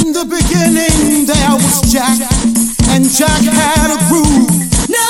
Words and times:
In 0.00 0.12
the 0.14 0.24
beginning, 0.24 1.26
there 1.26 1.52
was 1.60 1.82
Jack, 1.92 2.16
and 2.88 3.04
Jack 3.04 3.42
had 3.44 3.90
a 3.92 3.98
groove. 4.08 4.48
No, 4.88 5.06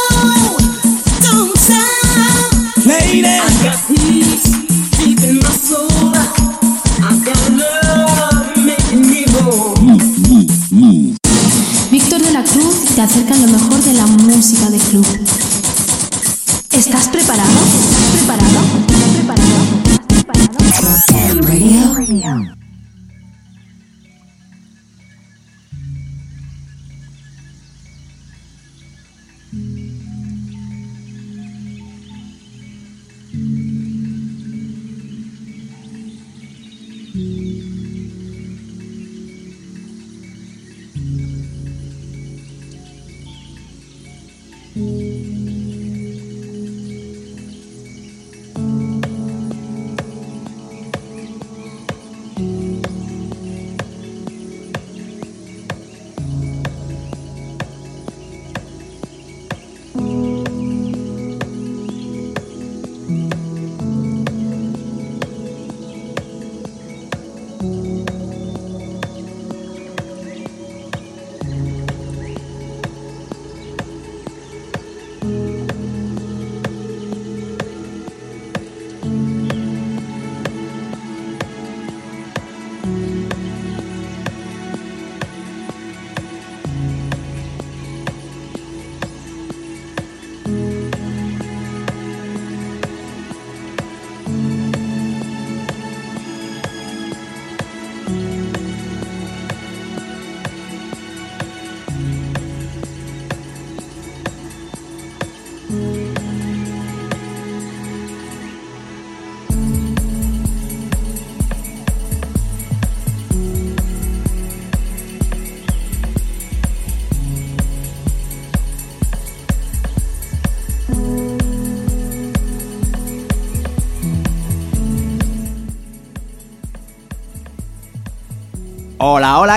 don't 1.23 1.57
stop. 1.57 2.51
Lady, 2.85 3.25
I 3.25 3.49
got 3.63 3.79
peace 3.87 4.51
deep 4.99 5.21
in 5.23 5.39
my 5.39 5.51
soul. 5.51 6.11
I 7.07 7.15
got 7.25 7.39
love 7.55 8.57
making 8.57 9.07
me 9.07 9.25
whole. 9.31 9.79
Víctor 11.91 12.21
de 12.21 12.33
la 12.33 12.43
Cruz 12.43 12.95
te 12.95 13.03
acerca 13.03 13.37
lo 13.37 13.47
mejor 13.47 13.70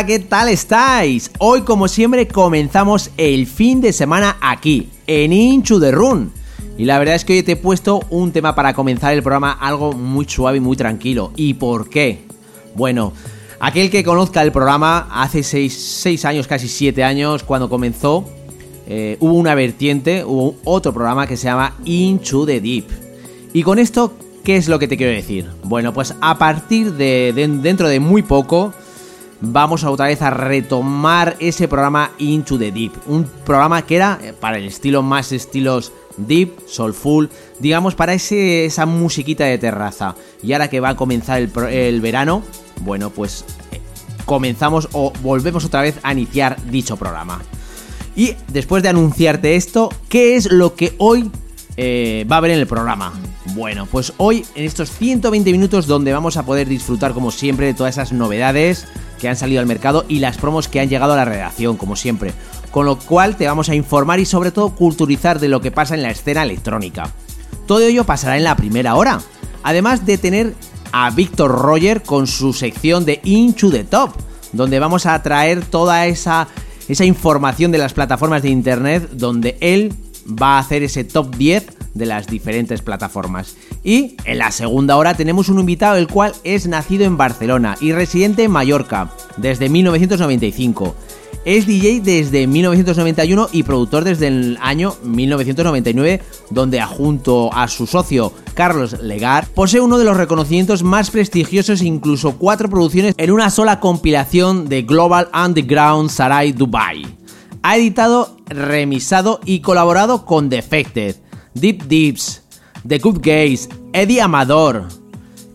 ¿qué 0.06 0.20
tal 0.20 0.50
estáis? 0.50 1.32
Hoy, 1.40 1.62
como 1.62 1.88
siempre, 1.88 2.28
comenzamos 2.28 3.12
el 3.18 3.48
fin 3.48 3.82
de 3.82 3.94
semana 3.94 4.38
aquí, 4.42 4.90
en 5.08 5.32
Inchu 5.32 5.80
de 5.80 5.92
Run. 5.92 6.32
Y 6.78 6.86
la 6.86 7.00
verdad 7.00 7.16
es 7.16 7.24
que 7.24 7.34
hoy 7.34 7.44
te 7.44 7.54
he 7.54 7.56
puesto 7.56 8.02
un 8.10 8.32
tema 8.32 8.56
para 8.56 8.74
comenzar 8.74 9.14
el 9.14 9.22
programa, 9.22 9.52
algo 9.52 9.94
muy 9.94 10.26
suave 10.28 10.58
y 10.58 10.62
muy 10.62 10.76
tranquilo. 10.76 11.32
¿Y 11.36 11.54
por 11.54 11.90
qué? 11.90 12.24
Bueno, 12.76 13.14
aquel 13.60 13.90
que 13.90 14.04
conozca 14.04 14.42
el 14.42 14.52
programa, 14.52 15.08
hace 15.12 15.44
6 15.44 16.26
años, 16.26 16.48
casi 16.48 16.68
7 16.68 17.04
años, 17.04 17.44
cuando 17.44 17.70
comenzó, 17.70 18.26
eh, 18.88 19.18
hubo 19.20 19.34
una 19.34 19.56
vertiente, 19.56 20.24
hubo 20.26 20.56
otro 20.64 20.94
programa 20.94 21.28
que 21.28 21.38
se 21.38 21.46
llama 21.46 21.76
Into 21.86 22.46
the 22.46 22.60
Deep. 22.60 22.86
Y 23.54 23.62
con 23.64 23.78
esto, 23.80 24.14
¿qué 24.44 24.58
es 24.58 24.68
lo 24.68 24.80
que 24.80 24.88
te 24.88 24.98
quiero 24.98 25.14
decir? 25.14 25.48
Bueno, 25.64 25.94
pues 25.94 26.16
a 26.20 26.38
partir 26.38 26.94
de- 26.94 27.32
dentro 27.62 27.88
de 27.88 28.00
muy 28.00 28.24
poco 28.24 28.74
vamos 29.46 29.84
otra 29.84 30.08
vez 30.08 30.22
a 30.22 30.30
retomar 30.30 31.36
ese 31.40 31.68
programa 31.68 32.12
Into 32.18 32.58
the 32.58 32.72
Deep. 32.72 32.94
Un 33.08 33.26
programa 33.26 33.86
que 33.86 33.98
era 33.98 34.20
eh, 34.22 34.34
para 34.34 34.58
el 34.58 34.66
estilo 34.66 35.02
más 35.02 35.32
estilos 35.32 35.92
deep, 36.16 36.60
soulful, 36.68 37.30
digamos 37.60 37.96
para 37.96 38.14
ese, 38.14 38.66
esa 38.66 38.86
musiquita 38.86 39.44
de 39.46 39.58
terraza. 39.58 40.16
Y 40.42 40.54
ahora 40.54 40.70
que 40.70 40.80
va 40.80 40.90
a 40.90 40.96
comenzar 40.96 41.42
el 41.42 42.02
verano, 42.02 42.42
bueno, 42.82 43.10
pues 43.10 43.44
eh, 43.72 43.82
comenzamos 44.26 44.88
o 44.94 45.12
volvemos 45.22 45.66
otra 45.66 45.82
vez 45.82 46.00
a 46.04 46.14
iniciar 46.14 46.58
dicho 46.70 46.96
programa. 46.96 47.42
Y 48.16 48.36
después 48.48 48.82
de 48.84 48.90
anunciarte 48.90 49.56
esto, 49.56 49.90
¿qué 50.08 50.36
es 50.36 50.52
lo 50.52 50.76
que 50.76 50.96
hoy 51.00 51.30
eh, 51.76 52.26
va 52.32 52.36
a 52.36 52.38
haber 52.38 52.52
en 52.52 52.60
el 52.60 52.68
programa? 52.68 53.12
Bueno, 53.56 53.88
pues 53.92 54.14
hoy 54.18 54.46
en 54.56 54.66
estos 54.66 54.90
120 54.92 55.52
minutos 55.52 55.86
donde 55.88 56.14
vamos 56.14 56.38
a 56.38 56.46
poder 56.46 56.68
disfrutar 56.70 57.14
como 57.14 57.32
siempre 57.32 57.66
de 57.66 57.74
todas 57.74 57.96
esas 57.96 58.14
novedades 58.14 58.88
que 59.20 59.30
han 59.30 59.36
salido 59.36 59.60
al 59.60 59.66
mercado 59.66 60.06
y 60.08 60.20
las 60.20 60.38
promos 60.38 60.68
que 60.68 60.80
han 60.80 60.90
llegado 60.90 61.14
a 61.14 61.18
la 61.18 61.26
redacción, 61.26 61.78
como 61.78 61.96
siempre. 61.96 62.34
Con 62.72 62.86
lo 62.86 62.98
cual 62.98 63.36
te 63.36 63.48
vamos 63.48 63.70
a 63.70 63.76
informar 63.76 64.20
y 64.20 64.26
sobre 64.26 64.52
todo 64.52 64.76
culturizar 64.76 65.40
de 65.40 65.48
lo 65.48 65.62
que 65.62 65.72
pasa 65.72 65.96
en 65.96 66.04
la 66.04 66.12
escena 66.12 66.44
electrónica. 66.44 67.12
Todo 67.68 67.82
ello 67.82 68.04
pasará 68.04 68.38
en 68.38 68.44
la 68.44 68.56
primera 68.56 68.96
hora. 68.96 69.20
Además 69.64 70.06
de 70.06 70.18
tener 70.18 70.54
a 70.92 71.10
Víctor 71.10 71.52
Roger 71.52 72.04
con 72.04 72.28
su 72.28 72.54
sección 72.54 73.06
de 73.06 73.20
Into 73.24 73.72
the 73.72 73.84
Top, 73.84 74.12
donde 74.52 74.80
vamos 74.80 75.06
a 75.06 75.22
traer 75.24 75.66
toda 75.66 76.06
esa, 76.06 76.48
esa 76.88 77.06
información 77.06 77.72
de 77.72 77.78
las 77.78 77.94
plataformas 77.94 78.44
de 78.44 78.50
internet, 78.50 79.10
donde 79.12 79.58
él 79.62 79.94
va 80.28 80.58
a 80.58 80.60
hacer 80.60 80.84
ese 80.84 81.04
top 81.04 81.36
10 81.36 81.66
de 81.94 82.06
las 82.06 82.28
diferentes 82.28 82.82
plataformas. 82.82 83.56
Y 83.84 84.18
en 84.26 84.40
la 84.40 84.52
segunda 84.52 84.98
hora 84.98 85.14
tenemos 85.14 85.50
un 85.50 85.60
invitado 85.60 85.98
el 85.98 86.08
cual 86.08 86.34
es 86.44 86.68
nacido 86.68 87.06
en 87.06 87.18
Barcelona 87.18 87.76
y 87.80 87.92
residente 87.92 88.44
en 88.44 88.52
Mallorca 88.52 89.12
desde 89.38 89.70
1995. 89.70 90.96
Es 91.46 91.68
DJ 91.68 92.00
desde 92.00 92.48
1991 92.48 93.50
y 93.52 93.64
productor 93.64 94.06
desde 94.06 94.28
el 94.28 94.58
año 94.62 94.96
1999, 95.04 96.22
donde 96.52 96.82
junto 96.84 97.54
a 97.54 97.68
su 97.68 97.86
socio 97.86 98.32
Carlos 98.54 99.02
Legar 99.02 99.48
posee 99.48 99.82
uno 99.82 99.98
de 99.98 100.06
los 100.06 100.16
reconocimientos 100.16 100.84
más 100.84 101.12
prestigiosos, 101.12 101.82
incluso 101.82 102.38
cuatro 102.38 102.70
producciones 102.70 103.14
en 103.18 103.32
una 103.32 103.50
sola 103.50 103.82
compilación 103.82 104.70
de 104.70 104.84
Global 104.84 105.28
Underground 105.34 106.10
Sarai 106.10 106.54
Dubai. 106.54 107.06
Ha 107.62 107.76
editado, 107.76 108.38
remisado 108.46 109.42
y 109.44 109.60
colaborado 109.60 110.26
con 110.26 110.48
Defected, 110.48 111.18
Deep 111.54 111.84
Deeps, 111.84 112.44
The 112.88 113.00
Good 113.00 113.20
Gays, 113.22 113.70
Eddie 113.94 114.22
Amador, 114.22 114.88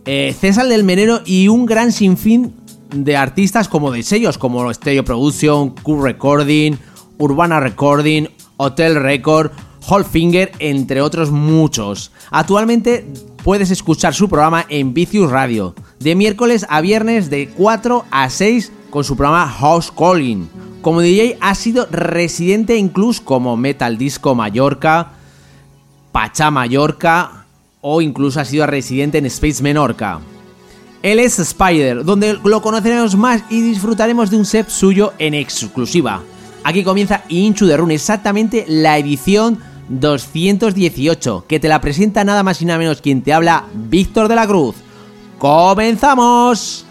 eh, 0.05 0.35
César 0.39 0.69
del 0.69 0.85
Menero 0.85 1.21
y 1.25 1.49
un 1.49 1.67
gran 1.67 1.93
sinfín 1.93 2.55
de 2.95 3.17
artistas 3.17 3.69
como 3.69 3.91
de 3.91 4.03
sellos 4.03 4.39
como 4.39 4.73
Stereo 4.73 5.05
Production, 5.05 5.71
Q 5.71 6.03
Recording, 6.03 6.77
Urbana 7.19 7.61
Recording, 7.61 8.29
Hotel 8.56 8.95
Record, 8.95 9.50
Finger, 10.11 10.53
entre 10.59 11.00
otros 11.00 11.31
muchos. 11.31 12.12
Actualmente 12.31 13.06
puedes 13.43 13.71
escuchar 13.71 14.15
su 14.15 14.29
programa 14.29 14.67
en 14.69 14.93
Vicious 14.93 15.31
Radio, 15.31 15.75
de 15.99 16.15
miércoles 16.15 16.67
a 16.69 16.81
viernes 16.81 17.31
de 17.31 17.49
4 17.49 18.05
a 18.11 18.29
6 18.29 18.73
con 18.91 19.05
su 19.05 19.17
programa 19.17 19.49
House 19.49 19.91
Calling. 19.97 20.49
Como 20.83 21.00
DJ 21.00 21.39
ha 21.41 21.55
sido 21.55 21.87
residente 21.91 22.77
en 22.77 22.89
clubs 22.89 23.21
como 23.21 23.56
Metal 23.56 23.97
Disco 23.99 24.35
Mallorca, 24.35 25.12
Pachá 26.12 26.50
Mallorca 26.50 27.44
o 27.81 28.00
incluso 28.00 28.40
ha 28.40 28.44
sido 28.44 28.66
residente 28.66 29.19
en 29.19 29.26
Space 29.26 29.62
Menorca. 29.62 30.20
Él 31.02 31.20
es 31.20 31.38
Spider, 31.38 32.05
donde 32.05 32.38
lo 32.43 32.60
conoceremos 32.60 33.16
más 33.16 33.44
y 33.50 33.60
disfrutaremos 33.60 34.31
de 34.31 34.37
un 34.37 34.44
set 34.44 34.69
suyo 34.69 35.12
en 35.19 35.34
exclusiva. 35.34 36.22
Aquí 36.64 36.82
comienza 36.82 37.22
Inchu 37.28 37.66
de 37.66 37.76
Rune, 37.76 37.94
exactamente 37.94 38.64
la 38.66 38.99
edición 38.99 39.60
218, 39.88 41.44
que 41.49 41.60
te 41.60 41.69
la 41.69 41.81
presenta 41.81 42.25
nada 42.25 42.43
más 42.43 42.61
y 42.61 42.64
nada 42.64 42.78
menos 42.78 43.00
quien 43.00 43.22
te 43.22 43.32
habla, 43.32 43.64
Víctor 43.75 44.28
de 44.28 44.34
la 44.34 44.46
Cruz. 44.46 44.75
¡Comenzamos! 45.38 46.88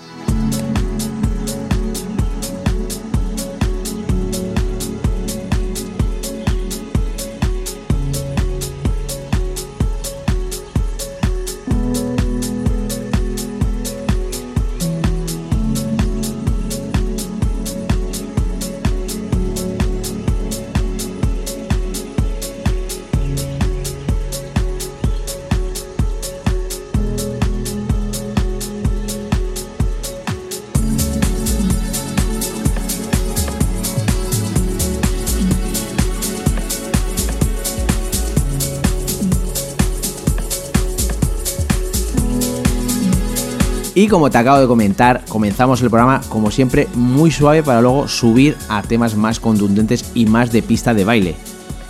Y 44.08 44.10
como 44.10 44.30
te 44.30 44.38
acabo 44.38 44.62
de 44.62 44.68
comentar, 44.68 45.26
comenzamos 45.28 45.82
el 45.82 45.90
programa 45.90 46.22
como 46.30 46.50
siempre 46.50 46.88
muy 46.96 47.30
suave 47.30 47.62
para 47.62 47.82
luego 47.82 48.08
subir 48.08 48.56
a 48.70 48.82
temas 48.82 49.18
más 49.18 49.42
contundentes 49.42 50.12
y 50.14 50.26
más 50.26 50.50
de 50.54 50.62
pista 50.62 50.94
de 50.94 51.04
baile. 51.04 51.36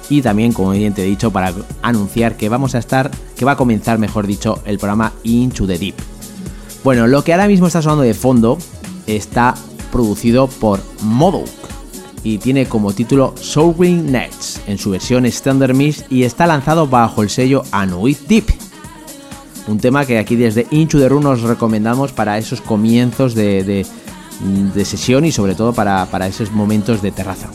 Y 0.09 0.23
también, 0.23 0.51
como 0.51 0.71
bien 0.71 0.95
te 0.95 1.03
he 1.03 1.05
dicho, 1.05 1.29
para 1.29 1.53
anunciar 1.83 2.35
que 2.35 2.49
vamos 2.49 2.73
a 2.73 2.79
estar, 2.79 3.11
que 3.35 3.45
va 3.45 3.51
a 3.51 3.55
comenzar, 3.55 3.99
mejor 3.99 4.25
dicho, 4.25 4.63
el 4.65 4.79
programa 4.79 5.13
Into 5.21 5.67
the 5.67 5.77
Deep. 5.77 5.93
Bueno, 6.83 7.05
lo 7.05 7.23
que 7.23 7.33
ahora 7.33 7.47
mismo 7.47 7.67
está 7.67 7.83
sonando 7.83 8.01
de 8.01 8.15
fondo 8.15 8.57
está 9.05 9.53
producido 9.91 10.47
por 10.47 10.81
Modok 11.03 11.47
y 12.23 12.39
tiene 12.39 12.65
como 12.65 12.93
título 12.93 13.35
Soul 13.39 14.11
Nets 14.11 14.59
en 14.65 14.79
su 14.79 14.89
versión 14.89 15.27
Standard 15.27 15.75
Mix 15.75 16.05
y 16.09 16.23
está 16.23 16.47
lanzado 16.47 16.87
bajo 16.87 17.21
el 17.21 17.29
sello 17.29 17.61
Anuit 17.71 18.17
Deep 18.21 18.66
un 19.67 19.79
tema 19.79 20.05
que 20.05 20.17
aquí 20.17 20.35
desde 20.35 20.65
Inchu 20.71 20.97
de 20.97 21.09
Run 21.09 21.23
nos 21.23 21.41
recomendamos 21.41 22.11
para 22.11 22.37
esos 22.37 22.61
comienzos 22.61 23.35
de, 23.35 23.85
sesión 24.85 25.25
y 25.25 25.31
sobre 25.31 25.55
todo 25.55 25.73
para, 25.73 26.27
esos 26.27 26.51
momentos 26.51 27.01
de 27.01 27.11
terraza. 27.11 27.49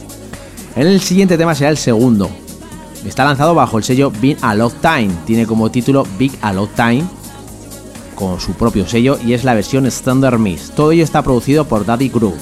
El 0.77 1.01
siguiente 1.01 1.39
tema 1.39 1.55
será 1.55 1.71
el 1.71 1.79
segundo. 1.79 2.31
Está 3.07 3.25
lanzado 3.25 3.55
bajo 3.55 3.79
el 3.79 3.85
sello 3.85 4.13
Big 4.21 4.37
a 4.43 4.55
Lot 4.55 4.81
Time. 4.81 5.11
Tiene 5.27 5.47
como 5.47 5.71
título 5.71 6.07
Big 6.19 6.33
a 6.41 6.53
Lot 6.53 6.75
Time 6.75 7.05
con 8.15 8.39
su 8.41 8.53
propio 8.53 8.87
sello 8.87 9.19
y 9.25 9.33
es 9.33 9.45
la 9.45 9.55
versión 9.55 9.87
Standard 9.87 10.39
Mix. 10.39 10.71
Todo 10.71 10.93
ello 10.93 11.03
está 11.03 11.23
producido 11.23 11.67
por 11.67 11.85
Daddy 11.85 12.09
Groove. 12.09 12.39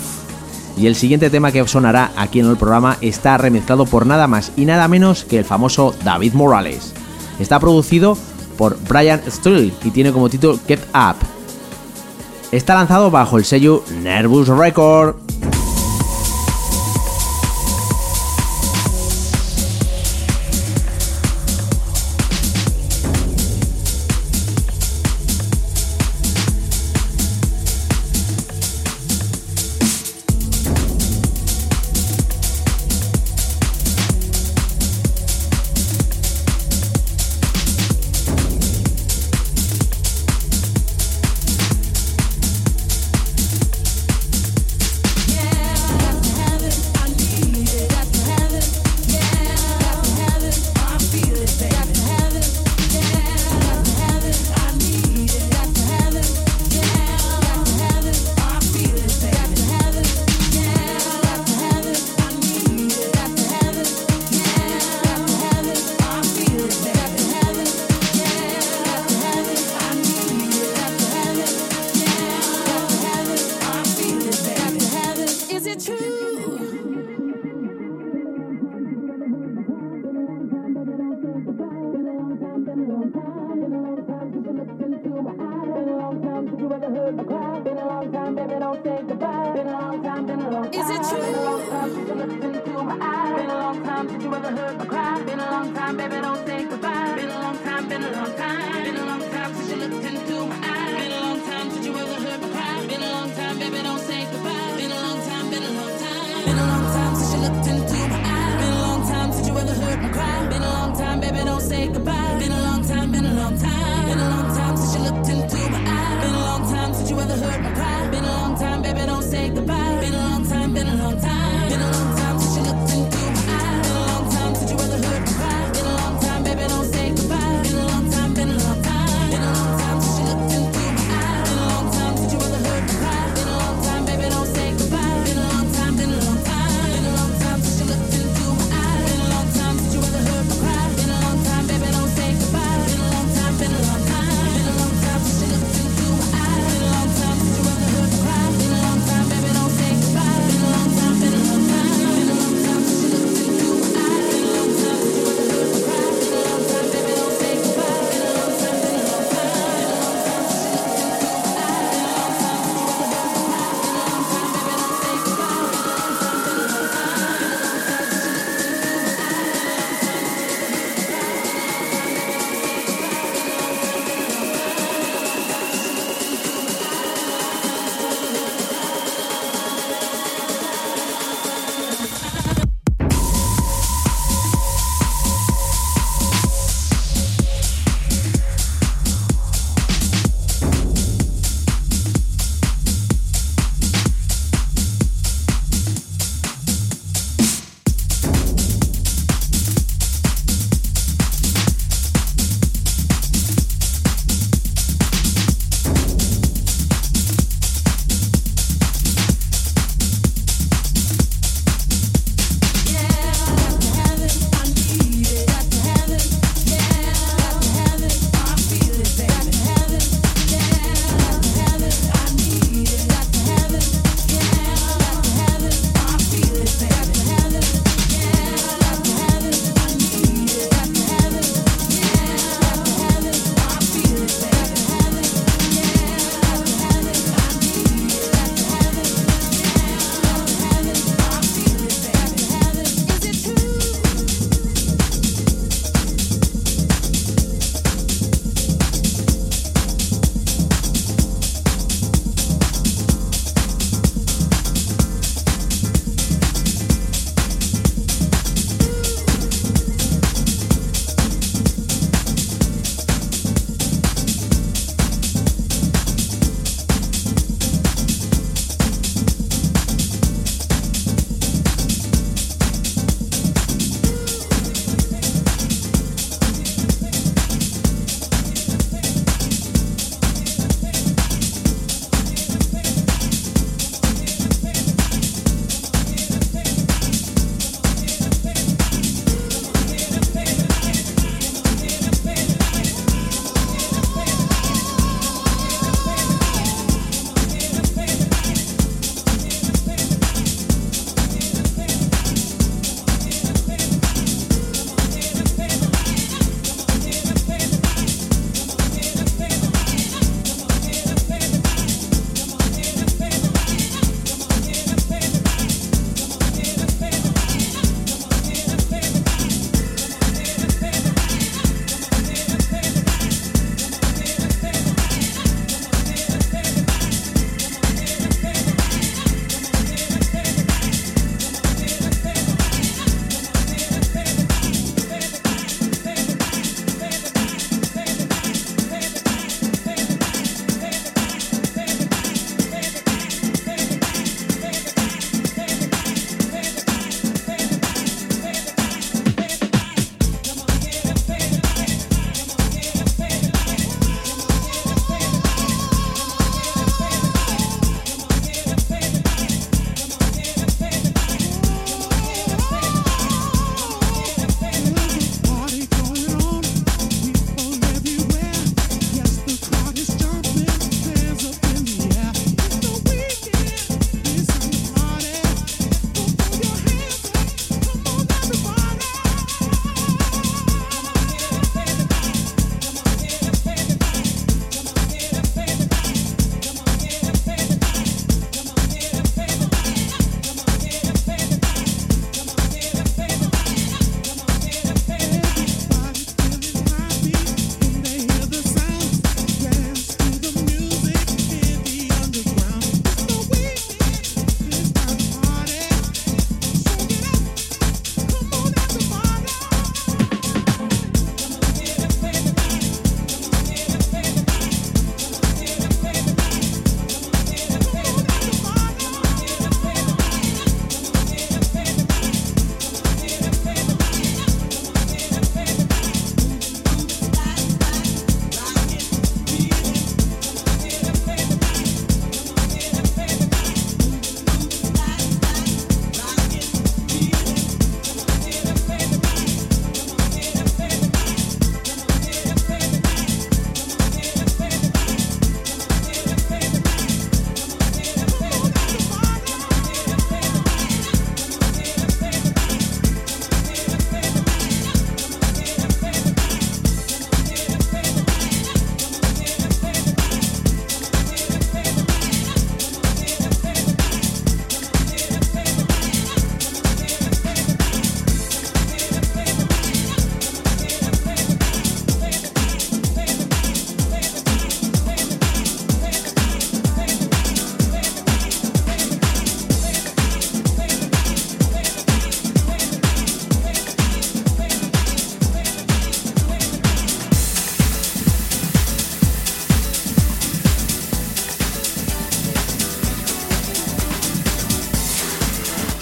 Y 0.77 0.87
el 0.87 0.95
siguiente 0.95 1.31
tema 1.31 1.53
que 1.53 1.67
sonará 1.67 2.13
aquí 2.17 2.41
en 2.41 2.47
el 2.47 2.57
programa 2.57 2.97
está 3.01 3.39
remezclado 3.39 3.87
por 3.87 4.07
nada 4.07 4.27
más 4.27 4.53
y 4.57 4.65
nada 4.65 4.89
menos 4.89 5.25
que 5.25 5.39
el 5.39 5.45
famoso 5.45 5.95
David 6.05 6.35
Morales. 6.35 6.93
Está 7.39 7.59
producido 7.59 8.17
por 8.61 8.77
Brian 8.87 9.23
Steele 9.27 9.73
y 9.85 9.91
tiene 9.91 10.13
como 10.13 10.29
título 10.29 10.59
Get 10.69 10.81
Up. 10.93 11.17
Está 12.53 12.75
lanzado 12.75 13.11
bajo 13.11 13.39
el 13.39 13.47
sello 13.47 13.83
Nervous 14.03 14.49
Record. 14.49 15.17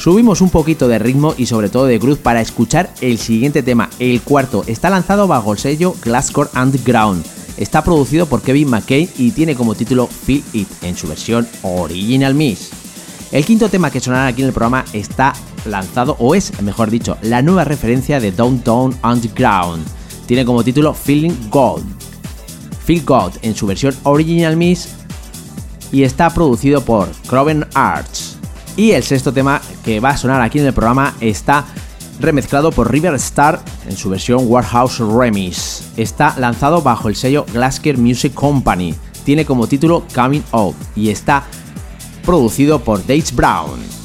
Subimos 0.09 0.41
un 0.41 0.49
poquito 0.49 0.89
de 0.89 0.99
ritmo 0.99 1.35
y 1.37 1.45
sobre 1.45 1.69
todo 1.69 1.85
de 1.85 2.01
cruz 2.01 2.19
para 2.19 2.41
escuchar 2.41 2.91
el 3.03 3.19
siguiente 3.19 3.63
tema, 3.63 3.91
el 3.99 4.23
cuarto. 4.23 4.65
Está 4.67 4.89
lanzado 4.89 5.29
bajo 5.29 5.53
el 5.53 5.59
sello 5.59 5.95
Glasscore 6.03 6.49
Underground. 6.59 7.23
Está 7.59 7.85
producido 7.85 8.25
por 8.25 8.41
Kevin 8.41 8.71
McKay 8.71 9.11
y 9.19 9.33
tiene 9.33 9.55
como 9.55 9.75
título 9.75 10.07
Feel 10.07 10.43
It 10.55 10.67
en 10.81 10.97
su 10.97 11.09
versión 11.09 11.47
Original 11.61 12.35
Mix. 12.35 12.71
El 13.33 13.45
quinto 13.45 13.69
tema 13.69 13.91
que 13.91 14.01
sonará 14.01 14.29
aquí 14.29 14.41
en 14.41 14.49
el 14.49 14.55
programa 14.55 14.87
está 14.95 15.35
lanzado, 15.67 16.17
o 16.19 16.35
es, 16.35 16.59
mejor 16.63 16.89
dicho, 16.91 17.19
la 17.21 17.43
nueva 17.43 17.65
referencia 17.65 18.19
de 18.19 18.33
Downtown 18.33 18.97
Underground. 19.05 19.85
Tiene 20.25 20.47
como 20.47 20.65
título 20.65 20.95
Feeling 20.95 21.51
God. 21.51 21.83
Feel 22.87 23.05
God 23.05 23.33
en 23.43 23.55
su 23.55 23.67
versión 23.67 23.95
Original 24.05 24.57
Mix 24.57 24.89
y 25.93 26.05
está 26.05 26.31
producido 26.31 26.81
por 26.81 27.11
Croven 27.27 27.67
Arts. 27.75 28.28
Y 28.79 28.93
el 28.93 29.03
sexto 29.03 29.33
tema 29.33 29.61
que 29.85 29.99
va 29.99 30.11
a 30.11 30.17
sonar 30.17 30.41
aquí 30.41 30.61
en 30.61 30.67
el 30.67 30.73
programa 30.73 31.13
está 31.21 31.65
remezclado 32.21 32.71
por 32.71 32.93
River 32.93 33.13
Star 33.15 33.61
en 33.89 33.97
su 33.97 34.09
versión 34.09 34.45
Warehouse 34.47 35.01
Remix. 35.01 35.83
Está 35.97 36.37
lanzado 36.39 36.81
bajo 36.81 37.09
el 37.09 37.17
sello 37.17 37.45
Glasker 37.53 37.99
Music 37.99 38.33
Company. 38.33 38.95
Tiene 39.25 39.45
como 39.45 39.67
título 39.67 40.05
Coming 40.15 40.45
Out 40.53 40.77
y 40.95 41.11
está 41.11 41.43
producido 42.25 42.79
por 42.79 43.01
Dates 43.01 43.35
Brown. 43.35 43.98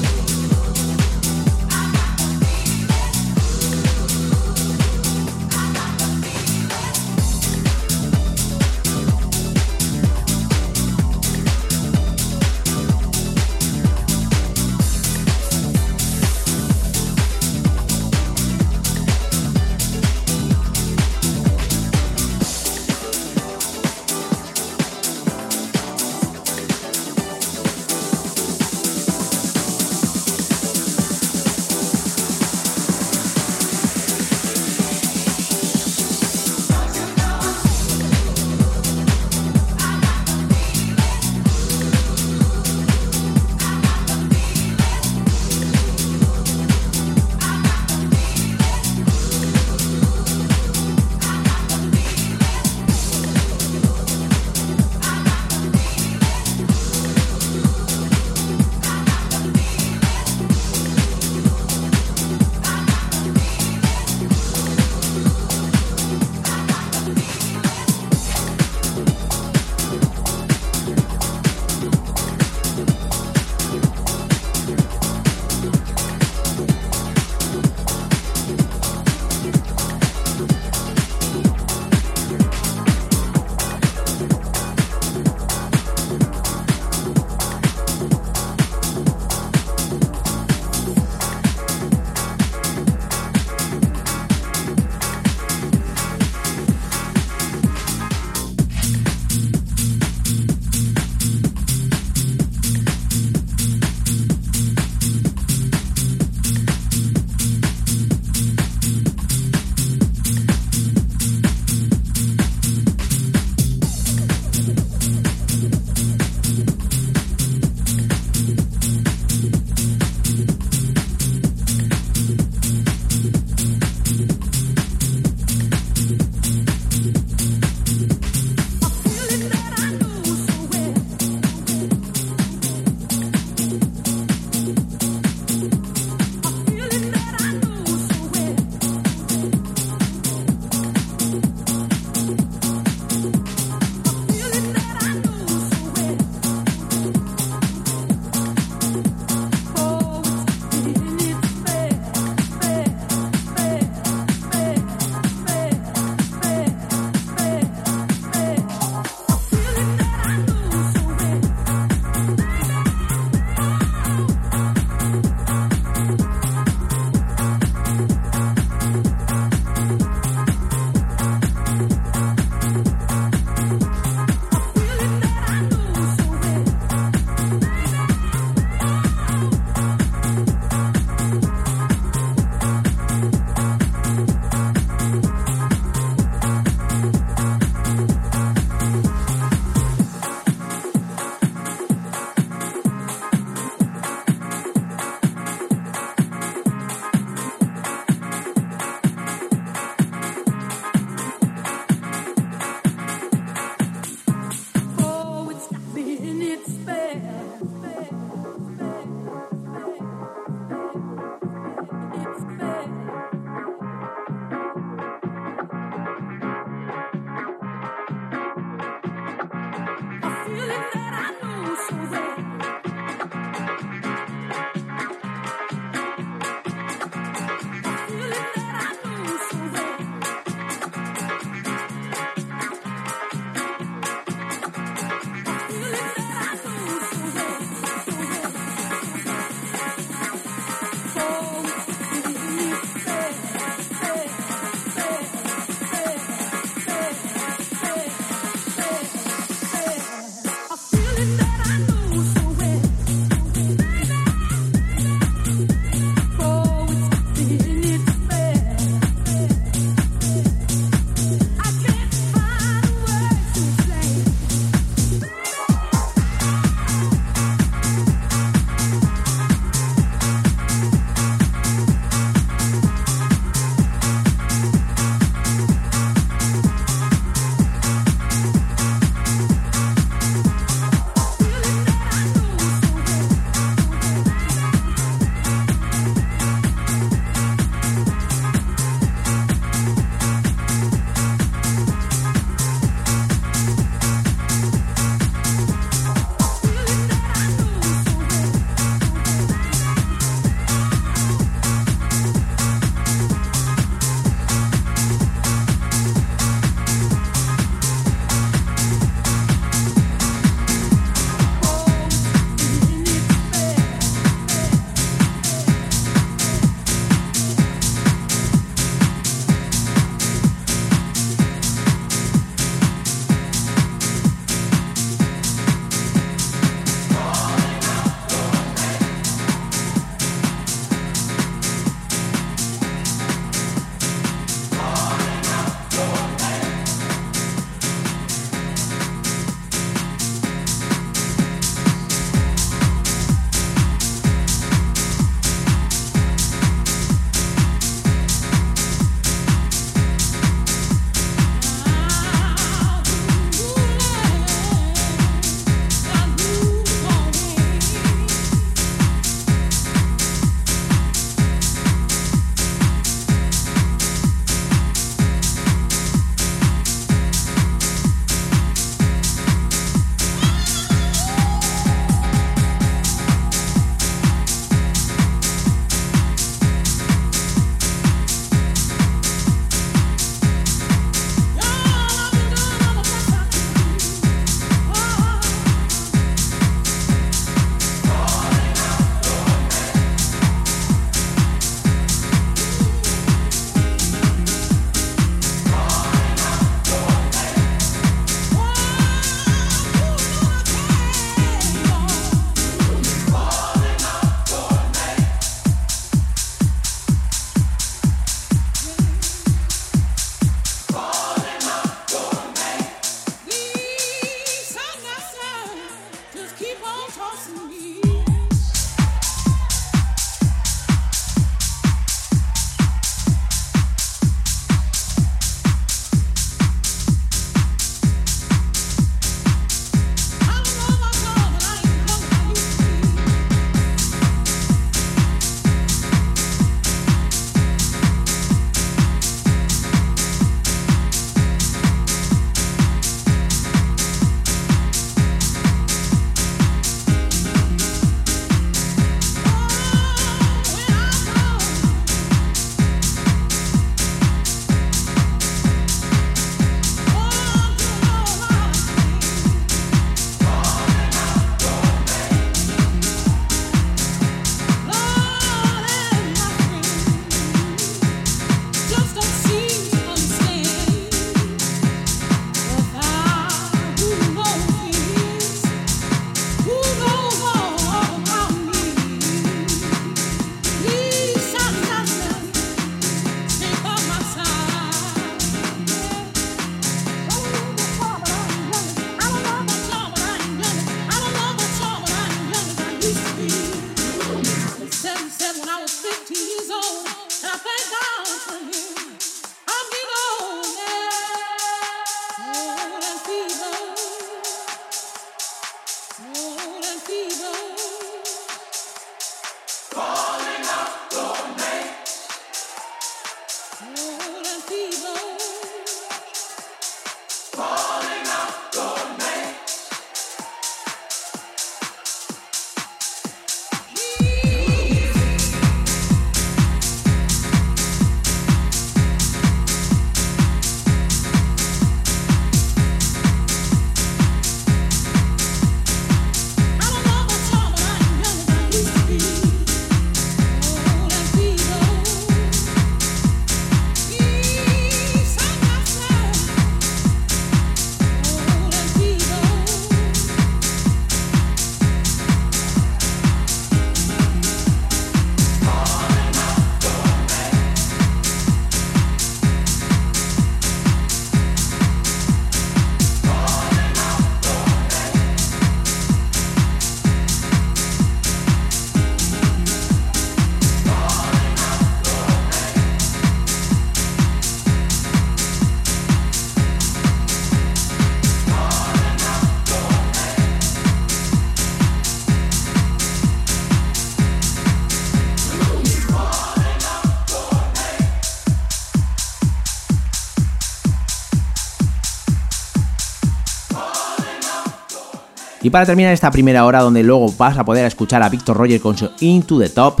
Y 595.66 595.70
para 595.70 595.84
terminar 595.84 596.12
esta 596.12 596.30
primera 596.30 596.64
hora, 596.64 596.80
donde 596.80 597.02
luego 597.02 597.26
vas 597.36 597.58
a 597.58 597.64
poder 597.64 597.84
escuchar 597.86 598.22
a 598.22 598.28
Victor 598.28 598.56
Roger 598.56 598.80
con 598.80 598.96
su 598.96 599.10
Into 599.18 599.58
the 599.58 599.68
Top, 599.68 600.00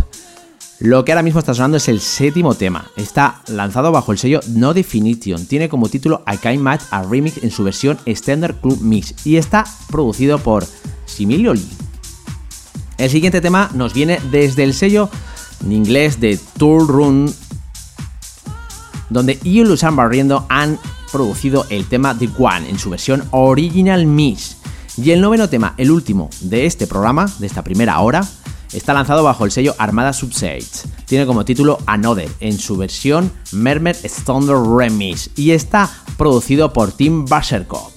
lo 0.78 1.04
que 1.04 1.10
ahora 1.10 1.24
mismo 1.24 1.40
está 1.40 1.54
sonando 1.54 1.78
es 1.78 1.88
el 1.88 1.98
séptimo 1.98 2.54
tema. 2.54 2.88
Está 2.94 3.40
lanzado 3.48 3.90
bajo 3.90 4.12
el 4.12 4.18
sello 4.18 4.38
No 4.46 4.74
Definition. 4.74 5.44
Tiene 5.46 5.68
como 5.68 5.88
título 5.88 6.22
I 6.32 6.36
Can't 6.36 6.60
Match 6.60 6.82
a 6.92 7.02
Remix 7.02 7.42
en 7.42 7.50
su 7.50 7.64
versión 7.64 7.98
Standard 8.06 8.60
Club 8.60 8.80
Mix 8.80 9.26
y 9.26 9.38
está 9.38 9.64
producido 9.90 10.38
por 10.38 10.64
Similio 11.04 11.52
Lee. 11.52 11.68
El 12.96 13.10
siguiente 13.10 13.40
tema 13.40 13.68
nos 13.74 13.92
viene 13.92 14.20
desde 14.30 14.62
el 14.62 14.72
sello 14.72 15.10
en 15.64 15.72
inglés 15.72 16.20
de 16.20 16.38
Tour 16.58 16.86
Run, 16.86 17.34
donde 19.10 19.40
Lusan 19.42 19.96
Barriendo 19.96 20.46
han 20.48 20.78
producido 21.10 21.66
el 21.70 21.86
tema 21.86 22.16
The 22.16 22.30
One 22.38 22.70
en 22.70 22.78
su 22.78 22.88
versión 22.88 23.24
Original 23.32 24.06
Mix. 24.06 24.55
Y 24.96 25.10
el 25.10 25.20
noveno 25.20 25.48
tema, 25.48 25.74
el 25.76 25.90
último 25.90 26.30
de 26.40 26.64
este 26.64 26.86
programa, 26.86 27.30
de 27.38 27.46
esta 27.46 27.62
primera 27.62 28.00
hora, 28.00 28.26
está 28.72 28.94
lanzado 28.94 29.22
bajo 29.22 29.44
el 29.44 29.50
sello 29.50 29.74
Armada 29.78 30.12
Subsides. 30.12 30.84
Tiene 31.04 31.26
como 31.26 31.44
título 31.44 31.78
Another 31.86 32.30
en 32.40 32.58
su 32.58 32.76
versión 32.76 33.30
Mermer 33.52 33.96
Thunder 34.24 34.56
Remix 34.56 35.30
y 35.36 35.50
está 35.50 35.90
producido 36.16 36.72
por 36.72 36.92
Tim 36.92 37.26
Basherkop. 37.26 37.92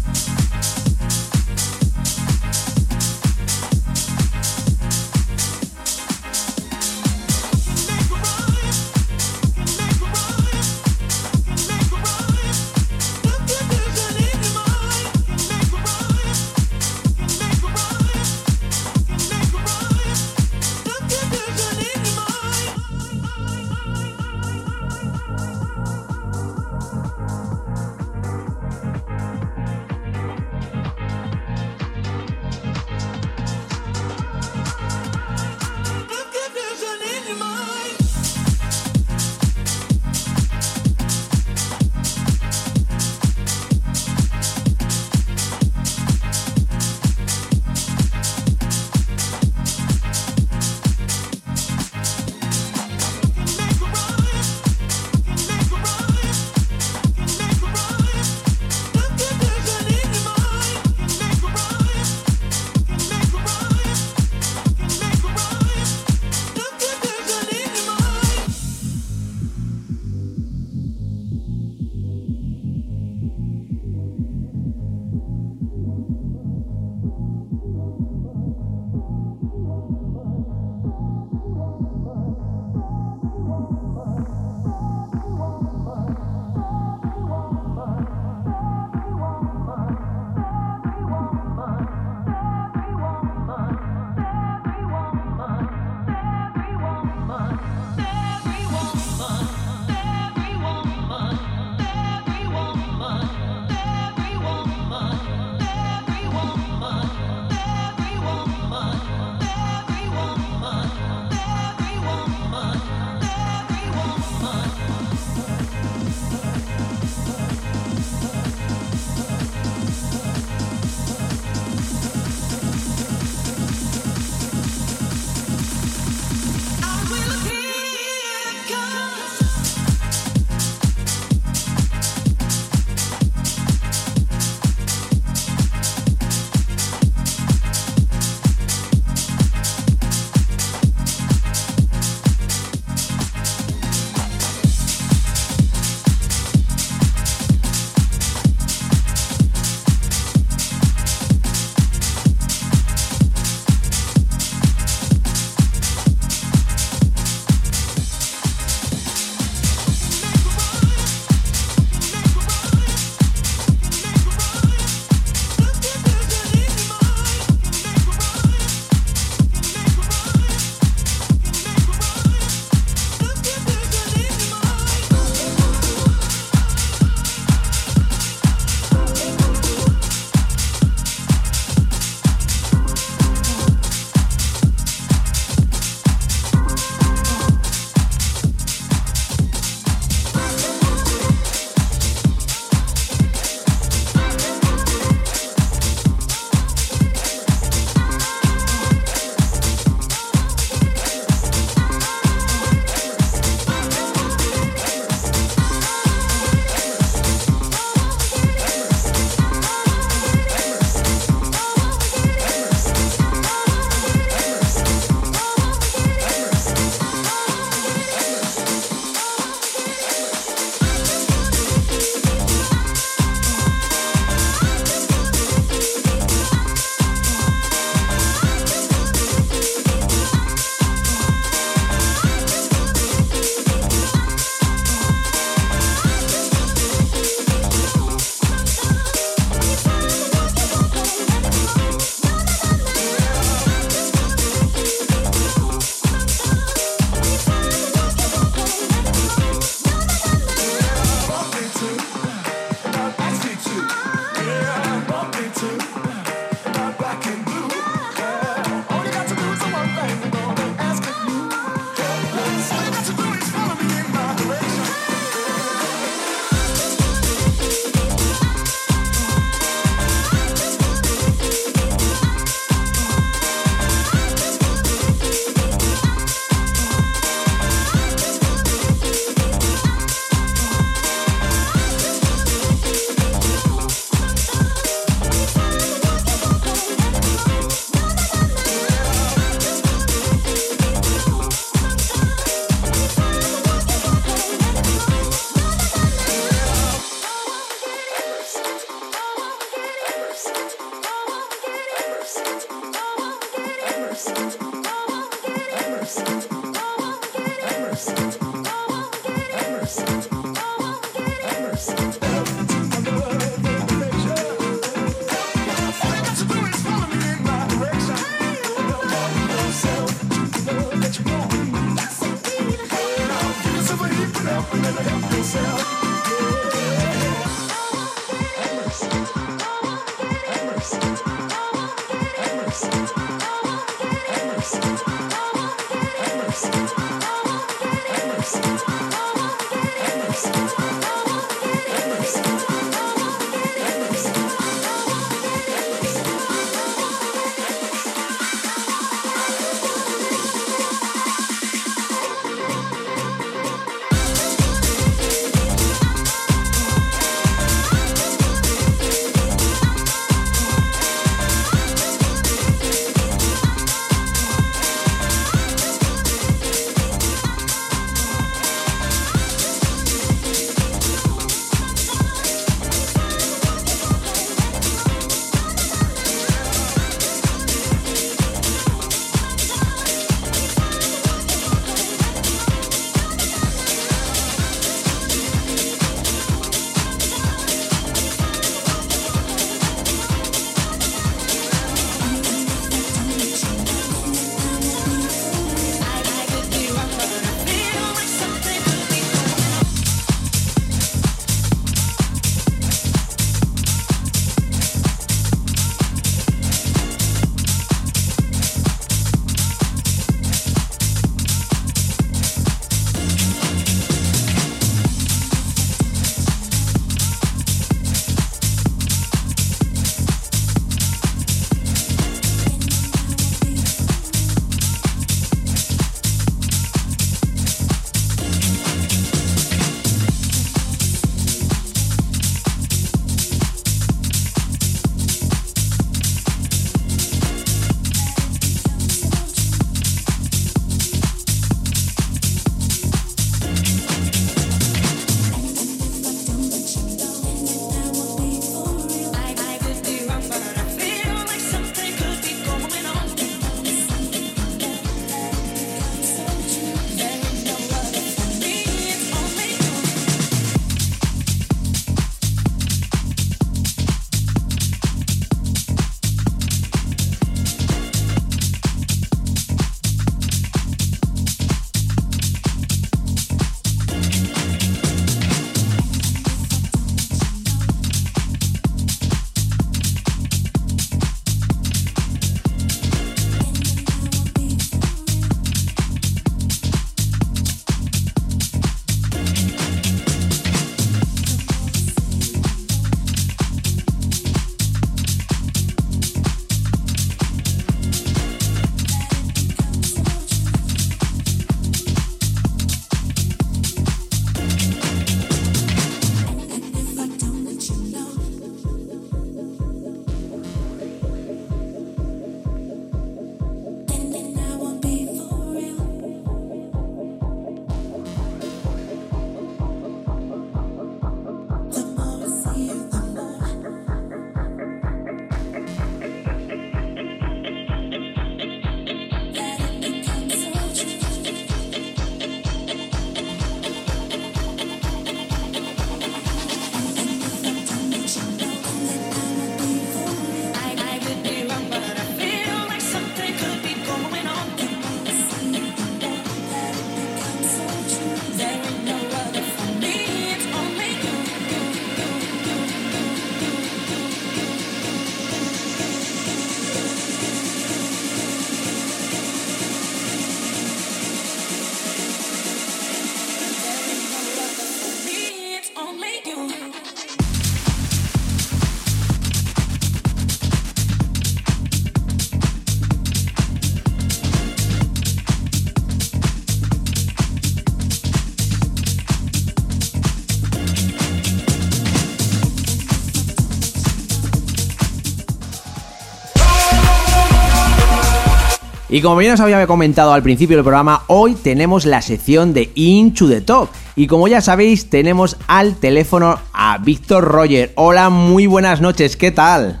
Y 589.14 589.22
como 589.22 589.36
bien 589.36 589.52
os 589.52 589.60
había 589.60 589.86
comentado 589.86 590.32
al 590.32 590.42
principio 590.42 590.76
del 590.76 590.82
programa, 590.82 591.22
hoy 591.28 591.54
tenemos 591.54 592.04
la 592.04 592.20
sección 592.20 592.74
de 592.74 592.90
Into 592.96 593.46
the 593.48 593.60
Top. 593.60 593.88
Y 594.16 594.26
como 594.26 594.48
ya 594.48 594.60
sabéis, 594.60 595.08
tenemos 595.08 595.56
al 595.68 595.94
teléfono 595.94 596.58
a 596.72 596.98
Víctor 596.98 597.44
Roger. 597.44 597.92
Hola, 597.94 598.28
muy 598.28 598.66
buenas 598.66 599.00
noches, 599.00 599.36
¿qué 599.36 599.52
tal? 599.52 600.00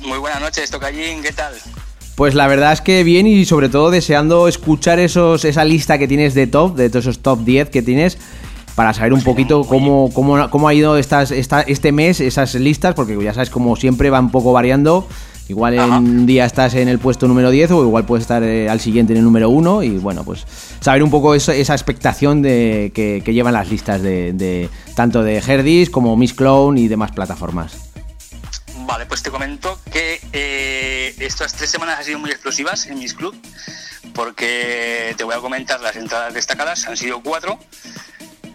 Muy 0.00 0.16
buenas 0.16 0.40
noches, 0.40 0.70
Tocallín, 0.70 1.20
¿qué 1.22 1.32
tal? 1.32 1.52
Pues 2.14 2.34
la 2.34 2.46
verdad 2.46 2.72
es 2.72 2.80
que 2.80 3.04
bien 3.04 3.26
y 3.26 3.44
sobre 3.44 3.68
todo 3.68 3.90
deseando 3.90 4.48
escuchar 4.48 4.98
esos, 4.98 5.44
esa 5.44 5.66
lista 5.66 5.98
que 5.98 6.08
tienes 6.08 6.32
de 6.32 6.46
top, 6.46 6.74
de 6.74 6.88
todos 6.88 7.04
esos 7.04 7.18
top 7.18 7.40
10 7.40 7.68
que 7.68 7.82
tienes, 7.82 8.16
para 8.76 8.94
saber 8.94 9.12
un 9.12 9.22
poquito 9.22 9.64
cómo, 9.64 10.10
cómo, 10.14 10.48
cómo 10.48 10.68
ha 10.68 10.72
ido 10.72 10.96
estas, 10.96 11.32
esta, 11.32 11.60
este 11.60 11.92
mes 11.92 12.18
esas 12.18 12.54
listas, 12.54 12.94
porque 12.94 13.22
ya 13.22 13.34
sabes, 13.34 13.50
como 13.50 13.76
siempre 13.76 14.08
va 14.08 14.20
un 14.20 14.30
poco 14.30 14.54
variando. 14.54 15.06
Igual 15.48 15.74
en 15.74 15.92
un 15.92 16.26
día 16.26 16.46
estás 16.46 16.74
en 16.74 16.88
el 16.88 16.98
puesto 16.98 17.28
número 17.28 17.50
10 17.50 17.70
o 17.72 17.82
igual 17.82 18.06
puedes 18.06 18.22
estar 18.22 18.42
eh, 18.42 18.70
al 18.70 18.80
siguiente 18.80 19.12
en 19.12 19.18
el 19.18 19.24
número 19.24 19.50
1 19.50 19.82
y 19.82 19.90
bueno, 19.98 20.24
pues 20.24 20.46
saber 20.80 21.02
un 21.02 21.10
poco 21.10 21.34
eso- 21.34 21.52
esa 21.52 21.74
expectación 21.74 22.40
de, 22.40 22.92
que, 22.94 23.20
que 23.22 23.34
llevan 23.34 23.52
las 23.52 23.68
listas 23.68 24.00
de, 24.00 24.32
de- 24.32 24.70
tanto 24.94 25.22
de 25.22 25.36
Herdis 25.36 25.90
como 25.90 26.16
Miss 26.16 26.32
Clone 26.32 26.80
y 26.80 26.88
demás 26.88 27.10
plataformas. 27.12 27.76
Vale, 28.86 29.04
pues 29.06 29.22
te 29.22 29.30
comento 29.30 29.78
que 29.92 30.20
eh, 30.32 31.14
estas 31.18 31.52
tres 31.54 31.70
semanas 31.70 31.98
han 31.98 32.04
sido 32.04 32.18
muy 32.18 32.30
explosivas 32.30 32.86
en 32.86 32.98
mis 32.98 33.12
club, 33.14 33.34
porque 34.14 35.14
te 35.16 35.24
voy 35.24 35.34
a 35.34 35.38
comentar 35.38 35.80
las 35.80 35.96
entradas 35.96 36.32
destacadas, 36.34 36.86
han 36.86 36.96
sido 36.96 37.20
cuatro. 37.22 37.58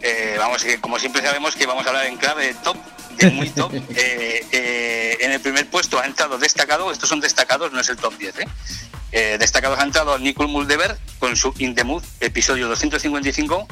Eh, 0.01 0.35
vamos, 0.37 0.63
que 0.63 0.79
como 0.79 0.97
siempre 0.99 1.21
sabemos 1.21 1.55
que 1.55 1.65
vamos 1.65 1.85
a 1.85 1.89
hablar 1.89 2.05
en 2.05 2.17
clave 2.17 2.47
de 2.47 2.53
top, 2.55 2.77
de 3.17 3.31
muy 3.31 3.49
top. 3.49 3.71
Eh, 3.95 4.45
eh, 4.51 5.17
en 5.21 5.31
el 5.31 5.41
primer 5.41 5.69
puesto 5.69 5.99
ha 5.99 6.05
entrado 6.05 6.37
destacado, 6.37 6.91
estos 6.91 7.09
son 7.09 7.19
destacados, 7.19 7.71
no 7.71 7.79
es 7.79 7.89
el 7.89 7.97
top 7.97 8.17
10, 8.17 8.39
¿eh? 8.39 8.47
Eh, 9.11 9.37
destacados 9.39 9.79
ha 9.79 9.83
entrado 9.83 10.17
Nicole 10.19 10.49
Muldever 10.49 10.97
con 11.17 11.35
su 11.35 11.53
In 11.57 11.75
the 11.75 11.83
Mood, 11.83 12.03
episodio 12.19 12.67
255. 12.67 13.67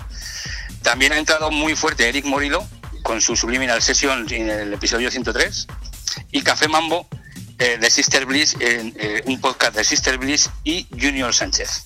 También 0.81 1.13
ha 1.13 1.17
entrado 1.17 1.51
muy 1.51 1.75
fuerte 1.75 2.09
Eric 2.09 2.25
Morillo 2.25 2.63
con 3.03 3.21
su 3.21 3.35
Subliminal 3.35 3.81
Session 3.81 4.25
en 4.31 4.49
el 4.49 4.73
episodio 4.73 5.11
103. 5.11 5.67
Y 6.31 6.41
Café 6.41 6.67
Mambo 6.67 7.07
de 7.57 7.89
Sister 7.89 8.25
Bliss, 8.25 8.55
en, 8.59 8.95
un 9.25 9.39
podcast 9.39 9.75
de 9.75 9.83
Sister 9.83 10.17
Bliss 10.17 10.49
y 10.63 10.87
Junior 10.99 11.33
Sánchez. 11.33 11.85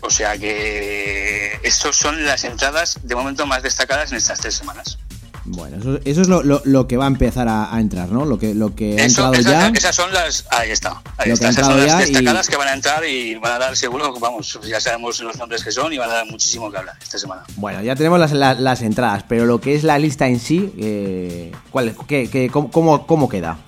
O 0.00 0.10
sea 0.10 0.36
que 0.36 1.33
estas 1.64 1.96
son 1.96 2.24
las 2.24 2.44
entradas 2.44 2.98
de 3.02 3.14
momento 3.16 3.46
más 3.46 3.62
destacadas 3.62 4.12
en 4.12 4.18
estas 4.18 4.38
tres 4.40 4.54
semanas. 4.54 4.98
Bueno, 5.46 5.76
eso, 5.76 5.98
eso 6.06 6.22
es 6.22 6.28
lo, 6.28 6.42
lo- 6.42 6.62
lo 6.64 6.86
que 6.88 6.96
va 6.96 7.04
a 7.04 7.08
empezar 7.08 7.48
a, 7.48 7.74
a 7.74 7.78
entrar, 7.78 8.08
¿no? 8.08 8.24
Lo 8.24 8.38
que, 8.38 8.54
lo 8.54 8.74
que 8.74 8.92
ha 8.98 9.04
Eso- 9.04 9.26
entrado 9.26 9.34
ya. 9.50 9.68
esas 9.74 9.94
son 9.94 10.10
las. 10.14 10.46
Ahí 10.50 10.70
está. 10.70 11.02
Ahí 11.18 11.28
Lo 11.28 11.34
está. 11.34 11.50
Esas 11.50 11.66
son 11.66 11.86
las 11.86 11.96
y- 12.08 12.12
destacadas 12.12 12.48
que 12.48 12.56
van 12.56 12.68
a 12.68 12.72
entrar 12.72 13.04
y 13.04 13.34
van 13.34 13.52
a 13.52 13.58
dar 13.58 13.76
seguro, 13.76 14.18
vamos, 14.18 14.58
ya 14.66 14.80
sabemos 14.80 15.20
los 15.20 15.36
nombres 15.36 15.62
que 15.62 15.70
son 15.70 15.92
y 15.92 15.98
van 15.98 16.08
a 16.08 16.14
dar 16.14 16.26
muchísimo 16.26 16.70
que 16.70 16.78
hablar 16.78 16.96
esta 17.02 17.18
semana. 17.18 17.42
Bueno, 17.56 17.82
ya 17.82 17.94
tenemos 17.94 18.18
las, 18.18 18.32
las- 18.32 18.58
las 18.58 18.80
entradas, 18.80 19.22
pero 19.28 19.44
lo 19.44 19.60
que 19.60 19.74
es 19.74 19.84
la 19.84 19.98
lista 19.98 20.26
en 20.28 20.40
sí, 20.40 20.72
eh, 20.78 21.52
¿cuál, 21.70 21.94
qué, 22.08 22.30
qué- 22.30 22.48
cómo, 22.50 22.70
cómo- 22.70 23.06
cómo 23.06 23.28
queda? 23.28 23.58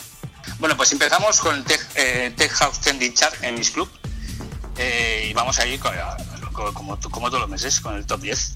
Bueno, 0.59 0.79
pues 0.79 0.93
empezamos 0.93 1.41
con 1.41 1.57
el 1.57 1.65
Tech, 1.65 1.87
eh, 1.97 2.33
Tech 2.35 2.53
House 2.53 2.81
Trending 2.81 3.13
Chart 3.13 3.35
en 3.43 3.55
mis 3.55 3.71
club. 3.71 3.91
Eh, 4.79 5.29
y 5.31 5.35
vamos 5.35 5.59
a 5.59 5.67
ir 5.67 5.79
con- 5.81 5.93
como, 6.57 6.97
todos 6.99 7.41
los 7.41 7.49
meses 7.49 7.81
con 7.81 7.95
el 7.97 8.07
top 8.07 8.23
10. 8.23 8.55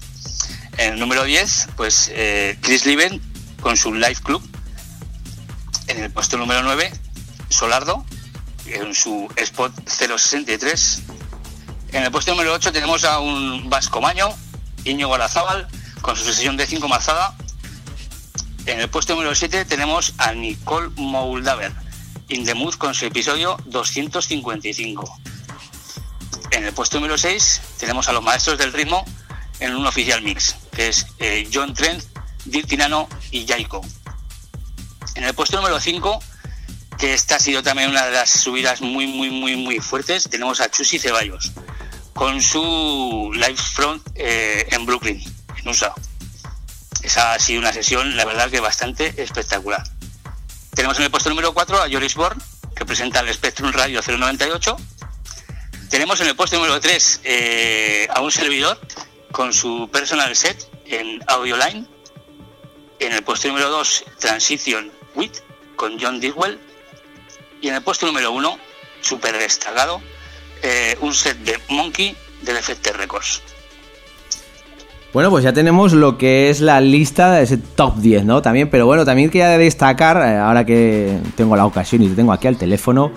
En 0.77 0.93
el 0.93 0.99
número 0.99 1.23
10, 1.23 1.69
pues 1.75 2.09
eh, 2.13 2.57
Chris 2.61 2.85
Liven 2.85 3.21
con 3.61 3.77
su 3.77 3.93
Live 3.93 4.17
Club. 4.23 4.41
En 5.87 6.03
el 6.03 6.11
puesto 6.11 6.37
número 6.37 6.63
9, 6.63 6.91
Solardo 7.49 8.05
en 8.65 8.95
su 8.95 9.27
Spot 9.35 9.73
063. 9.85 11.01
En 11.93 12.03
el 12.03 12.11
puesto 12.11 12.31
número 12.31 12.53
8 12.53 12.71
tenemos 12.71 13.03
a 13.03 13.19
un 13.19 13.69
Vasco 13.69 14.01
Maño, 14.01 14.29
Iñigo 14.85 15.13
Alazábal, 15.13 15.67
con 16.01 16.15
su 16.15 16.23
sesión 16.23 16.57
de 16.57 16.65
5 16.65 16.87
Marzada. 16.87 17.35
En 18.65 18.79
el 18.79 18.89
puesto 18.89 19.13
número 19.13 19.35
7 19.35 19.65
tenemos 19.65 20.13
a 20.17 20.33
Nicole 20.33 20.89
Moldaver, 20.95 21.73
In 22.29 22.45
the 22.45 22.53
Mood, 22.53 22.75
con 22.75 22.93
su 22.93 23.05
episodio 23.05 23.57
255. 23.65 25.19
En 26.51 26.65
el 26.65 26.73
puesto 26.73 26.97
número 26.97 27.17
6 27.17 27.61
tenemos 27.79 28.07
a 28.07 28.13
los 28.13 28.23
maestros 28.23 28.57
del 28.57 28.73
ritmo 28.73 29.05
en 29.59 29.75
un 29.75 29.85
oficial 29.85 30.21
mix, 30.21 30.55
que 30.71 30.89
es 30.89 31.07
eh, 31.19 31.49
John 31.51 31.73
Trent, 31.73 32.03
Dirk 32.45 32.71
Nano 32.77 33.07
y 33.31 33.47
Jaiko. 33.47 33.81
En 35.15 35.23
el 35.23 35.33
puesto 35.33 35.57
número 35.57 35.79
5, 35.79 36.19
que 36.97 37.13
esta 37.13 37.35
ha 37.35 37.39
sido 37.39 37.63
también 37.63 37.89
una 37.89 38.05
de 38.05 38.11
las 38.11 38.29
subidas 38.29 38.81
muy, 38.81 39.07
muy, 39.07 39.29
muy, 39.29 39.55
muy 39.55 39.79
fuertes, 39.79 40.29
tenemos 40.29 40.61
a 40.61 40.69
Chusi 40.69 40.99
Ceballos, 40.99 41.51
con 42.13 42.41
su 42.41 43.31
live 43.33 43.57
front 43.57 44.05
eh, 44.15 44.67
en 44.71 44.85
Brooklyn, 44.85 45.23
en 45.57 45.69
USA. 45.69 45.93
Esa 47.01 47.33
ha 47.33 47.39
sido 47.39 47.59
una 47.59 47.73
sesión, 47.73 48.15
la 48.15 48.25
verdad, 48.25 48.49
que 48.49 48.59
bastante 48.59 49.21
espectacular. 49.21 49.83
Tenemos 50.75 50.97
en 50.97 51.03
el 51.05 51.11
puesto 51.11 51.29
número 51.29 51.53
4 51.53 51.81
a 51.81 51.89
Joris 51.89 52.15
Born, 52.15 52.41
que 52.75 52.85
presenta 52.85 53.21
el 53.21 53.33
Spectrum 53.33 53.71
Radio 53.71 54.01
098. 54.05 54.77
Tenemos 55.91 56.21
en 56.21 56.27
el 56.27 56.35
puesto 56.37 56.55
número 56.55 56.79
3 56.79 57.19
eh, 57.25 58.07
a 58.09 58.21
un 58.21 58.31
servidor 58.31 58.79
con 59.33 59.51
su 59.51 59.89
personal 59.91 60.33
set 60.37 60.65
en 60.85 61.19
Audio 61.27 61.57
Line. 61.57 61.85
En 62.99 63.11
el 63.11 63.21
puesto 63.23 63.49
número 63.49 63.69
2, 63.69 64.05
Transition 64.17 64.89
With 65.15 65.33
con 65.75 65.99
John 65.99 66.21
Diswell. 66.21 66.57
Y 67.59 67.67
en 67.67 67.75
el 67.75 67.83
puesto 67.83 68.05
número 68.05 68.31
1, 68.31 68.57
súper 69.01 69.37
destacado, 69.37 70.01
eh, 70.63 70.97
un 71.01 71.13
set 71.13 71.37
de 71.39 71.59
Monkey 71.67 72.15
del 72.41 72.55
Effecte 72.55 72.93
Records. 72.93 73.41
Bueno, 75.11 75.29
pues 75.29 75.43
ya 75.43 75.51
tenemos 75.51 75.91
lo 75.91 76.17
que 76.17 76.49
es 76.49 76.61
la 76.61 76.79
lista 76.79 77.33
de 77.33 77.43
ese 77.43 77.57
top 77.57 77.97
10, 77.97 78.23
¿no? 78.23 78.41
También, 78.41 78.69
pero 78.69 78.85
bueno, 78.85 79.03
también 79.03 79.29
quería 79.29 79.49
destacar, 79.57 80.15
eh, 80.25 80.37
ahora 80.37 80.65
que 80.65 81.19
tengo 81.35 81.57
la 81.57 81.65
ocasión 81.65 82.01
y 82.01 82.07
te 82.07 82.15
tengo 82.15 82.31
aquí 82.31 82.47
al 82.47 82.55
teléfono, 82.55 83.11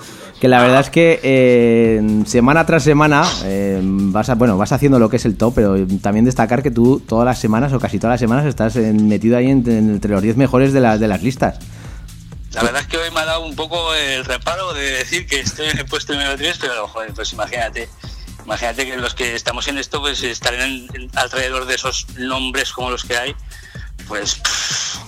que 0.45 0.49
la 0.49 0.61
verdad 0.61 0.81
es 0.81 0.91
que 0.91 1.21
eh, 1.23 2.23
semana 2.27 2.67
tras 2.67 2.83
semana 2.83 3.25
eh, 3.45 3.81
vas, 3.83 4.29
a, 4.29 4.35
bueno, 4.35 4.59
vas 4.59 4.73
haciendo 4.73 4.99
lo 4.99 5.09
que 5.09 5.17
es 5.17 5.25
el 5.25 5.39
top, 5.39 5.55
pero 5.55 5.75
también 6.03 6.27
destacar 6.27 6.63
que 6.63 6.71
tú 6.71 7.01
todas 7.01 7.25
las 7.25 7.39
semanas 7.39 7.73
o 7.73 7.81
casi 7.81 7.99
todas 7.99 8.13
las 8.13 8.21
semanas 8.21 8.45
estás 8.45 8.77
en- 8.77 9.09
metido 9.09 9.39
ahí 9.39 9.47
en- 9.51 9.67
en- 9.67 9.89
entre 9.89 10.11
los 10.11 10.21
10 10.21 10.37
mejores 10.37 10.75
de, 10.75 10.81
las 10.83 11.01
de 11.01 11.09
las 11.09 11.23
listas. 11.23 11.59
La 12.53 12.63
verdad 12.63 12.83
es 12.83 12.89
que 12.89 12.99
hoy 12.99 13.11
me 13.11 13.21
ha 13.21 13.25
dado 13.25 13.47
un 13.47 13.57
poco 13.57 13.95
el 13.95 14.23
reparo 14.27 14.75
de 14.75 14.83
decir 14.91 15.27
que 15.27 15.41
estoy 15.41 15.69
en 15.71 15.79
el 15.79 15.87
puesto 15.87 16.13
número 16.13 16.37
3, 16.37 16.59
pero 16.61 16.91
pues 17.15 17.33
imagínate. 17.33 17.89
Imagínate 18.45 18.85
que 18.85 18.99
los 18.99 19.15
que 19.15 19.35
estamos 19.35 19.67
en 19.69 19.79
esto, 19.79 20.03
pues 20.03 20.23
estar 20.25 20.53
en, 20.53 20.87
en- 20.93 21.11
alrededor 21.15 21.65
de 21.65 21.75
esos 21.77 22.07
nombres 22.19 22.71
como 22.75 22.91
los 22.91 23.03
que 23.07 23.17
hay, 23.17 23.35
pues, 24.07 24.43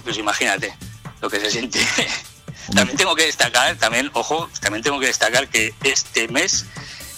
pues 0.03 0.17
imagínate 0.17 0.73
lo 1.21 1.29
que 1.29 1.41
se 1.41 1.51
siente. 1.51 1.79
también 2.75 2.97
tengo 2.97 3.15
que 3.15 3.25
destacar, 3.27 3.77
también, 3.77 4.11
ojo, 4.15 4.49
también 4.61 4.83
tengo 4.83 4.99
que 5.01 5.07
destacar 5.07 5.49
que 5.49 5.75
este 5.85 6.29
mes 6.29 6.65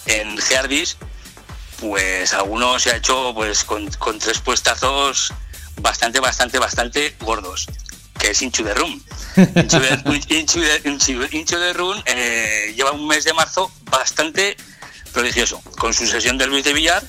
en 0.07 0.36
Geardis, 0.38 0.96
pues 1.80 2.32
alguno 2.34 2.78
se 2.78 2.90
ha 2.90 2.96
hecho 2.96 3.32
pues 3.34 3.64
con, 3.64 3.88
con 3.92 4.18
tres 4.18 4.38
puestazos 4.40 5.32
bastante, 5.76 6.18
bastante, 6.20 6.59
bastante 6.59 7.16
gordos, 7.20 7.66
que 8.18 8.30
es 8.30 8.42
Inchu 8.42 8.64
de 8.64 8.74
Room. 8.74 9.03
Inchu 9.55 9.78
de, 9.78 10.34
Inchu 10.38 10.61
de- 10.61 10.82
Inchu- 10.84 11.28
Inchu 11.32 11.57
de 11.57 11.72
Room 11.72 12.03
eh, 12.07 12.72
lleva 12.76 12.90
un 12.92 13.07
mes 13.07 13.24
de 13.24 13.32
marzo 13.32 13.70
bastante 13.84 14.57
prodigioso, 15.12 15.61
con 15.78 15.94
su 15.94 16.07
sesión 16.07 16.36
de 16.36 16.46
Luis 16.46 16.64
de 16.64 16.72
Villar, 16.72 17.03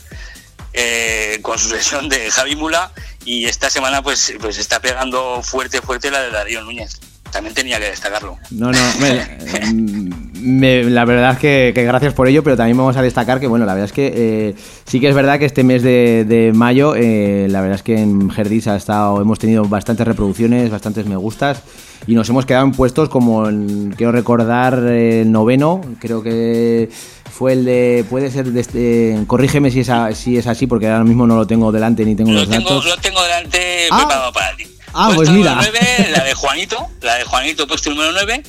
eh, 0.74 1.40
con 1.42 1.58
su 1.58 1.70
sesión 1.70 2.08
de 2.10 2.30
Javi 2.30 2.56
Mula, 2.56 2.92
y 3.26 3.46
esta 3.46 3.70
semana 3.72 4.02
pues, 4.04 4.34
pues 4.40 4.58
está 4.60 4.80
pegando 4.80 5.42
fuerte, 5.44 5.82
fuerte 5.82 6.12
la 6.12 6.22
de 6.22 6.30
Darío 6.30 6.62
Núñez. 6.62 7.00
También 7.32 7.54
tenía 7.54 7.80
que 7.80 7.86
destacarlo. 7.86 8.38
No, 8.52 8.72
no, 8.72 8.80
me- 9.00 9.10
eh, 9.20 10.10
me- 10.42 10.84
la 10.86 11.06
verdad 11.06 11.34
es 11.34 11.40
que, 11.40 11.72
que 11.76 11.84
gracias 11.84 12.14
por 12.14 12.28
ello, 12.28 12.44
pero 12.44 12.58
también 12.58 12.78
vamos 12.78 12.98
a 12.98 13.02
destacar 13.02 13.40
que, 13.40 13.48
bueno, 13.48 13.66
la 13.66 13.74
verdad 13.74 13.86
es 13.86 13.94
que 13.94 14.12
eh, 14.16 14.56
sí 14.86 15.00
que 15.00 15.10
es 15.10 15.16
verdad 15.16 15.38
que 15.40 15.46
este 15.46 15.64
mes 15.64 15.84
de, 15.84 16.26
de 16.28 16.52
mayo, 16.54 16.96
eh, 16.96 17.48
la 17.50 17.62
verdad 17.62 17.76
es 17.76 17.84
que 17.84 17.98
en 18.00 18.32
Herdis 18.36 18.68
ha 18.68 18.76
estado, 18.76 19.22
hemos 19.22 19.38
tenido 19.40 19.64
bastantes 19.66 20.08
reproducciones, 20.08 20.70
bastantes 20.72 21.06
me 21.06 21.16
gustas, 21.16 21.62
y 22.08 22.16
nos 22.16 22.28
hemos 22.30 22.46
quedado 22.46 22.66
en 22.66 22.72
puestos 22.72 23.10
como, 23.10 23.48
en- 23.48 23.94
quiero 23.96 24.12
recordar, 24.12 24.80
eh, 24.88 25.22
el 25.22 25.32
noveno, 25.32 25.82
creo 26.00 26.24
que 26.24 26.90
fue 27.32 27.54
el 27.54 27.64
de, 27.66 28.06
puede 28.10 28.32
ser, 28.32 28.46
de 28.52 28.60
este, 28.60 29.18
corrígeme 29.28 29.70
si 29.72 29.82
es, 29.82 29.90
a- 29.90 30.14
si 30.14 30.38
es 30.38 30.48
así, 30.48 30.66
porque 30.68 30.88
ahora 30.88 31.04
mismo 31.04 31.28
no 31.28 31.36
lo 31.36 31.46
tengo 31.48 31.72
delante 31.72 32.04
ni 32.06 32.16
tengo 32.16 32.32
Lo 32.32 32.40
los 32.40 32.50
tengo, 32.50 32.70
datos. 32.70 32.86
lo 32.86 32.98
tengo 32.98 33.22
delante 33.22 33.88
Ah. 33.92 33.98
preparado 33.98 34.34
para 34.34 34.56
ti. 34.56 34.64
Ah, 34.94 35.12
Puesto 35.14 35.16
pues 35.16 35.30
número 35.30 35.56
mira. 35.56 35.70
9, 35.72 36.08
la 36.12 36.24
de 36.24 36.34
Juanito, 36.34 36.88
la 37.02 37.16
de 37.16 37.24
Juanito, 37.24 37.68
puesto 37.68 37.90
número 37.90 38.12
9. 38.12 38.44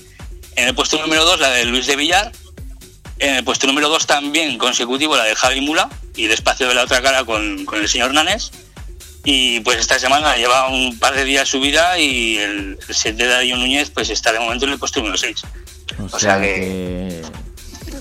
En 0.57 0.69
el 0.69 0.75
puesto 0.75 1.01
número 1.01 1.25
2, 1.25 1.41
la 1.41 1.51
de 1.51 1.65
Luis 1.65 1.87
de 1.87 1.97
Villar. 1.97 2.33
En 3.19 3.37
el 3.37 3.45
puesto 3.45 3.67
número 3.67 3.89
2 3.89 4.07
también 4.07 4.57
consecutivo, 4.59 5.17
la 5.17 5.25
de 5.25 5.35
Javi 5.37 5.61
Mula. 5.61 5.89
Y 6.17 6.27
despacio 6.27 6.69
de 6.69 6.75
la 6.75 6.83
otra 6.85 7.03
cara 7.03 7.25
con, 7.25 7.65
con 7.65 7.79
el 7.81 7.89
señor 7.89 8.13
Nanes. 8.13 8.51
Y 9.25 9.61
pues 9.61 9.79
esta 9.79 9.99
semana 9.99 10.37
lleva 10.37 10.69
un 10.69 10.99
par 10.99 11.15
de 11.15 11.25
días 11.25 11.49
subida 11.49 11.99
y 11.99 12.39
el, 12.39 12.79
el 12.89 12.95
set 12.95 13.17
de 13.17 13.27
Darío 13.27 13.57
Núñez 13.57 13.91
pues 13.91 14.09
está 14.09 14.33
de 14.33 14.41
momento 14.41 14.65
en 14.65 14.73
el 14.73 14.79
puesto 14.79 15.01
número 15.01 15.19
6. 15.19 15.43
O 15.99 16.05
o 16.05 16.09
sea 16.09 16.19
sea 16.19 16.41
que... 16.41 17.23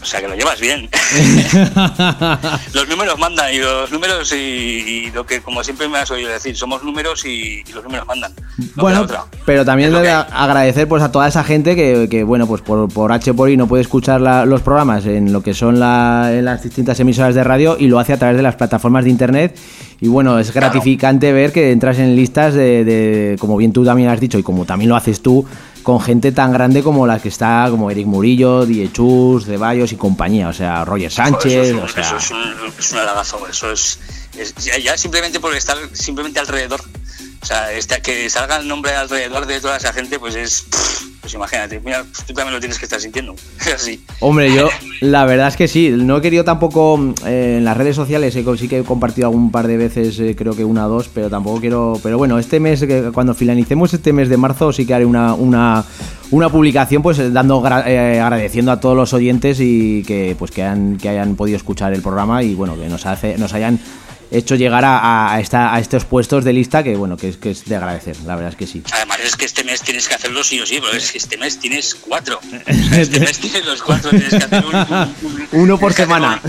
O 0.01 0.05
sea 0.05 0.21
que 0.21 0.27
lo 0.27 0.35
llevas 0.35 0.59
bien. 0.59 0.89
los 2.73 2.87
números 2.89 3.19
mandan 3.19 3.53
y 3.53 3.57
los 3.59 3.91
números 3.91 4.31
y, 4.33 4.35
y 4.37 5.11
lo 5.11 5.25
que 5.25 5.41
como 5.41 5.63
siempre 5.63 5.87
me 5.87 5.97
has 5.97 6.09
oído 6.11 6.29
decir, 6.29 6.55
somos 6.55 6.83
números 6.83 7.25
y, 7.25 7.63
y 7.67 7.71
los 7.73 7.83
números 7.83 8.07
mandan. 8.07 8.31
No 8.75 8.83
Bueno, 8.83 9.07
pero 9.45 9.65
también 9.65 9.91
debe 9.91 10.09
agradecer 10.11 10.87
pues 10.87 11.03
a 11.03 11.11
toda 11.11 11.27
esa 11.27 11.43
gente 11.43 11.75
que, 11.75 12.07
que, 12.09 12.23
bueno, 12.23 12.47
pues 12.47 12.61
por, 12.61 12.91
por 12.91 13.11
H 13.11 13.33
por 13.33 13.49
I 13.49 13.57
no 13.57 13.67
puede 13.67 13.81
escuchar 13.81 14.21
la- 14.21 14.45
los 14.45 14.61
programas 14.61 15.05
en 15.05 15.31
lo 15.33 15.41
que 15.41 15.53
son 15.53 15.79
la- 15.79 16.29
en 16.33 16.45
las 16.45 16.63
distintas 16.63 16.99
emisoras 16.99 17.35
de 17.35 17.43
radio 17.43 17.77
y 17.79 17.87
lo 17.87 17.99
hace 17.99 18.13
a 18.13 18.17
través 18.17 18.37
de 18.37 18.43
las 18.43 18.55
plataformas 18.55 19.03
de 19.03 19.09
internet. 19.09 19.57
Y 20.01 20.07
bueno, 20.07 20.39
es 20.39 20.53
gratificante 20.53 21.33
ver 21.33 21.51
que 21.51 21.71
entras 21.71 21.99
en 21.99 22.15
listas 22.15 22.53
de, 22.53 22.85
de- 22.85 23.35
como 23.39 23.57
bien 23.57 23.73
tú 23.73 23.83
también 23.83 24.09
has 24.09 24.19
dicho 24.19 24.39
y 24.39 24.43
como 24.43 24.65
también 24.65 24.89
lo 24.89 24.95
haces 24.95 25.21
tú, 25.21 25.45
con 25.83 26.01
gente 26.01 26.31
tan 26.31 26.51
grande 26.53 26.83
como 26.83 27.07
la 27.07 27.19
que 27.19 27.29
está, 27.29 27.67
como 27.69 27.89
Eric 27.91 28.05
Murillo, 28.07 28.65
Diechus, 28.65 29.45
Ceballos 29.45 29.91
y 29.91 29.95
compañía, 29.95 30.49
o 30.49 30.53
sea, 30.53 30.83
Roger 30.85 31.11
Sánchez, 31.11 31.51
Eso 31.53 31.61
es, 31.61 31.71
un, 31.73 31.79
o 31.79 31.87
sea... 31.87 32.01
eso 32.03 32.17
es 32.17 32.31
un, 32.31 32.73
es 32.77 32.91
un 32.91 32.97
halagazo, 32.99 33.47
eso 33.47 33.71
es, 33.71 33.99
es- 34.37 34.55
ya, 34.55 34.77
ya 34.77 34.97
simplemente 34.97 35.39
por 35.39 35.53
estar 35.55 35.77
simplemente 35.93 36.39
alrededor. 36.39 36.81
O 37.41 37.45
sea, 37.45 37.71
este, 37.71 38.01
que 38.01 38.29
salga 38.29 38.57
el 38.57 38.67
nombre 38.67 38.93
alrededor 38.93 39.45
de 39.45 39.61
toda 39.61 39.77
esa 39.77 39.93
gente, 39.93 40.19
pues 40.19 40.35
es. 40.35 40.65
Pues 41.29 41.35
imagínate, 41.35 41.79
mira, 41.85 42.03
tú 42.25 42.33
también 42.33 42.55
lo 42.55 42.59
tienes 42.59 42.79
que 42.79 42.85
estar 42.85 42.99
sintiendo. 42.99 43.35
Así. 43.75 44.03
Hombre, 44.19 44.51
yo 44.51 44.67
la 45.01 45.25
verdad 45.25 45.47
es 45.49 45.55
que 45.55 45.67
sí, 45.67 45.91
no 45.95 46.17
he 46.17 46.21
querido 46.21 46.43
tampoco 46.43 46.99
eh, 47.27 47.57
en 47.59 47.65
las 47.65 47.77
redes 47.77 47.95
sociales, 47.95 48.35
co- 48.43 48.57
sí 48.57 48.67
que 48.67 48.79
he 48.79 48.83
compartido 48.83 49.27
algún 49.27 49.51
par 49.51 49.67
de 49.67 49.77
veces, 49.77 50.19
eh, 50.19 50.35
creo 50.35 50.55
que 50.55 50.65
una 50.65 50.87
o 50.87 50.89
dos, 50.89 51.07
pero 51.13 51.29
tampoco 51.29 51.59
quiero, 51.59 51.99
pero 52.01 52.17
bueno, 52.17 52.39
este 52.39 52.59
mes, 52.59 52.83
cuando 53.13 53.35
finalicemos 53.35 53.93
este 53.93 54.11
mes 54.11 54.27
de 54.27 54.37
marzo, 54.37 54.73
sí 54.73 54.87
que 54.87 54.95
haré 54.95 55.05
una, 55.05 55.35
una, 55.35 55.85
una 56.31 56.49
publicación 56.49 57.03
pues 57.03 57.19
eh, 57.19 57.29
dando 57.29 57.61
gra- 57.61 57.83
eh, 57.85 58.19
agradeciendo 58.19 58.71
a 58.71 58.79
todos 58.79 58.95
los 58.97 59.13
oyentes 59.13 59.59
y 59.61 60.03
que 60.07 60.35
pues 60.39 60.49
que, 60.49 60.63
han, 60.63 60.97
que 60.97 61.09
hayan 61.09 61.35
podido 61.35 61.57
escuchar 61.57 61.93
el 61.93 62.01
programa 62.01 62.41
y 62.41 62.55
bueno, 62.55 62.75
que 62.75 62.89
nos, 62.89 63.05
hace, 63.05 63.37
nos 63.37 63.53
hayan 63.53 63.79
hecho 64.31 64.55
llegar 64.55 64.85
a, 64.85 65.33
a, 65.33 65.39
esta, 65.39 65.73
a 65.73 65.79
estos 65.79 66.05
puestos 66.05 66.43
de 66.43 66.53
lista 66.53 66.83
que 66.83 66.95
bueno, 66.95 67.17
que 67.17 67.29
es, 67.29 67.37
que 67.37 67.51
es 67.51 67.65
de 67.65 67.75
agradecer, 67.75 68.15
la 68.25 68.35
verdad 68.35 68.51
es 68.51 68.57
que 68.57 68.67
sí. 68.67 68.83
Además 68.91 69.19
es 69.23 69.35
que 69.35 69.45
este 69.45 69.63
mes 69.63 69.81
tienes 69.81 70.07
que 70.07 70.15
hacerlo 70.15 70.43
sí 70.43 70.59
o 70.59 70.65
sí, 70.65 70.79
porque 70.79 70.97
es 70.97 71.11
que 71.11 71.17
este 71.17 71.37
mes 71.37 71.59
tienes 71.59 71.95
cuatro. 71.95 72.39
Este 72.91 73.19
mes 73.19 73.39
tienes 73.39 73.65
los 73.65 73.81
cuatro, 73.81 74.09
tienes 74.11 74.29
que 74.29 74.35
hacer 74.37 74.65
un, 74.65 74.75
un- 74.75 75.15
un- 75.23 75.47
Uno 75.61 75.77
por 75.79 75.93
semana. 75.93 76.41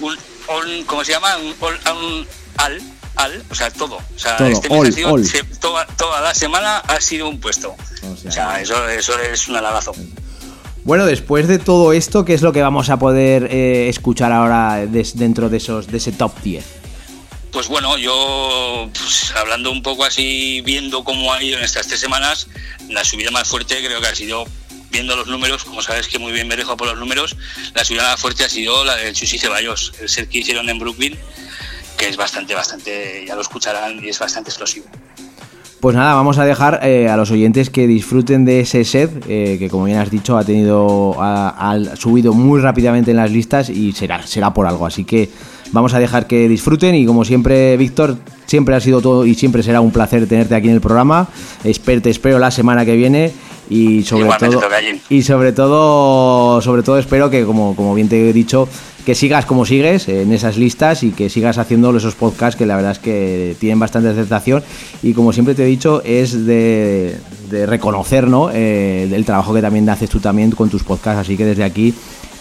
Un, 0.00 0.84
¿Cómo 0.86 1.04
se 1.04 1.12
llama? 1.12 1.36
Un, 1.38 2.26
al, 2.56 2.80
al, 3.16 3.42
o 3.50 3.54
sea, 3.54 3.70
todo. 3.70 3.96
O 3.96 4.18
sea, 4.18 4.36
Todo, 4.36 4.48
este 4.48 4.68
mes 4.68 4.78
all, 4.80 4.86
ha 4.88 4.92
sido, 4.92 5.12
all. 5.12 5.24
se- 5.26 5.44
toda, 5.60 5.86
toda 5.86 6.20
la 6.20 6.34
semana 6.34 6.78
ha 6.78 7.00
sido 7.00 7.28
un 7.28 7.40
puesto. 7.40 7.70
O 8.02 8.16
sea, 8.16 8.28
O 8.28 8.32
sea, 8.32 8.60
eso, 8.60 8.88
eso 8.88 9.12
es 9.20 9.48
un 9.48 9.56
halagazo. 9.56 9.92
Bueno, 10.84 11.06
después 11.06 11.48
de 11.48 11.58
todo 11.58 11.92
esto, 11.94 12.24
¿qué 12.26 12.34
es 12.34 12.42
lo 12.42 12.52
que 12.52 12.60
vamos 12.60 12.90
a 12.90 12.98
poder 12.98 13.48
eh, 13.50 13.88
escuchar 13.88 14.32
ahora 14.32 14.84
des- 14.86 15.16
dentro 15.16 15.48
de 15.48 15.56
esos 15.56 15.86
de 15.86 15.96
ese 15.96 16.12
top 16.12 16.32
10? 16.42 16.64
Pues 17.54 17.68
bueno, 17.68 17.96
yo 17.96 18.90
pues, 18.92 19.32
hablando 19.36 19.70
un 19.70 19.80
poco 19.80 20.04
así, 20.04 20.60
viendo 20.62 21.04
cómo 21.04 21.32
ha 21.32 21.40
ido 21.40 21.56
en 21.56 21.64
estas 21.64 21.86
tres 21.86 22.00
semanas, 22.00 22.48
la 22.88 23.04
subida 23.04 23.30
más 23.30 23.46
fuerte 23.46 23.76
creo 23.76 24.00
que 24.00 24.08
ha 24.08 24.14
sido, 24.14 24.44
viendo 24.90 25.14
los 25.14 25.28
números, 25.28 25.62
como 25.62 25.80
sabes 25.80 26.08
que 26.08 26.18
muy 26.18 26.32
bien 26.32 26.48
me 26.48 26.56
dejo 26.56 26.76
por 26.76 26.88
los 26.88 26.98
números, 26.98 27.36
la 27.72 27.84
subida 27.84 28.02
más 28.02 28.20
fuerte 28.20 28.42
ha 28.42 28.48
sido 28.48 28.84
la 28.84 28.96
del 28.96 29.14
Chusi 29.14 29.38
Ceballos, 29.38 29.92
el 30.00 30.08
set 30.08 30.28
que 30.28 30.38
hicieron 30.38 30.68
en 30.68 30.80
Brooklyn, 30.80 31.16
que 31.96 32.08
es 32.08 32.16
bastante, 32.16 32.56
bastante, 32.56 33.24
ya 33.24 33.36
lo 33.36 33.42
escucharán 33.42 34.04
y 34.04 34.08
es 34.08 34.18
bastante 34.18 34.50
explosivo. 34.50 34.86
Pues 35.78 35.94
nada, 35.94 36.14
vamos 36.14 36.38
a 36.38 36.44
dejar 36.44 36.80
eh, 36.82 37.08
a 37.08 37.16
los 37.16 37.30
oyentes 37.30 37.70
que 37.70 37.86
disfruten 37.86 38.44
de 38.44 38.60
ese 38.60 38.84
set, 38.84 39.12
eh, 39.28 39.58
que 39.60 39.70
como 39.70 39.84
bien 39.84 39.98
has 39.98 40.10
dicho, 40.10 40.36
ha 40.36 40.44
tenido 40.44 41.14
ha 41.20 41.78
subido 41.96 42.32
muy 42.32 42.60
rápidamente 42.60 43.12
en 43.12 43.18
las 43.18 43.30
listas 43.30 43.70
y 43.70 43.92
será, 43.92 44.26
será 44.26 44.52
por 44.52 44.66
algo. 44.66 44.86
Así 44.86 45.04
que 45.04 45.30
vamos 45.74 45.92
a 45.92 45.98
dejar 45.98 46.26
que 46.26 46.48
disfruten 46.48 46.94
y 46.94 47.04
como 47.04 47.24
siempre, 47.24 47.76
Víctor, 47.76 48.16
siempre 48.46 48.76
ha 48.76 48.80
sido 48.80 49.02
todo 49.02 49.26
y 49.26 49.34
siempre 49.34 49.62
será 49.62 49.80
un 49.80 49.90
placer 49.90 50.26
tenerte 50.26 50.54
aquí 50.54 50.68
en 50.68 50.74
el 50.74 50.80
programa. 50.80 51.28
Espero, 51.64 52.00
te 52.00 52.10
espero 52.10 52.38
la 52.38 52.52
semana 52.52 52.84
que 52.84 52.94
viene 52.94 53.32
y 53.68 54.02
sobre 54.04 54.24
Igualmente, 54.24 54.56
todo 54.56 54.68
y 55.08 55.22
sobre 55.22 55.52
todo 55.52 56.60
sobre 56.60 56.82
todo 56.82 56.98
espero 56.98 57.30
que 57.30 57.44
como, 57.44 57.74
como 57.74 57.94
bien 57.94 58.08
te 58.08 58.28
he 58.28 58.32
dicho 58.32 58.68
que 59.06 59.14
sigas 59.14 59.46
como 59.46 59.64
sigues 59.64 60.06
en 60.08 60.32
esas 60.32 60.58
listas 60.58 61.02
y 61.02 61.12
que 61.12 61.30
sigas 61.30 61.56
haciendo 61.56 61.96
esos 61.96 62.14
podcasts 62.14 62.56
que 62.58 62.66
la 62.66 62.76
verdad 62.76 62.92
es 62.92 62.98
que 62.98 63.56
tienen 63.58 63.78
bastante 63.78 64.10
aceptación 64.10 64.62
y 65.02 65.14
como 65.14 65.32
siempre 65.32 65.54
te 65.54 65.62
he 65.62 65.66
dicho 65.66 66.02
es 66.04 66.44
de, 66.44 67.16
de 67.50 67.64
reconocer 67.64 68.28
¿no? 68.28 68.50
Eh, 68.52 69.08
el 69.10 69.24
trabajo 69.24 69.54
que 69.54 69.62
también 69.62 69.88
haces 69.88 70.10
tú 70.10 70.20
también 70.20 70.50
con 70.50 70.68
tus 70.68 70.84
podcasts 70.84 71.20
así 71.20 71.38
que 71.38 71.46
desde 71.46 71.64
aquí 71.64 71.94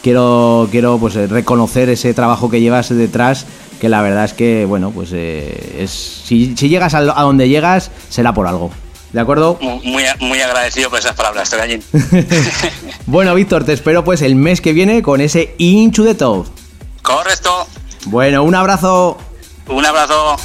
quiero 0.04 0.68
quiero 0.70 1.00
pues 1.00 1.16
eh, 1.16 1.26
reconocer 1.26 1.90
ese 1.90 2.14
trabajo 2.14 2.50
que 2.50 2.62
llevas 2.62 2.90
detrás 2.90 3.48
que 3.82 3.90
la 3.90 4.02
verdad 4.04 4.26
es 4.26 4.34
que 4.34 4.66
bueno 4.66 4.92
pues 4.92 5.10
eh, 5.14 5.78
es 5.80 5.90
si, 5.90 6.56
si 6.56 6.70
llegas 6.70 6.94
a, 6.94 7.00
a 7.00 7.24
donde 7.24 7.50
llegas 7.50 7.90
será 8.10 8.34
por 8.34 8.46
algo 8.46 8.70
¿De 9.14 9.20
acuerdo? 9.20 9.60
Muy, 9.62 10.04
muy, 10.20 10.42
agradecido 10.42 10.90
por 10.90 10.98
esas 10.98 11.14
palabras, 11.14 11.48
Tocallín. 11.48 11.84
Bueno, 13.06 13.36
Víctor, 13.36 13.64
te 13.64 13.74
espero 13.74 14.04
pues 14.04 14.24
el 14.24 14.36
mes 14.36 14.60
que 14.60 14.74
viene 14.74 15.04
con 15.04 15.22
ese 15.22 15.54
Into 15.60 16.04
the 16.04 16.16
Top. 16.16 16.48
Correcto. 17.04 17.68
Bueno, 18.06 18.44
un 18.44 18.56
abrazo. 18.56 19.20
Un 19.68 19.86
abrazo. 19.86 20.38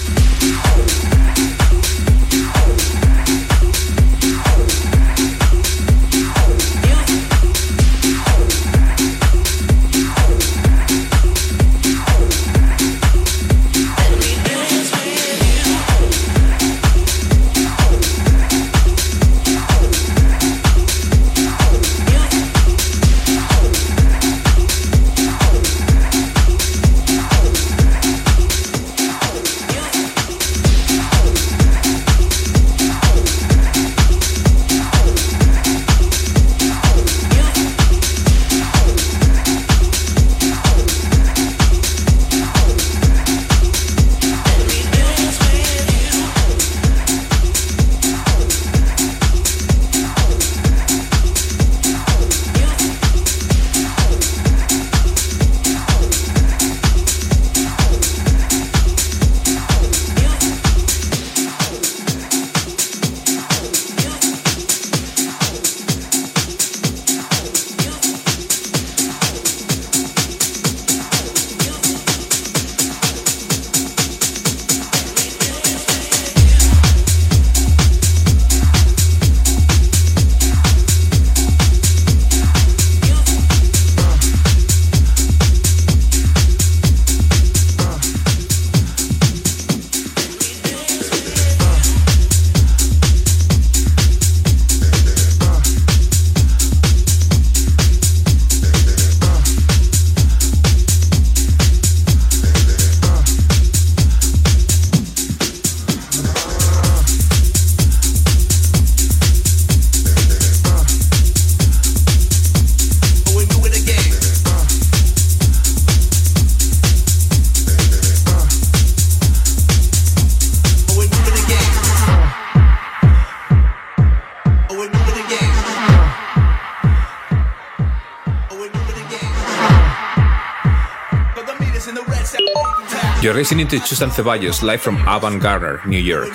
Listening 133.59 133.81
to 133.81 133.87
Susan 133.89 134.11
Ceballos 134.11 134.63
live 134.63 134.81
from 134.81 134.97
Avant 135.09 135.43
Garner, 135.43 135.81
New 135.85 135.99
York. 135.99 136.29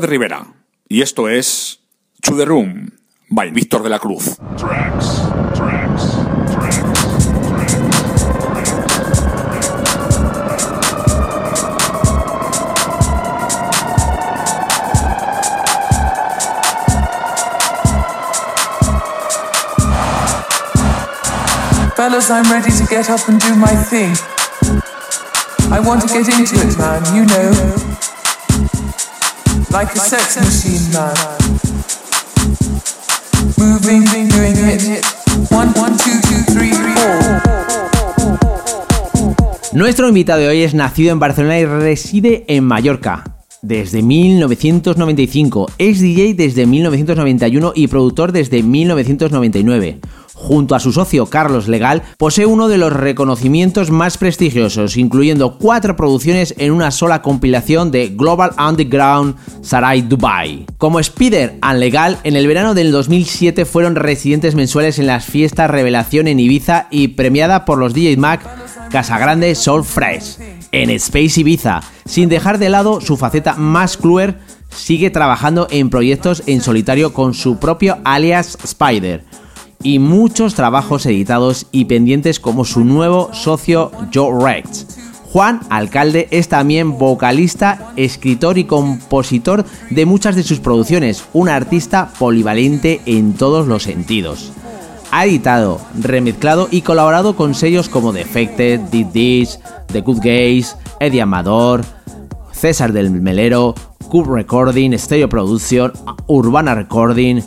De 0.00 0.06
Rivera 0.08 0.46
y 0.88 1.02
esto 1.02 1.28
es 1.28 1.78
To 2.22 2.36
The 2.36 2.44
Room 2.44 2.90
by 3.28 3.50
Víctor 3.50 3.82
de 3.82 3.90
la 3.90 4.00
Cruz. 4.00 4.36
Fellas, 21.94 22.30
I'm 22.30 22.50
ready 22.50 22.72
to 22.72 22.86
get 22.90 23.08
up 23.10 23.28
and 23.28 23.40
do 23.40 23.54
my 23.54 23.74
thing. 23.74 24.12
I 25.70 25.78
want 25.78 26.02
to 26.02 26.08
get 26.08 26.28
into 26.28 26.56
it, 26.56 26.76
man, 26.76 27.14
you 27.14 27.24
know. 27.26 28.03
Like 29.74 29.92
a 29.92 30.00
sex 30.00 30.36
machine, 30.36 30.92
man. 30.92 31.12
Nuestro 39.72 40.08
invitado 40.08 40.38
de 40.42 40.48
hoy 40.48 40.62
es 40.62 40.74
nacido 40.74 41.10
en 41.10 41.18
Barcelona 41.18 41.58
y 41.58 41.64
reside 41.64 42.44
en 42.46 42.62
Mallorca. 42.62 43.24
Desde 43.62 44.02
1995, 44.02 45.66
es 45.78 46.00
DJ 46.00 46.34
desde 46.34 46.66
1991 46.66 47.72
y 47.74 47.88
productor 47.88 48.30
desde 48.30 48.62
1999 48.62 49.98
junto 50.44 50.74
a 50.74 50.80
su 50.80 50.92
socio 50.92 51.26
Carlos 51.26 51.68
Legal, 51.68 52.02
posee 52.18 52.44
uno 52.44 52.68
de 52.68 52.76
los 52.76 52.92
reconocimientos 52.92 53.90
más 53.90 54.18
prestigiosos, 54.18 54.98
incluyendo 54.98 55.58
cuatro 55.58 55.96
producciones 55.96 56.54
en 56.58 56.72
una 56.72 56.90
sola 56.90 57.22
compilación 57.22 57.90
de 57.90 58.08
Global 58.08 58.52
Underground 58.58 59.36
Sarai 59.62 60.02
Dubai. 60.02 60.66
Como 60.76 61.00
Spider 61.00 61.56
and 61.62 61.80
Legal, 61.80 62.18
en 62.24 62.36
el 62.36 62.46
verano 62.46 62.74
del 62.74 62.92
2007 62.92 63.64
fueron 63.64 63.96
residentes 63.96 64.54
mensuales 64.54 64.98
en 64.98 65.06
las 65.06 65.24
fiestas 65.24 65.70
Revelación 65.70 66.28
en 66.28 66.38
Ibiza 66.38 66.88
y 66.90 67.08
premiada 67.08 67.64
por 67.64 67.78
los 67.78 67.94
DJ 67.94 68.18
Mac 68.18 68.42
Casagrande 68.90 69.54
Soul 69.54 69.82
Fresh 69.82 70.36
en 70.72 70.90
Space 70.90 71.40
Ibiza, 71.40 71.80
sin 72.04 72.28
dejar 72.28 72.58
de 72.58 72.68
lado 72.68 73.00
su 73.00 73.16
faceta 73.16 73.54
más 73.54 73.96
cluer 73.96 74.38
sigue 74.68 75.10
trabajando 75.10 75.68
en 75.70 75.88
proyectos 75.88 76.42
en 76.46 76.60
solitario 76.60 77.12
con 77.12 77.32
su 77.32 77.58
propio 77.58 77.98
alias 78.04 78.58
Spider 78.64 79.24
y 79.84 80.00
muchos 80.00 80.54
trabajos 80.54 81.06
editados 81.06 81.66
y 81.70 81.84
pendientes 81.84 82.40
como 82.40 82.64
su 82.64 82.84
nuevo 82.84 83.30
socio 83.32 83.92
Joe 84.12 84.42
Rex. 84.42 84.98
Juan 85.30 85.60
Alcalde 85.68 86.26
es 86.30 86.48
también 86.48 86.98
vocalista, 86.98 87.92
escritor 87.96 88.56
y 88.56 88.64
compositor 88.64 89.64
de 89.90 90.06
muchas 90.06 90.36
de 90.36 90.42
sus 90.42 90.60
producciones, 90.60 91.24
un 91.32 91.48
artista 91.48 92.10
polivalente 92.18 93.00
en 93.06 93.34
todos 93.34 93.66
los 93.66 93.82
sentidos. 93.82 94.52
Ha 95.10 95.26
editado, 95.26 95.80
remezclado 96.00 96.68
y 96.70 96.80
colaborado 96.80 97.36
con 97.36 97.54
sellos 97.54 97.88
como 97.88 98.12
Defected, 98.12 98.80
Did 98.90 99.08
This, 99.08 99.60
The 99.88 100.00
Good 100.00 100.20
Gays, 100.22 100.76
Eddie 100.98 101.22
Amador, 101.22 101.84
César 102.52 102.92
del 102.92 103.10
Melero, 103.10 103.74
Cube 104.08 104.36
Recording, 104.36 104.96
Stereo 104.96 105.28
Production, 105.28 105.92
Urbana 106.26 106.74
Recording, 106.74 107.42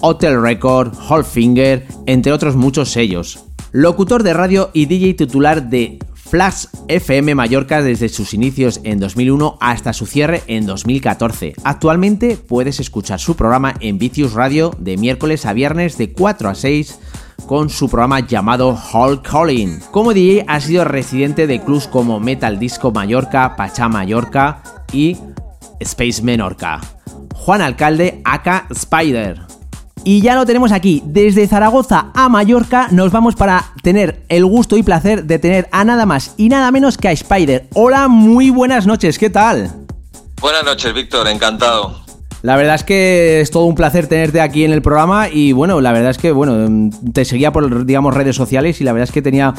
Hotel 0.00 0.40
Record, 0.40 0.94
Finger, 1.24 1.86
entre 2.06 2.32
otros 2.32 2.56
muchos 2.56 2.90
sellos. 2.90 3.44
Locutor 3.72 4.22
de 4.22 4.34
radio 4.34 4.70
y 4.72 4.86
DJ 4.86 5.14
titular 5.14 5.70
de 5.70 5.98
Flash 6.32 6.64
FM 6.88 7.34
Mallorca 7.34 7.82
desde 7.82 8.08
sus 8.08 8.32
inicios 8.32 8.80
en 8.84 8.98
2001 8.98 9.58
hasta 9.60 9.92
su 9.92 10.06
cierre 10.06 10.42
en 10.46 10.64
2014. 10.64 11.54
Actualmente 11.62 12.38
puedes 12.38 12.80
escuchar 12.80 13.20
su 13.20 13.36
programa 13.36 13.74
en 13.80 13.98
Vicious 13.98 14.32
Radio 14.32 14.74
de 14.78 14.96
miércoles 14.96 15.44
a 15.44 15.52
viernes 15.52 15.98
de 15.98 16.12
4 16.12 16.48
a 16.48 16.54
6 16.54 16.98
con 17.46 17.68
su 17.68 17.90
programa 17.90 18.20
llamado 18.20 18.74
Hall 18.92 19.20
Calling. 19.20 19.80
Como 19.90 20.14
DJ 20.14 20.46
ha 20.48 20.60
sido 20.60 20.84
residente 20.84 21.46
de 21.46 21.60
clubs 21.60 21.86
como 21.86 22.18
Metal 22.18 22.58
Disco 22.58 22.92
Mallorca, 22.92 23.54
Pachá 23.54 23.90
Mallorca 23.90 24.62
y 24.90 25.18
Space 25.80 26.22
Menorca. 26.22 26.80
Juan 27.34 27.60
Alcalde, 27.60 28.22
aka 28.24 28.66
Spider. 28.70 29.61
Y 30.04 30.20
ya 30.20 30.34
lo 30.34 30.44
tenemos 30.46 30.72
aquí, 30.72 31.00
desde 31.06 31.46
Zaragoza 31.46 32.06
a 32.14 32.28
Mallorca 32.28 32.88
nos 32.90 33.12
vamos 33.12 33.36
para 33.36 33.66
tener 33.82 34.24
el 34.28 34.44
gusto 34.44 34.76
y 34.76 34.82
placer 34.82 35.24
de 35.24 35.38
tener 35.38 35.68
a 35.70 35.84
nada 35.84 36.06
más 36.06 36.34
y 36.36 36.48
nada 36.48 36.72
menos 36.72 36.98
que 36.98 37.06
a 37.06 37.12
Spider. 37.12 37.68
Hola, 37.74 38.08
muy 38.08 38.50
buenas 38.50 38.84
noches, 38.84 39.16
¿qué 39.16 39.30
tal? 39.30 39.70
Buenas 40.40 40.64
noches, 40.64 40.92
Víctor, 40.92 41.28
encantado. 41.28 42.02
La 42.42 42.56
verdad 42.56 42.74
es 42.74 42.82
que 42.82 43.40
es 43.40 43.52
todo 43.52 43.66
un 43.66 43.76
placer 43.76 44.08
tenerte 44.08 44.40
aquí 44.40 44.64
en 44.64 44.72
el 44.72 44.82
programa 44.82 45.28
y 45.28 45.52
bueno, 45.52 45.80
la 45.80 45.92
verdad 45.92 46.10
es 46.10 46.18
que 46.18 46.32
bueno, 46.32 46.90
te 47.12 47.24
seguía 47.24 47.52
por 47.52 47.86
digamos 47.86 48.12
redes 48.12 48.34
sociales 48.34 48.80
y 48.80 48.84
la 48.84 48.92
verdad 48.92 49.08
es 49.08 49.12
que 49.12 49.22
tenía 49.22 49.54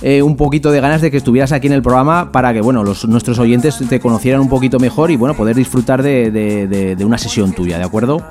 eh, 0.00 0.22
un 0.22 0.38
poquito 0.38 0.70
de 0.70 0.80
ganas 0.80 1.02
de 1.02 1.10
que 1.10 1.18
estuvieras 1.18 1.52
aquí 1.52 1.66
en 1.66 1.74
el 1.74 1.82
programa 1.82 2.32
para 2.32 2.54
que 2.54 2.62
bueno, 2.62 2.82
los, 2.82 3.06
nuestros 3.06 3.38
oyentes 3.38 3.78
te 3.86 4.00
conocieran 4.00 4.40
un 4.40 4.48
poquito 4.48 4.78
mejor 4.78 5.10
y 5.10 5.16
bueno, 5.16 5.36
poder 5.36 5.54
disfrutar 5.54 6.02
de, 6.02 6.30
de 6.30 7.04
una 7.04 7.18
sesión 7.18 7.52
tuya, 7.52 7.76
¿de 7.76 7.84
acuerdo? 7.84 8.24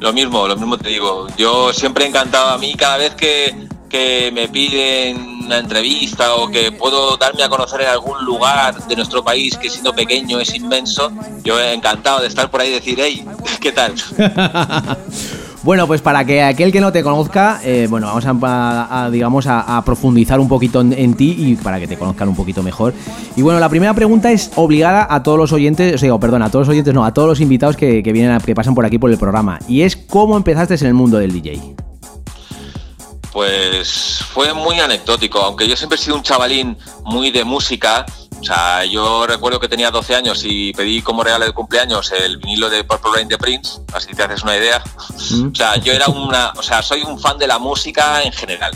Lo 0.00 0.14
mismo, 0.14 0.48
lo 0.48 0.56
mismo 0.56 0.78
te 0.78 0.88
digo. 0.88 1.26
Yo 1.36 1.72
siempre 1.72 2.04
he 2.04 2.08
encantado 2.08 2.48
a 2.48 2.58
mí 2.58 2.74
cada 2.74 2.96
vez 2.96 3.14
que, 3.14 3.68
que 3.88 4.30
me 4.32 4.48
piden 4.48 5.44
una 5.44 5.58
entrevista 5.58 6.36
o 6.36 6.48
que 6.48 6.72
puedo 6.72 7.18
darme 7.18 7.42
a 7.42 7.50
conocer 7.50 7.82
en 7.82 7.88
algún 7.88 8.24
lugar 8.24 8.82
de 8.86 8.96
nuestro 8.96 9.22
país 9.22 9.58
que 9.58 9.68
siendo 9.68 9.92
pequeño 9.92 10.40
es 10.40 10.54
inmenso, 10.54 11.12
yo 11.42 11.60
he 11.60 11.74
encantado 11.74 12.20
de 12.20 12.28
estar 12.28 12.50
por 12.50 12.62
ahí 12.62 12.70
y 12.70 12.72
decir, 12.72 12.98
hey, 12.98 13.26
¿qué 13.60 13.72
tal? 13.72 13.94
Bueno, 15.62 15.86
pues 15.86 16.00
para 16.00 16.24
que 16.24 16.42
aquel 16.42 16.72
que 16.72 16.80
no 16.80 16.90
te 16.90 17.02
conozca, 17.02 17.60
eh, 17.62 17.86
bueno, 17.90 18.06
vamos 18.06 18.24
a, 18.26 19.10
digamos 19.10 19.46
a, 19.46 19.82
profundizar 19.84 20.40
un 20.40 20.48
poquito 20.48 20.80
en, 20.80 21.14
ti 21.14 21.34
y 21.36 21.56
para 21.56 21.78
que 21.78 21.86
te 21.86 21.98
conozcan 21.98 22.30
un 22.30 22.34
poquito 22.34 22.62
mejor. 22.62 22.94
Y 23.36 23.42
bueno, 23.42 23.60
la 23.60 23.68
primera 23.68 23.92
pregunta 23.92 24.32
es 24.32 24.50
obligada 24.56 25.06
a 25.10 25.22
todos 25.22 25.36
los 25.36 25.52
oyentes, 25.52 25.94
o 25.94 25.98
sea, 25.98 26.16
perdón, 26.18 26.42
a 26.42 26.50
todos 26.50 26.66
los 26.66 26.72
oyentes, 26.72 26.94
no, 26.94 27.04
a 27.04 27.12
todos 27.12 27.28
los 27.28 27.40
invitados 27.40 27.76
que, 27.76 28.00
vienen, 28.00 28.40
que 28.40 28.54
pasan 28.54 28.74
por 28.74 28.86
aquí 28.86 28.98
por 28.98 29.10
el 29.10 29.18
programa. 29.18 29.58
Y 29.68 29.82
es 29.82 29.96
cómo 29.96 30.38
empezaste 30.38 30.76
en 30.76 30.86
el 30.86 30.94
mundo 30.94 31.18
del 31.18 31.32
DJ. 31.32 31.74
Pues 33.30 34.24
fue 34.32 34.54
muy 34.54 34.80
anecdótico, 34.80 35.40
aunque 35.40 35.68
yo 35.68 35.76
siempre 35.76 35.96
he 35.96 36.00
sido 36.00 36.16
un 36.16 36.22
chavalín 36.22 36.76
muy 37.04 37.30
de 37.30 37.44
música, 37.44 38.06
o 38.40 38.44
sea, 38.44 38.84
yo 38.84 39.26
recuerdo 39.26 39.60
que 39.60 39.68
tenía 39.68 39.90
12 39.90 40.14
años 40.14 40.42
y 40.44 40.72
pedí 40.72 41.02
como 41.02 41.22
regalo 41.22 41.44
de 41.44 41.52
cumpleaños 41.52 42.10
el 42.12 42.38
vinilo 42.38 42.70
de 42.70 42.84
Purple 42.84 43.10
Rain 43.14 43.28
de 43.28 43.36
Prince, 43.36 43.80
así 43.92 44.14
te 44.14 44.22
haces 44.22 44.42
una 44.42 44.56
idea. 44.56 44.82
Mm. 45.30 45.48
O 45.52 45.54
sea, 45.54 45.76
yo 45.76 45.92
era 45.92 46.08
una, 46.08 46.52
o 46.56 46.62
sea, 46.62 46.82
soy 46.82 47.02
un 47.02 47.20
fan 47.20 47.38
de 47.38 47.46
la 47.46 47.58
música 47.58 48.22
en 48.22 48.32
general. 48.32 48.72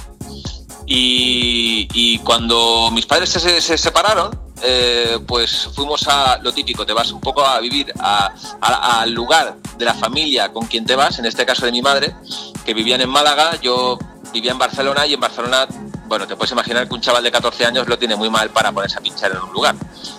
Y, 0.87 2.19
cuando 2.19 2.91
mis 2.93 3.07
padres 3.07 3.31
se, 3.31 3.79
separaron, 3.79 4.39
eh, 4.63 5.19
pues 5.27 5.69
fuimos 5.75 6.07
a 6.09 6.39
lo 6.39 6.53
típico, 6.53 6.85
te 6.85 6.93
vas 6.93 7.11
un 7.11 7.21
poco 7.21 7.45
a 7.45 7.59
vivir 7.61 7.93
al 8.61 9.11
lugar 9.13 9.57
de 9.79 9.85
la 9.85 9.95
familia 9.95 10.53
con 10.53 10.67
quien 10.67 10.85
te 10.85 10.95
vas, 10.95 11.19
en 11.19 11.27
este 11.27 11.47
caso 11.47 11.65
de 11.65 11.73
mi 11.73 11.81
madre, 11.81 12.15
que 12.65 12.75
vivían 12.75 13.01
en 13.01 13.09
Málaga, 13.09 13.59
yo 13.61 13.99
vivía 14.33 14.53
en 14.53 14.59
Barcelona 14.59 15.07
y 15.07 15.15
en 15.15 15.21
Barcelona 15.21 15.67
bueno, 16.07 16.27
te 16.27 16.37
puedes 16.37 16.53
imaginar 16.53 16.87
que 16.87 16.95
un 16.95 17.01
chaval 17.01 17.23
de 17.23 17.31
14 17.31 17.67
años 17.67 17.89
lo 17.89 17.99
tiene 17.99 18.17
muy 18.17 18.31
mal 18.31 18.51
para 18.51 18.73
ponerse 18.73 18.99
a 18.99 19.01
pinchar 19.01 19.33
en 19.33 19.39
un 19.39 19.53
lugar. 19.53 19.75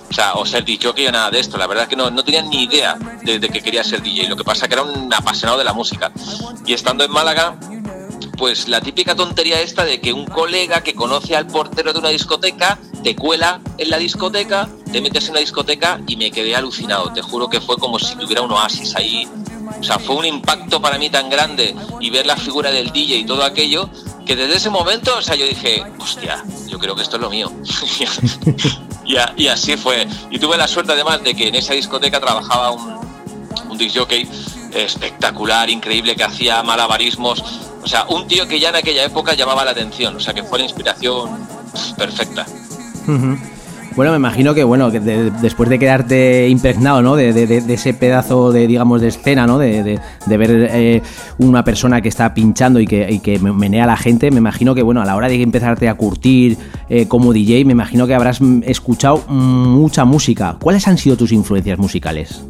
O 0.10 0.14
sea, 0.14 0.34
o 0.34 0.46
ser 0.46 0.64
DJ 0.64 0.90
o 0.90 1.12
nada 1.12 1.30
de 1.32 1.40
esto. 1.40 1.58
La 1.58 1.68
verdad 1.68 1.84
es 1.84 1.90
que 1.90 1.96
no, 1.96 2.10
no 2.10 2.24
tenía 2.24 2.42
ni 2.42 2.64
idea 2.64 2.96
de, 3.24 3.40
que 3.40 3.62
quería 3.62 3.84
ser 3.84 4.02
DJ. 4.02 4.28
Lo 4.30 4.36
que 4.36 4.44
pasa 4.44 4.66
es 4.66 4.70
que 4.70 4.76
era 4.76 4.84
un 4.84 5.14
apasionado 5.14 5.58
de 5.58 5.64
la 5.64 5.74
música. 5.74 6.12
Y 6.66 6.74
estando 6.74 7.04
en 7.04 7.12
Málaga, 7.12 7.58
pues 8.38 8.68
la 8.68 8.82
típica 8.82 9.16
tontería 9.16 9.62
esta 9.62 9.86
de 9.86 10.00
que 10.00 10.14
un 10.14 10.26
colega 10.26 10.82
que 10.82 10.94
conoce 10.94 11.36
al 11.36 11.48
portero 11.48 11.94
de 11.94 12.00
una 12.00 12.10
discoteca 12.10 12.80
te 13.04 13.16
cuela 13.16 13.62
en 13.78 13.90
la 13.90 13.98
discoteca, 13.98 14.68
te 14.92 15.02
metes 15.02 15.28
en 15.28 15.36
la 15.36 15.40
discoteca 15.40 16.00
y 16.08 16.18
me 16.18 16.32
quedé 16.32 16.56
alucinado. 16.56 17.12
Te 17.14 17.22
juro 17.22 17.50
que 17.50 17.62
fue 17.62 17.78
como 17.78 18.00
si 18.00 18.16
tuviera 18.16 18.42
un 18.42 18.52
oasis 18.52 18.96
ahí. 18.96 19.28
O 19.80 19.84
sea, 19.84 20.00
fue 20.00 20.16
un 20.16 20.26
impacto 20.26 20.82
para 20.82 20.98
mí 20.98 21.10
tan 21.10 21.30
grande 21.30 21.76
y 22.00 22.10
ver 22.10 22.26
la 22.26 22.38
figura 22.38 22.72
del 22.72 22.92
DJ 22.92 23.18
y 23.18 23.26
todo 23.26 23.44
aquello 23.44 23.90
que 24.26 24.36
desde 24.36 24.56
ese 24.56 24.70
momento, 24.70 25.16
o 25.18 25.22
sea, 25.22 25.36
yo 25.36 25.46
dije, 25.46 25.84
hostia, 26.00 26.44
yo 26.68 26.80
creo 26.80 26.96
que 26.96 27.04
esto 27.04 27.18
es 27.18 27.22
lo 27.22 27.30
mío. 27.30 27.52
y, 29.06 29.48
así 29.48 29.78
fue. 29.78 30.08
Y 30.32 30.40
tuve 30.40 30.58
la 30.58 30.68
suerte 30.68 30.94
además 30.94 31.24
de 31.24 31.36
que 31.36 31.48
en 31.50 31.56
esa 31.56 31.74
discoteca 31.74 32.20
trabajaba 32.20 32.72
un, 32.72 33.00
un 33.70 33.78
disc 33.78 33.96
espectacular, 34.74 35.70
increíble, 35.70 36.16
que 36.16 36.24
hacía 36.24 36.64
malabarismos. 36.64 37.44
O 37.84 37.88
sea, 37.88 38.06
un 38.10 38.28
tío 38.28 38.48
que 38.48 38.60
ya 38.60 38.70
en 38.70 38.78
aquella 38.78 39.04
época 39.04 39.36
llamaba 39.36 39.64
la 39.64 39.72
atención, 39.72 40.16
o 40.16 40.20
sea, 40.20 40.34
que 40.34 40.44
fue 40.44 40.58
la 40.58 40.66
inspiración 40.66 41.48
perfecta. 41.96 42.46
Bueno, 43.96 44.12
me 44.12 44.18
imagino 44.18 44.54
que 44.54 44.66
bueno, 44.66 44.92
que 44.92 45.00
después 45.00 45.70
de 45.70 45.80
quedarte 45.80 46.50
impregnado, 46.50 47.02
¿no? 47.02 47.16
De, 47.16 47.64
ese 47.70 47.94
pedazo 47.94 48.52
de, 48.52 48.68
digamos, 48.68 49.00
de 49.00 49.08
escena, 49.08 49.48
¿no? 49.48 49.58
De, 49.58 50.02
ver 50.28 50.52
eh, 50.52 51.02
una 51.38 51.64
persona 51.64 52.02
que 52.02 52.10
está 52.10 52.34
pinchando 52.34 52.82
y 52.82 52.88
que, 52.88 53.22
y 53.26 53.40
menea 53.40 53.86
a 53.86 53.88
la 53.88 53.96
gente, 53.96 54.32
me 54.32 54.40
imagino 54.40 54.76
que 54.76 54.82
bueno, 54.82 55.02
a 55.02 55.06
la 55.06 55.16
hora 55.16 55.30
de 55.30 55.42
empezarte 55.42 55.88
a 55.88 55.96
curtir 55.96 56.58
eh, 56.90 57.08
como 57.08 57.32
DJ, 57.32 57.64
me 57.64 57.72
imagino 57.72 58.06
que 58.06 58.14
habrás 58.14 58.42
escuchado 58.64 59.24
mucha 59.30 60.04
música. 60.04 60.58
¿Cuáles 60.62 60.90
han 60.90 60.98
sido 60.98 61.16
tus 61.16 61.32
influencias 61.32 61.80
musicales? 61.80 62.44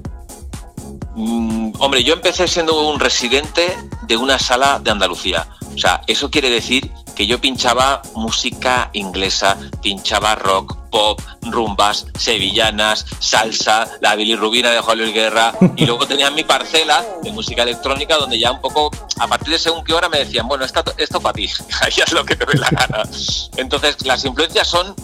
Mm, 1.16 1.74
hombre, 1.78 2.04
yo 2.04 2.16
empecé 2.16 2.48
siendo 2.48 2.90
un 2.90 3.00
residente 3.00 3.62
de 4.08 4.18
una 4.18 4.40
sala 4.40 4.80
de 4.84 4.90
Andalucía. 4.90 5.46
O 5.76 5.78
sea, 5.78 6.02
eso 6.08 6.32
quiere 6.32 6.50
decir 6.50 6.90
que 7.16 7.28
yo 7.28 7.40
pinchaba 7.40 8.02
música 8.16 8.90
inglesa, 8.94 9.58
pinchaba 9.82 10.36
rock, 10.36 10.85
pop, 10.96 11.22
rumbas, 11.42 12.06
sevillanas, 12.18 13.06
salsa, 13.20 13.86
la 14.00 14.16
bilirrubina 14.16 14.72
de 14.72 14.80
Juan 14.80 14.98
Luis 14.98 15.14
Guerra, 15.14 15.54
y 15.76 15.86
luego 15.86 16.08
tenía 16.08 16.32
mi 16.32 16.46
parcela 16.46 17.06
de 17.22 17.34
música 17.34 17.64
electrónica 17.64 18.16
donde 18.16 18.40
ya 18.40 18.54
un 18.54 18.62
poco, 18.62 18.90
a 19.20 19.28
partir 19.28 19.50
de 19.50 19.60
según 19.60 19.84
qué 19.84 19.94
hora 19.94 20.08
me 20.08 20.20
decían, 20.20 20.48
bueno, 20.48 20.64
esto, 20.64 20.82
esto 20.98 21.20
para 21.20 21.34
ti, 21.34 21.50
ya 21.98 22.06
es 22.06 22.14
lo 22.14 22.24
que 22.24 22.38
te 22.38 22.46
dé 22.46 22.58
la 22.58 22.70
gana. 22.70 23.04
Entonces, 23.58 24.06
las 24.06 24.24
influencias 24.24 24.70
son 24.70 24.96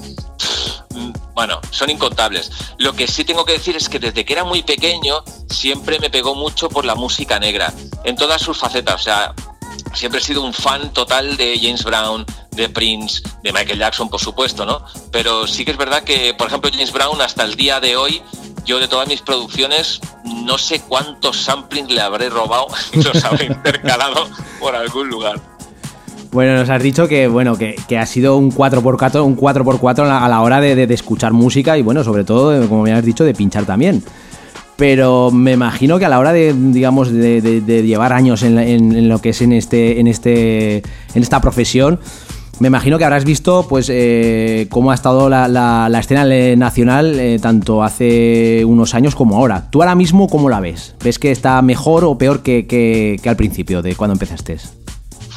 mm, 0.95 1.11
bueno, 1.33 1.59
son 1.71 1.89
incontables. 1.89 2.51
Lo 2.77 2.93
que 2.93 3.05
sí 3.05 3.25
tengo 3.25 3.43
que 3.43 3.53
decir 3.53 3.75
es 3.75 3.89
que 3.89 3.99
desde 3.99 4.23
que 4.23 4.31
era 4.31 4.45
muy 4.45 4.63
pequeño 4.63 5.25
siempre 5.49 5.99
me 5.99 6.09
pegó 6.09 6.35
mucho 6.35 6.69
por 6.69 6.85
la 6.85 6.95
música 6.95 7.37
negra, 7.37 7.73
en 8.05 8.15
todas 8.15 8.41
sus 8.41 8.57
facetas. 8.57 8.95
O 8.95 9.03
sea, 9.03 9.33
siempre 9.93 10.21
he 10.21 10.23
sido 10.23 10.41
un 10.41 10.53
fan 10.53 10.93
total 10.93 11.35
de 11.35 11.59
James 11.61 11.83
Brown, 11.83 12.25
de 12.55 12.69
Prince, 12.69 13.21
de 13.43 13.53
Michael 13.53 13.79
Jackson, 13.79 14.09
por 14.09 14.19
supuesto, 14.19 14.65
¿no? 14.65 14.83
Pero 15.11 15.47
sí 15.47 15.63
que 15.65 15.71
es 15.71 15.77
verdad 15.77 16.03
que, 16.03 16.33
por 16.37 16.47
ejemplo, 16.47 16.69
James 16.71 16.91
Brown 16.91 17.21
hasta 17.21 17.43
el 17.43 17.55
día 17.55 17.79
de 17.79 17.95
hoy, 17.95 18.21
yo 18.65 18.79
de 18.79 18.87
todas 18.87 19.07
mis 19.07 19.21
producciones, 19.21 19.99
no 20.25 20.57
sé 20.57 20.81
cuántos 20.87 21.37
samplings 21.41 21.89
le 21.91 22.01
habré 22.01 22.29
robado 22.29 22.67
y 22.93 22.97
los 23.03 23.23
habré 23.23 23.45
intercalado 23.45 24.27
por 24.59 24.75
algún 24.75 25.09
lugar. 25.09 25.39
Bueno, 26.31 26.55
nos 26.55 26.69
has 26.69 26.81
dicho 26.81 27.09
que 27.09 27.27
bueno 27.27 27.57
que, 27.57 27.75
que 27.89 27.97
ha 27.97 28.05
sido 28.05 28.37
un 28.37 28.51
4x4, 28.53 29.21
un 29.25 29.35
4x4 29.35 29.99
a 30.09 30.27
la, 30.29 30.41
hora 30.41 30.61
de, 30.61 30.75
de- 30.75 30.93
escuchar 30.93 31.33
música 31.33 31.77
y 31.77 31.81
bueno, 31.81 32.03
sobre 32.05 32.23
todo, 32.23 32.55
eh, 32.55 32.67
como 32.69 32.83
me 32.83 32.93
has 32.93 33.03
dicho, 33.03 33.23
de 33.25 33.33
pinchar 33.33 33.65
también. 33.65 34.01
Pero 34.77 35.29
me 35.29 35.51
imagino 35.51 35.99
que 35.99 36.05
a 36.05 36.09
la 36.09 36.19
hora 36.19 36.31
de, 36.31 36.53
digamos, 36.55 37.11
de, 37.11 37.41
de- 37.41 37.83
llevar 37.83 38.13
años 38.13 38.43
en, 38.43 38.57
en- 38.59 38.95
en 38.95 39.09
lo 39.09 39.19
que 39.19 39.29
es 39.29 39.41
en 39.41 39.51
este, 39.51 39.99
en 39.99 40.07
este, 40.07 40.77
en 40.77 41.21
esta 41.21 41.41
profesión, 41.41 41.99
me 42.61 42.67
imagino 42.67 42.97
que 42.97 43.03
habrás 43.05 43.25
visto, 43.25 43.67
pues, 43.67 43.87
eh, 43.91 44.67
cómo 44.69 44.91
ha 44.91 44.95
estado 44.95 45.29
la, 45.29 45.47
la- 45.47 45.89
la 45.89 45.99
escena 45.99 46.23
nacional 46.55 47.19
eh, 47.19 47.39
tanto 47.41 47.83
hace 47.83 48.63
unos 48.65 48.93
años 48.93 49.15
como 49.15 49.35
ahora. 49.37 49.69
¿Tú 49.71 49.81
ahora 49.81 49.95
mismo 49.95 50.29
cómo 50.29 50.47
la 50.47 50.59
ves? 50.59 50.95
¿Ves 51.03 51.17
que 51.19 51.31
está 51.31 51.61
mejor 51.61 52.05
o 52.05 52.17
peor 52.17 52.43
que, 52.43 52.67
que- 52.67 53.19
que 53.21 53.29
al 53.29 53.35
principio 53.35 53.81
de 53.81 53.95
cuando 53.95 54.13
empezaste? 54.13 54.57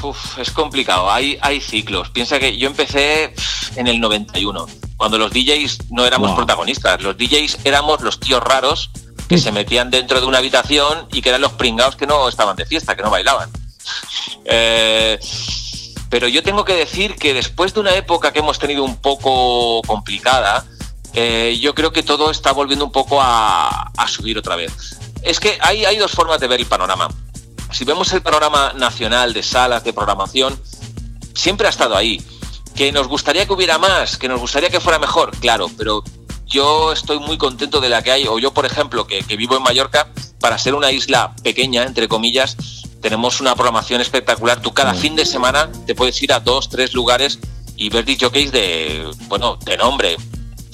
Uf, 0.02 0.38
es 0.38 0.50
complicado, 0.50 1.10
hay, 1.10 1.38
hay 1.40 1.60
ciclos. 1.60 2.10
Piensa 2.10 2.38
que 2.38 2.56
yo 2.58 2.66
empecé 2.68 3.32
en 3.76 3.86
el 3.86 4.00
91, 4.00 4.66
cuando 4.98 5.16
los 5.18 5.32
DJs 5.32 5.90
no 5.92 6.04
éramos 6.04 6.28
Wow. 6.28 6.36
protagonistas, 6.36 7.00
los 7.02 7.16
DJs 7.16 7.58
éramos 7.64 8.02
los 8.02 8.20
tíos 8.20 8.42
raros 8.42 8.90
que 9.28 9.38
se 9.38 9.50
metían 9.50 9.90
dentro 9.90 10.20
de 10.20 10.26
una 10.26 10.38
habitación 10.38 11.06
y 11.10 11.22
que 11.22 11.30
eran 11.30 11.40
los 11.40 11.52
pringados 11.52 11.96
que 11.96 12.06
no 12.06 12.28
estaban 12.28 12.54
de 12.56 12.66
fiesta, 12.66 12.94
que 12.94 13.02
no 13.02 13.10
bailaban. 13.10 13.48
Eh, 14.46 15.18
pero 16.14 16.28
yo 16.28 16.44
tengo 16.44 16.64
que 16.64 16.74
decir 16.74 17.16
que 17.16 17.34
después 17.34 17.74
de 17.74 17.80
una 17.80 17.92
época 17.96 18.32
que 18.32 18.38
hemos 18.38 18.60
tenido 18.60 18.84
un 18.84 18.98
poco 18.98 19.82
complicada, 19.82 20.64
eh, 21.12 21.58
yo 21.60 21.74
creo 21.74 21.92
que 21.92 22.04
todo 22.04 22.30
está 22.30 22.52
volviendo 22.52 22.84
un 22.84 22.92
poco 22.92 23.18
a, 23.20 23.90
subir 24.06 24.38
otra 24.38 24.54
vez. 24.54 24.96
Es 25.22 25.40
que 25.40 25.58
hay, 25.60 25.96
dos 25.96 26.12
formas 26.12 26.38
de 26.38 26.46
ver 26.46 26.60
el 26.60 26.66
panorama. 26.66 27.08
Si 27.72 27.84
vemos 27.84 28.12
el 28.12 28.22
panorama 28.22 28.74
nacional 28.76 29.32
de 29.32 29.42
salas 29.42 29.82
de 29.82 29.92
programación, 29.92 30.56
siempre 31.34 31.66
ha 31.66 31.70
estado 31.70 31.96
ahí. 31.96 32.22
Que 32.76 32.92
nos 32.92 33.08
gustaría 33.08 33.44
que 33.44 33.52
hubiera 33.52 33.78
más, 33.78 34.16
que 34.16 34.28
nos 34.28 34.38
gustaría 34.38 34.70
que 34.70 34.78
fuera 34.78 35.00
mejor, 35.00 35.36
claro, 35.38 35.68
pero 35.76 36.04
yo 36.46 36.92
estoy 36.92 37.18
muy 37.18 37.38
contento 37.38 37.80
de 37.80 37.88
la 37.88 38.04
que 38.04 38.12
hay, 38.12 38.28
o 38.28 38.38
yo, 38.38 38.54
por 38.54 38.66
ejemplo, 38.66 39.08
que 39.08 39.36
vivo 39.36 39.56
en 39.56 39.64
Mallorca, 39.64 40.06
para 40.38 40.58
ser 40.58 40.76
una 40.76 40.92
isla 40.92 41.34
pequeña, 41.42 41.82
entre 41.82 42.06
comillas, 42.06 42.83
tenemos 43.04 43.38
una 43.38 43.54
programación 43.54 44.00
espectacular. 44.00 44.62
Tú 44.62 44.72
cada 44.72 44.94
fin 44.94 45.14
de 45.14 45.26
semana 45.26 45.70
te 45.86 45.94
puedes 45.94 46.20
ir 46.22 46.32
a 46.32 46.40
dos, 46.40 46.70
tres 46.70 46.94
lugares 46.94 47.38
y 47.76 47.90
ver 47.90 48.06
jockeys 48.18 48.50
de, 48.50 49.06
bueno, 49.28 49.58
de 49.62 49.76
nombre. 49.76 50.16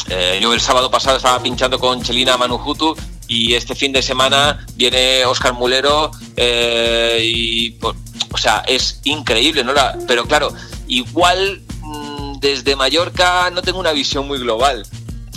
Eh, 0.09 0.39
yo 0.41 0.55
el 0.55 0.61
sábado 0.61 0.93
pasado 0.93 1.17
estaba 1.17 1.43
pinchando 1.43 1.81
con 1.81 2.01
Chelina 2.05 2.37
Manujutu 2.37 2.95
y 3.27 3.55
este 3.55 3.75
fin 3.75 3.93
de 3.93 4.01
semana 4.01 4.65
viene 4.77 5.25
Oscar 5.25 5.55
Mulero 5.55 6.13
eh, 6.37 7.21
y, 7.25 7.71
pues, 7.73 7.97
o 8.33 8.39
sea, 8.39 8.63
es 8.69 9.01
increíble, 9.03 9.65
¿no? 9.65 9.73
La- 9.73 9.99
pero 10.07 10.25
claro, 10.25 10.53
igual 10.87 11.63
mm, 11.83 12.39
desde 12.39 12.77
Mallorca 12.77 13.51
no 13.51 13.61
tengo 13.61 13.81
una 13.81 13.91
visión 13.93 14.29
muy 14.29 14.39
global. 14.39 14.87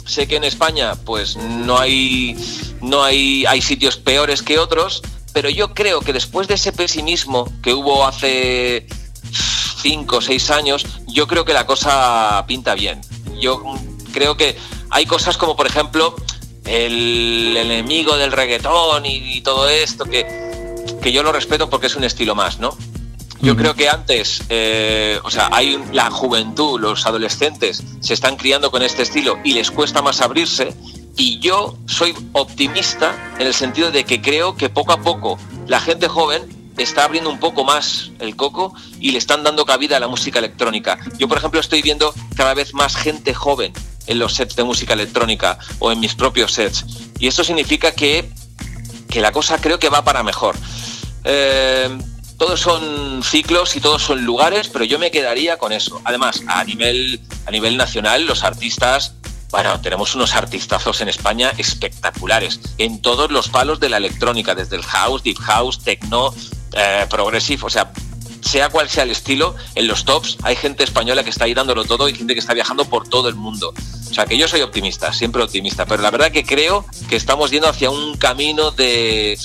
Sé 0.05 0.27
que 0.27 0.35
en 0.35 0.43
España, 0.43 0.93
pues 1.05 1.37
no 1.37 1.79
hay, 1.79 2.35
no 2.81 3.03
hay, 3.03 3.45
hay 3.47 3.61
sitios 3.63 3.97
peores 3.97 4.43
que 4.43 4.59
otros, 4.59 5.01
pero 5.33 5.49
yo 5.49 5.73
creo 5.73 6.01
que 6.01 6.13
después 6.13 6.47
de 6.47 6.55
ese 6.55 6.71
pesimismo 6.71 7.51
que 7.61 7.73
hubo 7.73 8.05
hace 8.05 8.87
cinco 9.81 10.17
o 10.17 10.21
seis 10.21 10.49
años, 10.49 10.85
yo 11.07 11.27
creo 11.27 11.43
que 11.43 11.53
la 11.53 11.65
cosa 11.65 12.43
pinta 12.47 12.75
bien. 12.75 13.01
Yo 13.39 13.61
creo 14.13 14.37
que 14.37 14.55
hay 14.89 15.05
cosas 15.05 15.37
como, 15.37 15.55
por 15.55 15.67
ejemplo, 15.67 16.15
el 16.65 17.57
enemigo 17.57 18.15
del 18.15 18.31
reggaetón 18.31 19.05
y, 19.05 19.37
y 19.37 19.41
todo 19.41 19.67
esto, 19.67 20.05
que, 20.05 20.25
que 21.01 21.11
yo 21.11 21.23
lo 21.23 21.31
respeto 21.31 21.69
porque 21.69 21.87
es 21.87 21.95
un 21.95 22.03
estilo 22.03 22.35
más, 22.35 22.59
¿no? 22.59 22.77
Yo 23.43 23.57
creo 23.57 23.75
que 23.75 23.89
antes, 23.89 24.41
eh, 24.47 25.19
o 25.21 25.29
sea, 25.29 25.49
hay 25.51 25.77
la 25.91 26.09
juventud, 26.09 26.79
los 26.79 27.05
adolescentes 27.05 27.83
se 27.99 28.13
están 28.13 28.37
criando 28.37 28.71
con 28.71 28.81
este 28.83 29.03
estilo 29.03 29.37
y 29.43 29.51
les 29.51 29.69
cuesta 29.69 30.01
más 30.01 30.21
abrirse. 30.21 30.73
Y 31.15 31.39
yo 31.39 31.77
soy 31.85 32.13
optimista 32.33 33.33
en 33.37 33.47
el 33.47 33.53
sentido 33.53 33.91
de 33.91 34.03
que 34.03 34.21
creo 34.21 34.55
que 34.55 34.69
poco 34.69 34.93
a 34.93 35.01
poco 35.01 35.37
la 35.67 35.79
gente 35.79 36.07
joven 36.07 36.63
está 36.77 37.03
abriendo 37.03 37.29
un 37.29 37.39
poco 37.39 37.63
más 37.63 38.11
el 38.19 38.35
coco 38.35 38.73
y 38.99 39.11
le 39.11 39.19
están 39.19 39.43
dando 39.43 39.65
cabida 39.65 39.97
a 39.97 39.99
la 39.99 40.07
música 40.07 40.39
electrónica. 40.39 40.97
Yo, 41.19 41.27
por 41.27 41.37
ejemplo, 41.37 41.59
estoy 41.59 41.81
viendo 41.81 42.13
cada 42.35 42.53
vez 42.53 42.73
más 42.73 42.95
gente 42.95 43.33
joven 43.33 43.73
en 44.07 44.19
los 44.19 44.33
sets 44.33 44.55
de 44.55 44.63
música 44.63 44.93
electrónica 44.93 45.59
o 45.79 45.91
en 45.91 45.99
mis 45.99 46.15
propios 46.15 46.53
sets. 46.53 46.85
Y 47.19 47.27
esto 47.27 47.43
significa 47.43 47.91
que, 47.91 48.29
que 49.09 49.21
la 49.21 49.31
cosa 49.31 49.59
creo 49.59 49.79
que 49.79 49.89
va 49.89 50.03
para 50.03 50.23
mejor. 50.23 50.55
Eh, 51.23 51.89
todos 52.37 52.59
son 52.59 53.23
ciclos 53.23 53.75
y 53.75 53.79
todos 53.79 54.01
son 54.01 54.25
lugares, 54.25 54.67
pero 54.67 54.83
yo 54.83 54.99
me 54.99 55.11
quedaría 55.11 55.57
con 55.57 55.71
eso. 55.71 56.01
Además, 56.03 56.41
a 56.47 56.63
nivel, 56.63 57.21
a 57.45 57.51
nivel 57.51 57.77
nacional, 57.77 58.25
los 58.25 58.43
artistas, 58.43 59.13
bueno, 59.53 59.79
tenemos 59.81 60.15
unos 60.15 60.33
artistazos 60.33 61.01
en 61.01 61.09
España 61.09 61.53
espectaculares, 61.59 62.59
en 62.79 63.03
todos 63.03 63.29
los 63.29 63.49
palos 63.49 63.79
de 63.79 63.87
la 63.87 63.97
electrónica, 63.97 64.55
desde 64.55 64.77
el 64.77 64.81
house, 64.81 65.21
deep 65.21 65.37
house, 65.37 65.77
techno, 65.77 66.33
eh, 66.71 67.05
progressive, 67.07 67.61
o 67.63 67.69
sea, 67.69 67.91
sea 68.41 68.69
cual 68.69 68.89
sea 68.89 69.03
el 69.03 69.11
estilo, 69.11 69.55
en 69.75 69.85
los 69.85 70.05
tops 70.05 70.37
hay 70.41 70.55
gente 70.55 70.83
española 70.83 71.23
que 71.23 71.29
está 71.29 71.45
ahí 71.45 71.53
dándolo 71.53 71.85
todo 71.85 72.09
y 72.09 72.15
gente 72.15 72.33
que 72.33 72.39
está 72.39 72.55
viajando 72.55 72.85
por 72.85 73.07
todo 73.07 73.29
el 73.29 73.35
mundo. 73.35 73.75
O 74.09 74.13
sea, 74.15 74.25
que 74.25 74.39
yo 74.39 74.47
soy 74.47 74.61
optimista, 74.61 75.13
siempre 75.13 75.43
optimista, 75.43 75.85
pero 75.85 76.01
la 76.01 76.09
verdad 76.09 76.31
que 76.31 76.43
creo 76.43 76.87
que 77.07 77.15
estamos 77.15 77.51
yendo 77.51 77.69
hacia 77.69 77.91
un 77.91 78.17
camino 78.17 78.71
de... 78.71 79.37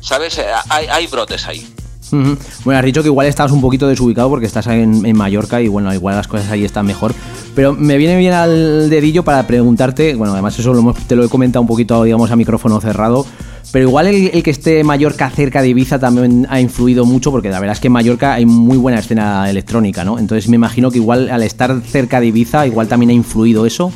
¿Sabes? 0.00 0.38
Eh, 0.38 0.46
Hay, 0.70 0.88
hay 0.88 1.06
brotes 1.06 1.46
ahí. 1.46 1.72
Bueno, 2.10 2.78
has 2.78 2.84
dicho 2.84 3.02
que 3.02 3.08
igual 3.08 3.26
estabas 3.26 3.52
un 3.52 3.60
poquito 3.60 3.86
desubicado 3.86 4.28
porque 4.28 4.46
estás 4.46 4.66
en, 4.66 5.16
Mallorca 5.16 5.60
y 5.60 5.68
bueno, 5.68 5.92
igual 5.92 6.16
las 6.16 6.28
cosas 6.28 6.50
ahí 6.50 6.64
están 6.64 6.86
mejor. 6.86 7.14
Pero 7.54 7.72
me 7.72 7.96
viene 7.96 8.16
bien 8.16 8.32
al 8.32 8.90
dedillo 8.90 9.22
para 9.22 9.46
preguntarte, 9.46 10.14
bueno, 10.14 10.32
además 10.32 10.58
eso 10.58 10.94
te 11.06 11.16
lo 11.16 11.24
he 11.24 11.28
comentado 11.28 11.62
un 11.62 11.68
poquito, 11.68 12.02
digamos, 12.04 12.30
a 12.30 12.36
micrófono 12.36 12.80
cerrado, 12.80 13.26
pero 13.72 13.88
igual 13.88 14.06
el, 14.06 14.30
el 14.32 14.42
que 14.42 14.50
esté 14.50 14.82
Mallorca 14.84 15.30
cerca 15.30 15.62
de 15.62 15.68
Ibiza 15.68 15.98
también 15.98 16.46
ha 16.50 16.60
influido 16.60 17.04
mucho 17.04 17.30
porque 17.30 17.50
la 17.50 17.60
verdad 17.60 17.74
es 17.74 17.80
que 17.80 17.88
en 17.88 17.92
Mallorca 17.92 18.34
hay 18.34 18.46
muy 18.46 18.78
buena 18.78 18.98
escena 18.98 19.48
electrónica, 19.48 20.04
¿no? 20.04 20.18
Entonces 20.18 20.48
me 20.48 20.56
imagino 20.56 20.90
que 20.90 20.98
igual 20.98 21.30
al 21.30 21.42
estar 21.42 21.80
cerca 21.82 22.20
de 22.20 22.26
Ibiza 22.26 22.66
igual 22.66 22.88
también 22.88 23.10
ha 23.10 23.14
influido 23.14 23.66
eso. 23.66 23.92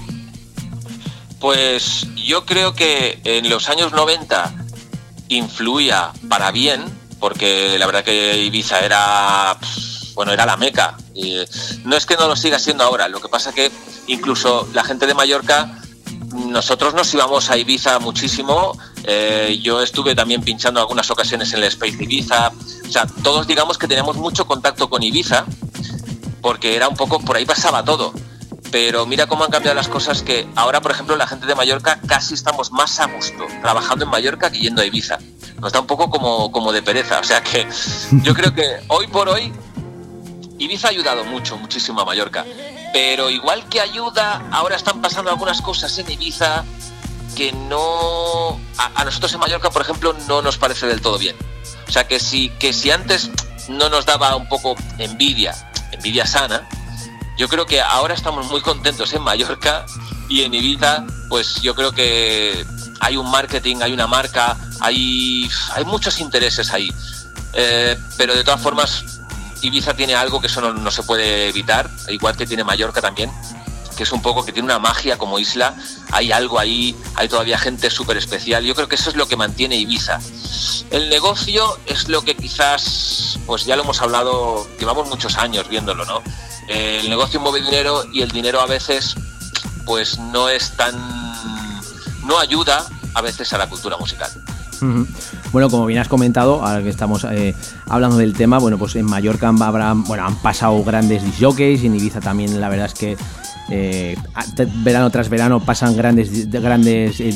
Pues 1.41 2.07
yo 2.17 2.47
creo 2.47 2.73
que 2.75 3.19
en 3.25 3.51
los 3.51 3.69
años 3.69 3.93
90 3.93 4.55
influía 5.29 6.13
para 6.29 6.51
bien, 6.53 6.81
porque 7.25 7.79
la 7.79 7.87
verdad 7.87 8.05
que 8.05 8.37
Ibiza 8.37 8.81
era, 8.81 9.57
bueno, 10.13 10.31
era 10.33 10.45
la 10.45 10.59
meca. 10.59 10.95
No 11.87 11.97
es 11.97 12.05
que 12.05 12.17
no 12.17 12.29
lo 12.29 12.37
siga 12.37 12.59
siendo 12.59 12.85
ahora, 12.85 13.09
lo 13.09 13.19
que 13.19 13.31
pasa 13.31 13.51
que 13.51 13.73
incluso 14.09 14.69
la 14.75 14.85
gente 14.85 15.07
de 15.07 15.15
Mallorca, 15.15 15.81
nosotros 16.35 16.93
nos 16.93 17.15
íbamos 17.15 17.49
a 17.49 17.57
Ibiza 17.57 17.99
muchísimo. 17.99 18.79
eh, 19.05 19.59
yo 19.63 19.81
estuve 19.81 20.15
también 20.15 20.43
pinchando 20.43 20.81
algunas 20.81 21.11
ocasiones 21.11 21.51
en 21.55 21.61
el 21.61 21.65
Space 21.65 21.97
Ibiza. 21.99 22.53
O 22.87 22.93
sea, 22.93 23.07
todos 23.23 23.47
digamos 23.47 23.79
que 23.79 23.89
teníamos 23.89 24.17
mucho 24.17 24.47
contacto 24.47 24.91
con 24.91 25.03
Ibiza, 25.03 25.47
porque 26.43 26.77
era 26.77 26.89
un 26.89 26.95
poco, 26.95 27.21
por 27.21 27.39
ahí 27.39 27.47
pasaba 27.47 27.83
todo. 27.83 28.13
Pero 28.75 29.07
mira 29.07 29.29
cómo 29.29 29.45
han 29.45 29.53
cambiado 29.53 29.77
las 29.77 29.87
cosas 29.87 30.23
que 30.23 30.49
ahora, 30.57 30.81
por 30.81 30.91
ejemplo, 30.91 31.15
la 31.15 31.29
gente 31.29 31.47
de 31.47 31.55
Mallorca 31.55 32.01
casi 32.09 32.35
estamos 32.35 32.73
más 32.73 32.99
a 32.99 33.07
gusto 33.07 33.47
trabajando 33.63 34.05
en 34.05 34.11
Mallorca 34.11 34.51
que 34.51 34.59
yendo 34.59 34.83
a 34.83 34.85
Ibiza. 34.85 35.17
Nos 35.61 35.73
da 35.73 35.79
un 35.79 35.87
poco 35.87 36.11
como, 36.11 36.51
como 36.51 36.73
de 36.73 36.83
pereza. 36.83 37.21
O 37.21 37.23
sea 37.23 37.41
que 37.41 37.69
yo 38.25 38.35
creo 38.35 38.53
que 38.53 38.81
hoy 38.89 39.07
por 39.07 39.29
hoy 39.29 39.53
Ibiza 40.59 40.89
ha 40.89 40.91
ayudado 40.91 41.25
mucho, 41.25 41.57
muchísimo 41.57 42.01
a 42.01 42.05
Mallorca. 42.05 42.45
Pero 42.93 43.31
igual 43.31 43.65
que 43.69 43.81
ayuda, 43.81 44.43
ahora 44.51 44.75
están 44.75 45.01
pasando 45.01 45.31
algunas 45.31 45.63
cosas 45.63 45.97
en 45.99 46.11
Ibiza 46.11 46.65
que 47.37 47.53
no. 47.53 48.59
A, 48.77 48.91
a 48.97 49.05
nosotros 49.05 49.33
en 49.35 49.39
Mallorca, 49.39 49.71
por 49.71 49.83
ejemplo, 49.83 50.17
no 50.27 50.43
nos 50.43 50.59
parece 50.59 50.89
del 50.89 51.01
todo 51.01 51.17
bien. 51.17 51.37
O 51.87 51.93
sea, 51.93 52.09
que 52.09 52.19
si, 52.19 52.49
que 52.49 52.73
si 52.73 52.91
antes 52.91 53.31
no 53.69 53.89
nos 53.89 54.05
daba 54.05 54.35
un 54.35 54.49
poco 54.49 54.75
envidia, 54.99 55.55
envidia 55.93 56.27
sana, 56.27 56.69
yo 57.37 57.49
creo 57.49 57.67
que 57.67 57.81
ahora 57.81 58.15
estamos 58.15 58.47
muy 58.47 58.61
contentos 58.61 59.13
en 59.13 59.23
Mallorca 59.23 59.87
y 60.29 60.43
en 60.43 60.55
Ibiza, 60.55 61.05
pues 61.29 61.61
yo 61.63 61.75
creo 61.75 61.93
que 61.93 62.65
hay 63.01 63.17
un 63.17 63.31
marketing, 63.31 63.77
hay 63.83 63.93
una 63.93 64.07
marca, 64.07 64.57
hay, 64.81 65.51
hay 65.75 65.85
muchos 65.85 66.21
intereses 66.21 66.73
ahí. 66.73 66.93
Eh, 67.53 67.97
pero 68.17 68.35
de 68.35 68.45
todas 68.45 68.61
formas, 68.61 69.05
Ibiza 69.63 69.95
tiene 69.95 70.15
algo 70.15 70.41
que 70.41 70.47
eso 70.47 70.61
no, 70.61 70.73
no 70.73 70.91
se 70.91 71.03
puede 71.03 71.49
evitar, 71.49 71.91
igual 72.09 72.37
que 72.37 72.47
tiene 72.47 72.65
Mallorca 72.65 73.01
también, 73.01 73.31
que 73.97 74.03
es 74.03 74.13
un 74.13 74.23
poco 74.23 74.45
que 74.45 74.53
tiene 74.53 74.67
una 74.67 74.79
magia 74.79 75.19
como 75.19 75.39
isla, 75.39 75.75
hay 76.13 76.33
algo 76.33 76.59
ahí, 76.59 76.97
hay 77.15 77.29
todavía 77.29 77.59
gente 77.59 77.91
súper 77.91 78.17
especial, 78.17 78.65
yo 78.65 78.75
creo 78.75 78.89
que 78.89 78.97
eso 78.97 79.11
es 79.11 79.17
lo 79.17 79.27
que 79.27 79.37
mantiene 79.37 79.77
Ibiza. 79.77 80.19
El 80.91 81.09
negocio 81.11 81.79
es 81.87 82.09
lo 82.09 82.23
que 82.23 82.37
quizás, 82.37 83.39
pues 83.47 83.65
ya 83.65 83.77
lo 83.77 83.83
hemos 83.83 84.01
hablado, 84.01 84.69
llevamos 84.79 85.09
muchos 85.09 85.37
años 85.37 85.69
viéndolo, 85.69 86.05
¿no? 86.05 86.23
El 86.69 87.09
negocio 87.11 87.41
mueve 87.41 87.61
dinero 87.63 88.05
y 88.13 88.23
el 88.23 88.31
dinero 88.31 88.61
a 88.61 88.67
veces, 88.67 89.15
pues 89.85 90.19
no 90.19 90.49
es 90.49 90.71
tan, 90.77 90.95
no 92.27 92.39
ayuda 92.39 92.87
a 93.15 93.21
veces 93.21 93.53
a 93.53 93.59
la 93.59 93.69
cultura 93.69 93.97
musical. 93.97 94.31
Bueno, 95.53 95.71
como 95.71 95.87
bien 95.87 96.01
has 96.01 96.09
comentado, 96.09 96.63
ahora 96.65 96.83
que 96.83 96.91
estamos 96.91 97.25
eh, 97.31 97.55
hablando 97.89 98.19
del 98.19 98.35
tema, 98.35 98.59
bueno, 98.59 98.77
pues 98.77 98.97
en 98.97 99.07
Mallorca 99.07 99.49
habrá, 99.49 99.95
bueno, 99.95 100.27
han 100.27 100.37
pasado 100.37 100.83
grandes 100.85 101.23
disjockeys 101.25 101.83
y 101.83 101.87
en 101.87 101.95
Ibiza 101.97 102.21
también 102.21 102.61
la 102.61 102.69
verdad 102.69 102.87
es 102.87 102.95
que 102.95 103.17
eh, 103.71 104.15
verano 104.83 105.09
tras 105.11 105.31
verano 105.31 105.59
pasan 105.65 105.97
grandes 105.97 106.51
de- 106.51 106.61
grandes 106.61 107.19
eh, 107.21 107.33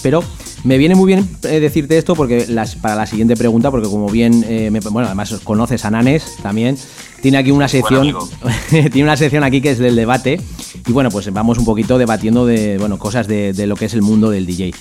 pero 0.00 0.22
me 0.62 0.78
viene 0.78 0.94
muy 0.94 1.08
bien 1.08 1.28
eh, 1.42 1.58
decirte 1.58 1.98
esto 1.98 2.14
porque 2.14 2.46
las, 2.46 2.76
para 2.76 2.94
la 2.94 3.06
siguiente 3.06 3.36
pregunta, 3.36 3.70
porque 3.72 3.88
como 3.88 4.08
bien, 4.08 4.44
eh, 4.46 4.70
me- 4.70 4.78
bueno, 4.78 5.06
además 5.08 5.34
conoces 5.42 5.84
a 5.84 5.90
Nanes 5.90 6.36
también, 6.40 6.78
tiene 7.22 7.38
aquí 7.38 7.50
una 7.50 7.68
sección, 7.68 8.14
tiene 8.70 9.04
una 9.04 9.16
sección 9.16 9.44
aquí 9.44 9.60
que 9.62 9.70
es 9.70 9.78
del 9.78 9.96
debate 9.96 10.40
y 10.86 10.92
bueno, 10.92 11.10
pues 11.10 11.32
vamos 11.32 11.56
un 11.58 11.64
poquito 11.64 11.96
debatiendo 11.96 12.44
de, 12.44 12.76
bueno, 12.78 12.98
cosas 12.98 13.26
de, 13.28 13.52
de 13.54 13.66
lo 13.66 13.76
que 13.76 13.86
es 13.86 13.94
el 13.94 14.02
mundo 14.02 14.28
del 14.30 14.44
DJ. 14.44 14.74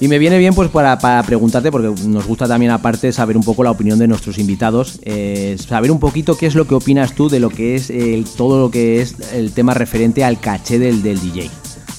Y 0.00 0.06
me 0.06 0.18
viene 0.20 0.38
bien 0.38 0.54
pues 0.54 0.68
para, 0.70 0.96
para 1.00 1.22
preguntarte, 1.24 1.72
porque 1.72 1.88
nos 2.06 2.24
gusta 2.26 2.46
también 2.46 2.70
aparte 2.70 3.12
saber 3.12 3.36
un 3.36 3.42
poco 3.42 3.64
la 3.64 3.72
opinión 3.72 3.98
de 3.98 4.06
nuestros 4.06 4.38
invitados, 4.38 5.00
eh, 5.02 5.56
saber 5.58 5.90
un 5.90 5.98
poquito 5.98 6.36
qué 6.36 6.46
es 6.46 6.54
lo 6.54 6.68
que 6.68 6.74
opinas 6.76 7.14
tú 7.16 7.28
de 7.28 7.40
lo 7.40 7.50
que 7.50 7.74
es 7.74 7.90
el- 7.90 8.24
todo 8.24 8.60
lo 8.60 8.70
que 8.70 9.00
es 9.00 9.16
el 9.32 9.50
tema 9.52 9.74
referente 9.74 10.22
al 10.22 10.38
caché 10.38 10.78
del, 10.78 11.02
del 11.02 11.20
DJ. 11.20 11.50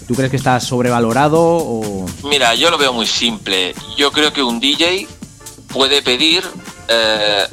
¿Tú 0.07 0.15
crees 0.15 0.31
que 0.31 0.37
está 0.37 0.59
sobrevalorado 0.61 1.39
o...? 1.41 2.05
Mira, 2.29 2.55
yo 2.55 2.71
lo 2.71 2.77
veo 2.77 2.93
muy 2.93 3.05
simple. 3.05 3.75
Yo 3.97 4.11
creo 4.11 4.31
que 4.33 4.43
un 4.43 4.59
DJ 4.61 5.05
puede 5.71 6.01
pedir 6.01 6.41
eh, 6.87 7.43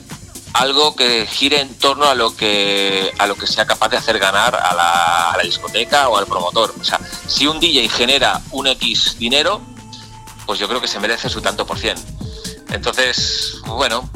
algo 0.57 0.97
que 0.97 1.27
gire 1.27 1.61
en 1.61 1.75
torno 1.75 2.07
a 2.07 2.15
lo 2.15 2.35
que 2.35 3.13
a 3.19 3.27
lo 3.27 3.37
que 3.37 3.47
sea 3.47 3.67
capaz 3.67 3.91
de 3.91 3.99
hacer 3.99 4.19
ganar 4.19 4.55
a 4.55 4.75
la, 4.75 5.43
discoteca 5.43 6.09
o 6.09 6.17
al 6.17 6.27
promotor. 6.27 6.75
O 6.81 6.83
sea, 6.83 6.99
si 7.29 7.47
un 7.47 7.61
DJ 7.61 7.89
genera 7.89 8.41
un 8.51 8.67
X 8.67 9.17
dinero, 9.19 9.61
pues 10.45 10.59
yo 10.59 10.67
creo 10.67 10.81
que 10.81 10.89
se 10.89 10.99
merece 10.99 11.29
su 11.29 11.41
tanto 11.41 11.67
por 11.67 11.79
cien. 11.79 11.97
Entonces, 12.71 13.61
bueno, 13.67 14.11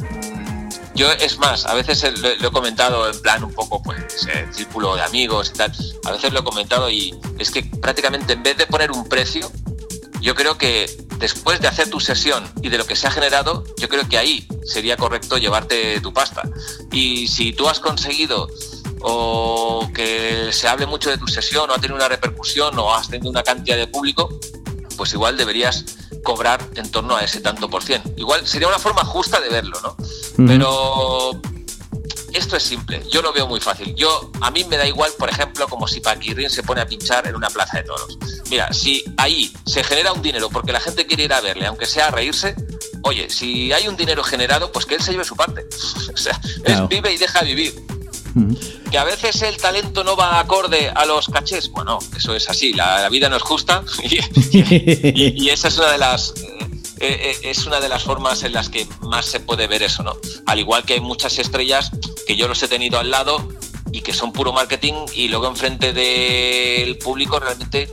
yo 0.95 1.13
es 1.13 1.39
más, 1.39 1.67
a 1.67 1.75
veces 1.75 2.19
lo, 2.21 2.29
he 2.31 2.51
comentado 2.51 3.09
en 3.09 3.21
plan 3.23 3.45
un 3.45 3.53
poco, 3.53 3.81
pues, 3.83 4.27
círculo 4.51 4.97
de 4.97 5.03
amigos 5.03 5.53
y 5.55 5.59
tal. 5.59 5.73
A 6.05 6.13
veces 6.13 6.33
lo 6.33 6.41
he 6.41 6.45
comentado 6.45 6.91
y 6.91 7.15
es 7.39 7.51
que 7.51 7.63
prácticamente 7.63 8.33
en 8.33 8.43
vez 8.43 8.57
de 8.57 8.67
poner 8.67 8.91
un 8.91 9.09
precio, 9.09 9.53
yo 10.21 10.35
creo 10.35 10.59
que 10.59 10.91
después 11.19 11.61
de 11.61 11.69
hacer 11.69 11.89
tu 11.91 12.01
sesión 12.01 12.45
y 12.63 12.69
de 12.69 12.79
lo 12.79 12.87
que 12.87 12.97
se 12.97 13.07
ha 13.07 13.11
generado, 13.11 13.65
yo 13.77 13.89
creo 13.89 14.09
que 14.09 14.19
ahí 14.19 14.47
sería 14.65 14.97
correcto 14.97 15.39
llevarte 15.39 16.01
tu 16.01 16.13
pasta. 16.13 16.43
Y 16.93 17.29
si 17.29 17.53
tú 17.53 17.69
has 17.69 17.81
conseguido 17.81 18.49
o 19.03 19.91
que 19.95 20.51
se 20.53 20.69
hable 20.69 20.87
mucho 20.87 21.11
de 21.11 21.19
tu 21.19 21.27
sesión 21.27 21.71
o 21.71 21.75
ha 21.75 21.79
tenido 21.79 21.97
una 21.97 22.09
repercusión 22.09 22.79
o 22.79 22.95
has 22.95 23.09
tenido 23.09 23.31
una 23.31 23.43
cantidad 23.43 23.77
de 23.77 23.87
público, 23.87 24.39
pues 24.97 25.13
igual 25.15 25.37
deberías 25.37 25.85
cobrar 26.23 26.63
en 26.75 26.91
torno 26.91 27.17
a 27.17 27.25
ese 27.25 27.41
tanto 27.41 27.71
por 27.71 27.83
cien. 27.83 28.03
Igual 28.17 28.47
sería 28.47 28.69
una 28.69 28.79
forma 28.79 29.05
justa 29.05 29.41
de 29.41 29.49
verlo, 29.49 29.81
¿no? 29.83 29.97
Pero 30.47 31.41
esto 32.33 32.57
es 32.57 32.63
simple, 32.63 33.03
yo 33.11 33.23
lo 33.23 33.33
veo 33.33 33.47
muy 33.47 33.61
fácil. 33.61 33.95
Yo 33.95 34.31
a 34.41 34.51
mí 34.51 34.65
me 34.65 34.77
da 34.77 34.87
igual, 34.87 35.11
por 35.19 35.29
ejemplo, 35.31 35.67
como 35.69 35.87
si 35.89 36.01
Paquirrin 36.01 36.51
se 36.51 36.63
pone 36.63 36.81
a 36.81 36.87
pinchar 36.87 37.27
en 37.27 37.35
una 37.37 37.49
plaza 37.51 37.79
de 37.79 37.85
toros. 37.85 38.19
Mira, 38.51 38.73
si 38.73 39.05
ahí 39.17 39.53
se 39.67 39.83
genera 39.85 40.13
un 40.13 40.23
dinero 40.23 40.49
porque 40.51 40.73
la 40.73 40.81
gente 40.81 41.07
quiere 41.07 41.25
ir 41.25 41.33
a 41.33 41.41
verle, 41.41 41.67
aunque 41.67 41.87
sea 41.87 42.09
a 42.09 42.11
reírse, 42.11 42.55
oye, 43.03 43.31
si 43.31 43.73
hay 43.73 43.89
un 43.89 43.97
dinero 43.97 44.23
generado, 44.25 44.71
pues 44.73 44.87
que 44.87 44.97
él 44.97 45.03
se 45.03 45.13
lleve 45.13 45.25
su 45.25 45.37
parte. 45.37 45.67
o 46.15 46.17
sea, 46.17 46.41
Claro. 46.65 46.85
es 46.85 46.89
vive 46.89 47.13
y 47.13 47.17
deja 47.19 47.43
vivir. 47.43 47.75
Que 48.93 48.97
a 48.99 49.03
veces 49.05 49.43
el 49.43 49.57
talento 49.57 50.05
no 50.05 50.15
va 50.15 50.39
acorde 50.39 50.89
a 50.95 51.05
los 51.05 51.27
cachés, 51.29 51.69
bueno, 51.71 51.99
eso 52.17 52.33
es 52.35 52.49
así, 52.49 52.73
la, 52.73 53.01
la 53.03 53.09
vida 53.09 53.29
no 53.29 53.37
es 53.37 53.43
justa 53.43 53.83
y, 54.05 54.19
y- 54.57 55.35
y 55.45 55.51
esa 55.51 55.67
es 55.67 55.77
una 55.79 55.91
de 55.91 55.99
las 55.99 56.35
eh, 57.01 57.33
eh, 57.33 57.37
es 57.45 57.67
una 57.67 57.81
de 57.81 57.89
las 57.89 58.05
formas 58.05 58.43
en 58.45 58.53
las 58.53 58.69
que 58.69 58.87
más 59.01 59.27
se 59.27 59.41
puede 59.41 59.67
ver 59.67 59.83
eso, 59.83 60.03
¿no? 60.05 60.17
Al 60.47 60.59
igual 60.61 60.85
que 60.85 60.95
hay 60.95 61.01
muchas 61.01 61.39
estrellas 61.39 61.91
que 62.31 62.37
yo 62.37 62.47
los 62.47 62.63
he 62.63 62.69
tenido 62.69 63.01
al 63.01 63.11
lado 63.11 63.49
y 63.91 64.03
que 64.03 64.13
son 64.13 64.33
puro 64.33 64.53
marketing 64.53 64.95
y 65.17 65.27
luego 65.27 65.49
enfrente 65.49 65.93
del 65.93 66.97
público 66.99 67.41
realmente 67.41 67.93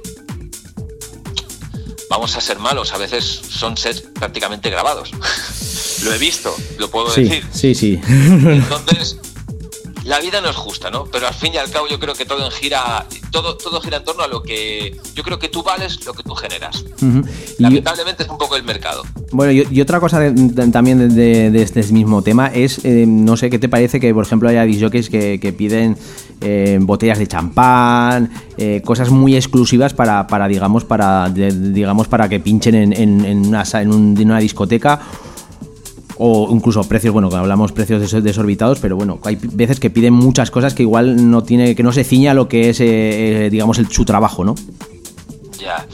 vamos 2.07 2.35
a 2.37 2.41
ser 2.41 2.59
malos, 2.59 2.93
a 2.93 2.99
veces 2.99 3.25
son 3.25 3.75
sets 3.77 4.01
prácticamente 4.01 4.69
grabados. 4.69 5.09
lo 6.03 6.13
he 6.13 6.19
visto, 6.19 6.55
lo 6.77 6.91
puedo 6.91 7.09
Sí, 7.09 7.23
decir. 7.23 7.45
sí, 7.51 7.73
sí. 7.73 7.99
Entonces, 8.07 9.17
la 10.07 10.19
vida 10.19 10.39
no 10.41 10.49
es 10.49 10.55
justa, 10.55 10.89
¿no? 10.89 11.03
Pero 11.05 11.27
al 11.27 11.33
fin 11.33 11.53
y 11.53 11.57
al 11.57 11.69
cabo 11.69 11.87
yo 11.87 11.99
creo 11.99 12.13
que 12.13 12.25
todo 12.25 12.43
en 12.45 12.51
gira, 12.51 13.05
todo, 13.31 13.57
todo 13.57 13.81
gira 13.81 13.97
en 13.97 14.05
torno 14.05 14.23
a 14.23 14.27
lo 14.27 14.41
que 14.41 14.95
yo 15.13 15.21
creo 15.23 15.37
que 15.37 15.49
tú 15.49 15.63
vales 15.63 16.05
lo 16.05 16.13
que 16.13 16.23
tú 16.23 16.33
generas. 16.33 16.85
Lamentablemente 17.57 18.23
es 18.23 18.29
un 18.29 18.37
poco 18.37 18.55
el 18.55 18.63
mercado. 18.63 19.03
Bueno, 19.31 19.51
y, 19.51 19.67
y 19.69 19.81
otra 19.81 19.99
cosa 19.99 20.19
de- 20.19 20.31
de- 20.31 20.67
también 20.71 21.13
de, 21.13 21.61
este 21.61 21.83
mismo 21.91 22.21
tema 22.21 22.47
es, 22.47 22.83
eh, 22.85 23.05
no 23.07 23.35
sé, 23.37 23.49
¿qué 23.49 23.59
te 23.59 23.67
parece 23.69 23.99
que, 23.99 24.13
por 24.13 24.25
ejemplo, 24.25 24.47
haya 24.49 24.63
disjockeys 24.63 25.09
que, 25.09 25.39
que 25.39 25.51
piden 25.53 25.97
eh, 26.41 26.77
botellas 26.81 27.17
de 27.19 27.27
champán, 27.27 28.31
eh, 28.57 28.81
cosas 28.85 29.09
muy 29.09 29.35
exclusivas 29.35 29.93
para, 29.93 30.27
para 30.27 30.47
digamos, 30.47 30.85
para, 30.85 31.29
digamos, 31.29 32.07
para 32.07 32.29
que 32.29 32.39
pinchen 32.39 32.75
en, 32.75 32.93
en- 32.93 33.25
en 33.25 33.45
una, 33.47 33.63
en, 33.73 33.91
un- 33.91 34.15
en 34.17 34.25
una 34.29 34.39
discoteca? 34.39 35.01
O 36.19 36.47
incluso 36.51 36.83
precios, 36.83 37.13
bueno, 37.13 37.29
hablamos 37.35 37.71
precios 37.71 38.01
des- 38.01 38.23
desorbitados, 38.23 38.79
pero 38.79 38.95
bueno, 38.95 39.19
hay 39.23 39.37
veces 39.41 39.79
que 39.79 39.89
piden 39.89 40.13
muchas 40.13 40.49
cosas 40.51 40.73
que 40.73 40.83
igual 40.83 41.29
no 41.29 41.43
tiene, 41.43 41.75
que 41.75 41.83
no 41.83 41.91
se 41.91 42.03
ciña 42.03 42.31
a 42.31 42.33
lo 42.33 42.47
que 42.47 42.69
es, 42.69 42.79
eh, 42.79 43.45
eh, 43.45 43.49
digamos, 43.51 43.77
el, 43.77 43.89
su 43.91 44.03
trabajo, 44.05 44.43
¿no? 44.43 44.55
Ya. 45.59 45.85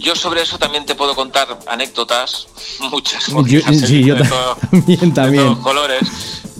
Yo 0.00 0.14
sobre 0.14 0.42
eso 0.42 0.58
también 0.58 0.86
te 0.86 0.94
puedo 0.94 1.14
contar 1.16 1.58
anécdotas, 1.66 2.46
muchas. 2.90 3.26
Yo- 3.46 3.60
sí, 3.72 4.04
yo 4.04 4.14
de 4.14 4.22
ta- 4.22 4.28
todo- 4.28 4.56
también, 4.70 5.00
de 5.00 5.10
también. 5.10 5.44
todos 5.44 5.58
colores. 5.58 6.08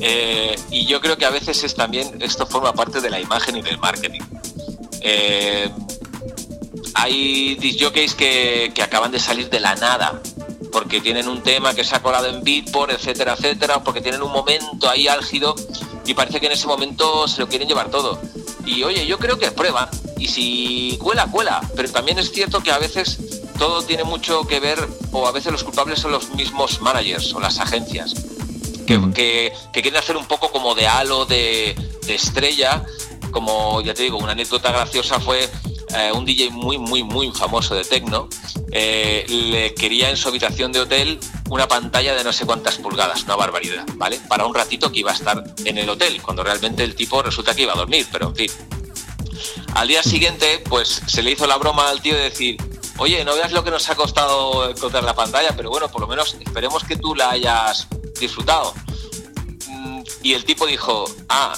Eh, 0.01 0.57
y 0.71 0.87
yo 0.87 1.01
creo 1.01 1.17
que 1.17 1.25
a 1.25 1.31
veces 1.31 1.63
es 1.65 1.75
también, 1.75 2.19
esto 2.21 2.47
forma 2.47 2.73
parte 2.73 3.01
de 3.01 3.11
la 3.11 3.21
imagen 3.21 3.57
y 3.57 3.63
del 3.63 3.79
marketing. 3.79 4.21
Eh, 5.01 5.69
hay 6.95 7.55
disjockeys 7.57 8.15
que, 8.15 8.73
que 8.75 8.83
acaban 8.83 9.13
de 9.13 9.19
salir 9.21 9.49
de 9.51 9.61
la 9.61 9.75
nada 9.77 10.21
porque 10.73 11.01
tienen 11.01 11.29
un 11.29 11.43
tema 11.43 11.75
que 11.75 11.85
se 11.85 11.95
ha 11.97 12.03
colado 12.03 12.27
en 12.27 12.43
Beatport, 12.43 12.91
etcétera, 12.93 13.35
etcétera, 13.35 13.83
porque 13.85 14.01
tienen 14.01 14.23
un 14.23 14.33
momento 14.33 14.89
ahí 14.89 15.09
álgido 15.09 15.55
y 16.07 16.15
parece 16.15 16.41
que 16.41 16.47
en 16.47 16.53
ese 16.53 16.67
momento 16.67 17.29
se 17.29 17.41
lo 17.41 17.49
quieren 17.49 17.69
llevar 17.69 17.91
todo. 17.91 18.21
Y 18.67 18.83
oye, 18.83 19.07
yo 19.07 19.19
creo 19.19 19.39
que 19.39 19.51
prueban 19.51 19.89
y 20.19 20.29
si 20.29 20.99
cuela, 21.01 21.27
cuela, 21.31 21.61
pero 21.77 21.89
también 21.91 22.19
es 22.19 22.31
cierto 22.33 22.61
que 22.61 22.71
a 22.73 22.79
veces 22.79 23.19
todo 23.59 23.83
tiene 23.83 24.05
mucho 24.05 24.47
que 24.47 24.61
ver 24.61 24.79
o 25.13 25.27
a 25.27 25.33
veces 25.33 25.53
los 25.53 25.65
culpables 25.65 26.01
son 26.01 26.13
los 26.13 26.31
mismos 26.31 26.81
managers 26.81 27.33
o 27.35 27.41
las 27.41 27.59
agencias 27.61 28.15
que, 28.87 28.95
que- 29.15 29.53
que 29.73 29.83
quieren 29.83 29.99
hacer 29.99 30.17
un 30.17 30.27
poco 30.27 30.51
como 30.51 30.75
de 30.75 30.87
halo 30.87 31.25
de, 31.25 31.75
de 32.07 32.15
estrella. 32.15 32.85
Como 33.31 33.81
ya 33.83 33.93
te 33.95 34.03
digo, 34.05 34.17
una 34.19 34.33
anécdota 34.33 34.71
graciosa 34.73 35.21
fue 35.21 35.49
eh, 35.95 36.13
un 36.15 36.25
DJ 36.25 36.51
muy, 36.51 36.79
muy, 36.79 37.03
muy 37.03 37.31
famoso 37.33 37.75
de 37.75 37.85
techno. 37.85 38.29
eh, 38.73 39.25
le 39.29 39.75
quería 39.75 40.11
en 40.11 40.17
su 40.17 40.29
habitación 40.29 40.73
de 40.73 40.81
hotel 40.81 41.19
una 41.51 41.67
pantalla 41.67 42.15
de 42.15 42.23
no 42.25 42.33
sé 42.33 42.45
cuántas 42.45 42.77
pulgadas, 42.77 43.23
una 43.25 43.37
barbaridad, 43.37 43.85
¿vale? 43.95 44.21
Para 44.29 44.45
un 44.47 44.55
ratito 44.55 44.93
que 44.93 45.01
iba 45.01 45.11
a 45.11 45.15
estar 45.15 45.43
en 45.65 45.79
el 45.79 45.89
hotel, 45.89 46.21
cuando 46.23 46.43
realmente 46.45 46.85
el 46.85 46.95
tipo 46.95 47.23
resulta 47.23 47.55
que 47.55 47.63
iba 47.63 47.73
a 47.73 47.77
dormir, 47.77 48.07
pero 48.13 48.29
en 48.29 48.37
fin. 48.37 48.51
Al 49.75 49.89
día 49.89 50.03
siguiente, 50.03 50.63
pues 50.69 51.01
se 51.07 51.23
le 51.23 51.31
hizo 51.31 51.47
la 51.47 51.57
broma 51.57 51.89
al 51.89 52.03
tío 52.03 52.15
de 52.15 52.23
decir, 52.23 52.57
oye, 52.99 53.25
no 53.25 53.35
veas 53.35 53.53
lo 53.53 53.63
que 53.65 53.71
nos 53.71 53.89
ha 53.89 53.95
costado 53.95 54.69
encontrar 54.69 55.05
la 55.05 55.15
pantalla, 55.15 55.55
pero 55.57 55.71
bueno, 55.71 55.89
por 55.89 56.01
lo 56.01 56.07
menos 56.09 56.37
esperemos 56.41 56.85
que 56.85 56.97
tú 56.97 57.15
la 57.15 57.31
hayas 57.31 57.87
disfrutado. 58.21 58.75
Mm, 59.69 60.03
Y 60.23 60.35
el 60.35 60.45
tipo 60.45 60.67
dijo, 60.67 61.05
ah, 61.29 61.55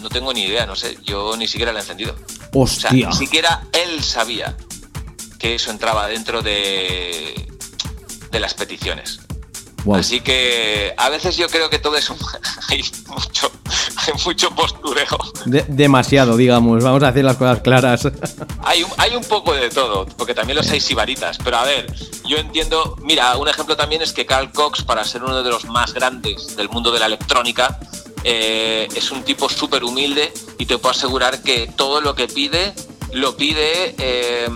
no 0.00 0.08
tengo 0.08 0.32
ni 0.32 0.42
idea, 0.42 0.66
no 0.66 0.74
sé, 0.74 0.98
yo 1.04 1.36
ni 1.36 1.46
siquiera 1.46 1.72
la 1.72 1.78
he 1.78 1.82
encendido. 1.82 2.14
O 2.54 2.66
sea, 2.66 2.90
ni 2.90 3.10
siquiera 3.12 3.62
él 3.72 4.02
sabía 4.02 4.56
que 5.38 5.54
eso 5.54 5.70
entraba 5.70 6.06
dentro 6.06 6.42
de, 6.42 7.48
de 8.30 8.40
las 8.40 8.54
peticiones. 8.54 9.20
Wow. 9.84 9.96
Así 9.96 10.20
que 10.20 10.94
a 10.96 11.08
veces 11.08 11.36
yo 11.36 11.48
creo 11.48 11.68
que 11.68 11.80
todo 11.80 11.96
eso 11.96 12.14
hay 12.68 12.84
mucho, 13.08 13.50
hay 13.96 14.12
mucho 14.24 14.50
postureo. 14.54 15.18
De- 15.44 15.64
demasiado, 15.66 16.36
digamos. 16.36 16.84
Vamos 16.84 17.02
a 17.02 17.08
hacer 17.08 17.24
las 17.24 17.36
cosas 17.36 17.60
claras. 17.62 18.06
Hay 18.64 18.84
un, 18.84 18.90
hay 18.96 19.16
un 19.16 19.24
poco 19.24 19.52
de 19.52 19.68
todo, 19.70 20.06
porque 20.16 20.34
también 20.34 20.56
los 20.56 20.70
hay 20.70 20.80
sibaritas. 20.80 21.36
Pero 21.42 21.56
a 21.58 21.64
ver, 21.64 21.92
yo 22.28 22.36
entiendo. 22.36 22.96
Mira, 23.02 23.36
un 23.36 23.48
ejemplo 23.48 23.76
también 23.76 24.00
es 24.02 24.12
que 24.12 24.24
Carl 24.24 24.52
Cox, 24.52 24.84
para 24.84 25.02
ser 25.04 25.24
uno 25.24 25.42
de 25.42 25.50
los 25.50 25.64
más 25.64 25.92
grandes 25.92 26.56
del 26.56 26.68
mundo 26.68 26.92
de 26.92 27.00
la 27.00 27.06
electrónica, 27.06 27.80
eh, 28.24 28.88
es 28.94 29.10
un 29.10 29.22
tipo 29.22 29.48
súper 29.48 29.84
humilde 29.84 30.32
y 30.58 30.66
te 30.66 30.78
puedo 30.78 30.90
asegurar 30.94 31.42
que 31.42 31.70
todo 31.76 32.00
lo 32.00 32.14
que 32.14 32.28
pide, 32.28 32.72
lo 33.12 33.36
pide, 33.36 33.94
eh, 33.98 34.48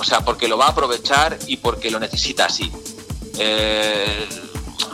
o 0.00 0.04
sea, 0.04 0.20
porque 0.24 0.48
lo 0.48 0.58
va 0.58 0.66
a 0.66 0.70
aprovechar 0.70 1.38
y 1.46 1.56
porque 1.58 1.90
lo 1.90 1.98
necesita 2.00 2.46
así. 2.46 2.70
Eh, 3.38 4.26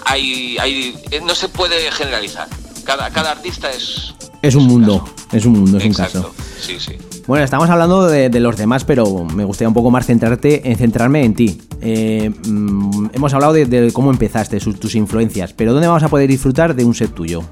hay, 0.05 0.57
hay, 0.59 0.95
no 1.25 1.35
se 1.35 1.49
puede 1.49 1.91
generalizar. 1.93 2.49
Cada, 2.85 3.11
cada 3.11 3.31
artista 3.33 3.71
es. 3.71 4.15
Es 4.43 4.55
un 4.55 4.67
mundo. 4.67 5.05
Es 5.33 5.47
un 5.47 5.53
mundo, 5.53 5.79
es 5.79 5.85
un 5.85 5.95
caso. 5.95 6.35
Sí, 6.61 6.79
sí. 6.79 6.97
Bueno, 7.27 7.43
estamos 7.45 7.71
hablando 7.71 8.07
de, 8.07 8.29
de 8.29 8.41
los 8.41 8.59
demás, 8.59 8.85
pero 8.85 9.25
me 9.25 9.45
gustaría 9.45 9.69
un 9.69 9.75
poco 9.75 9.91
más 9.91 10.05
centrarte, 10.05 10.71
en 10.71 10.77
centrarme 10.77 11.25
en 11.25 11.35
ti. 11.35 11.63
Eh, 11.81 12.31
mm, 12.47 13.07
hemos 13.15 13.33
hablado 13.33 13.55
de, 13.55 13.65
de 13.65 13.91
cómo 13.93 14.11
empezaste, 14.11 14.61
sus- 14.61 14.79
tus 14.79 14.95
influencias, 14.95 15.55
pero 15.55 15.73
¿dónde 15.73 15.87
vamos 15.89 16.03
a 16.03 16.09
poder 16.09 16.29
disfrutar 16.29 16.75
de 16.75 16.85
un 16.85 16.95
set 16.95 17.15
tuyo? 17.15 17.43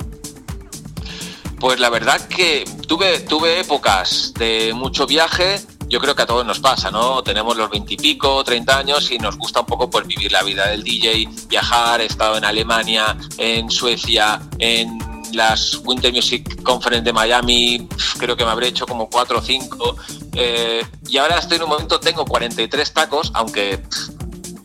Pues 1.62 1.78
la 1.78 1.90
verdad 1.90 2.20
que 2.26 2.64
tuve, 2.89 3.20
tuve 3.20 3.60
épocas 3.60 4.34
de 4.34 4.72
mucho 4.74 5.06
viaje. 5.06 5.60
Yo 5.86 6.01
creo 6.01 6.16
que 6.16 6.22
a 6.22 6.26
todos 6.26 6.44
nos 6.44 6.59
pasa, 6.59 6.90
¿no? 6.90 7.22
Tenemos 7.22 7.56
los 7.56 7.70
veintipico, 7.70 8.43
30 8.43 8.78
años 8.78 9.12
y 9.12 9.18
nos 9.18 9.39
gusta 9.39 9.60
un 9.60 9.66
poco 9.66 9.89
pues, 9.89 10.05
vivir 10.09 10.32
la 10.32 10.43
vida 10.43 10.66
del 10.66 10.82
DJ, 10.82 11.28
viajar. 11.48 12.01
He 12.01 12.06
estado 12.06 12.36
en 12.36 12.44
Alemania, 12.44 13.16
en 13.39 13.70
Suecia, 13.70 14.43
en 14.59 14.98
las 15.34 15.76
Winter 15.84 16.12
Music 16.12 16.64
Conference 16.64 17.05
de 17.05 17.12
Miami. 17.12 17.86
Creo 18.18 18.36
que 18.36 18.44
me 18.44 18.51
habré 18.51 18.66
hecho 18.66 18.84
como 18.84 19.09
cuatro 19.09 19.39
o 19.39 19.40
cinco. 19.40 19.94
Eh, 20.34 20.84
y 21.06 21.16
ahora 21.18 21.39
estoy 21.39 21.59
en 21.59 21.62
un 21.62 21.68
momento, 21.68 22.01
tengo 22.01 22.24
43 22.24 22.93
tacos, 22.93 23.30
aunque 23.34 23.80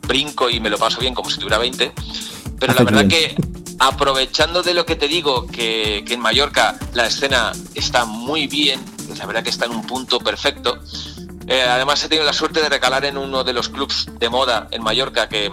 brinco 0.07 0.49
y 0.49 0.59
me 0.59 0.71
lo 0.71 0.79
paso 0.79 0.99
bien 0.99 1.13
como 1.13 1.29
si 1.29 1.35
tuviera 1.37 1.59
20. 1.59 1.93
Pero 2.59 2.73
la 2.73 2.81
Haces 2.81 2.85
verdad 2.91 3.07
que 3.07 3.35
aprovechando 3.79 4.63
de 4.63 4.73
lo 4.73 4.85
que 4.85 4.95
te 4.95 5.07
digo, 5.07 5.47
que, 5.47 6.03
en 6.07 6.19
Mallorca 6.19 6.77
la 6.93 7.07
escena 7.07 7.51
está 7.75 8.05
muy 8.05 8.47
bien, 8.47 8.83
la 9.17 9.25
verdad 9.25 9.43
que 9.43 9.49
está 9.49 9.65
en 9.65 9.71
un 9.71 9.85
punto 9.85 10.19
perfecto. 10.19 10.79
Eh, 11.47 11.61
además 11.61 12.03
he 12.03 12.09
tenido 12.09 12.25
la 12.25 12.33
suerte 12.33 12.61
de 12.61 12.69
recalar 12.69 13.05
en 13.05 13.17
uno 13.17 13.43
de 13.43 13.53
los 13.53 13.69
clubs 13.69 14.07
de 14.19 14.29
moda 14.29 14.67
en 14.71 14.83
Mallorca, 14.83 15.29
que 15.29 15.51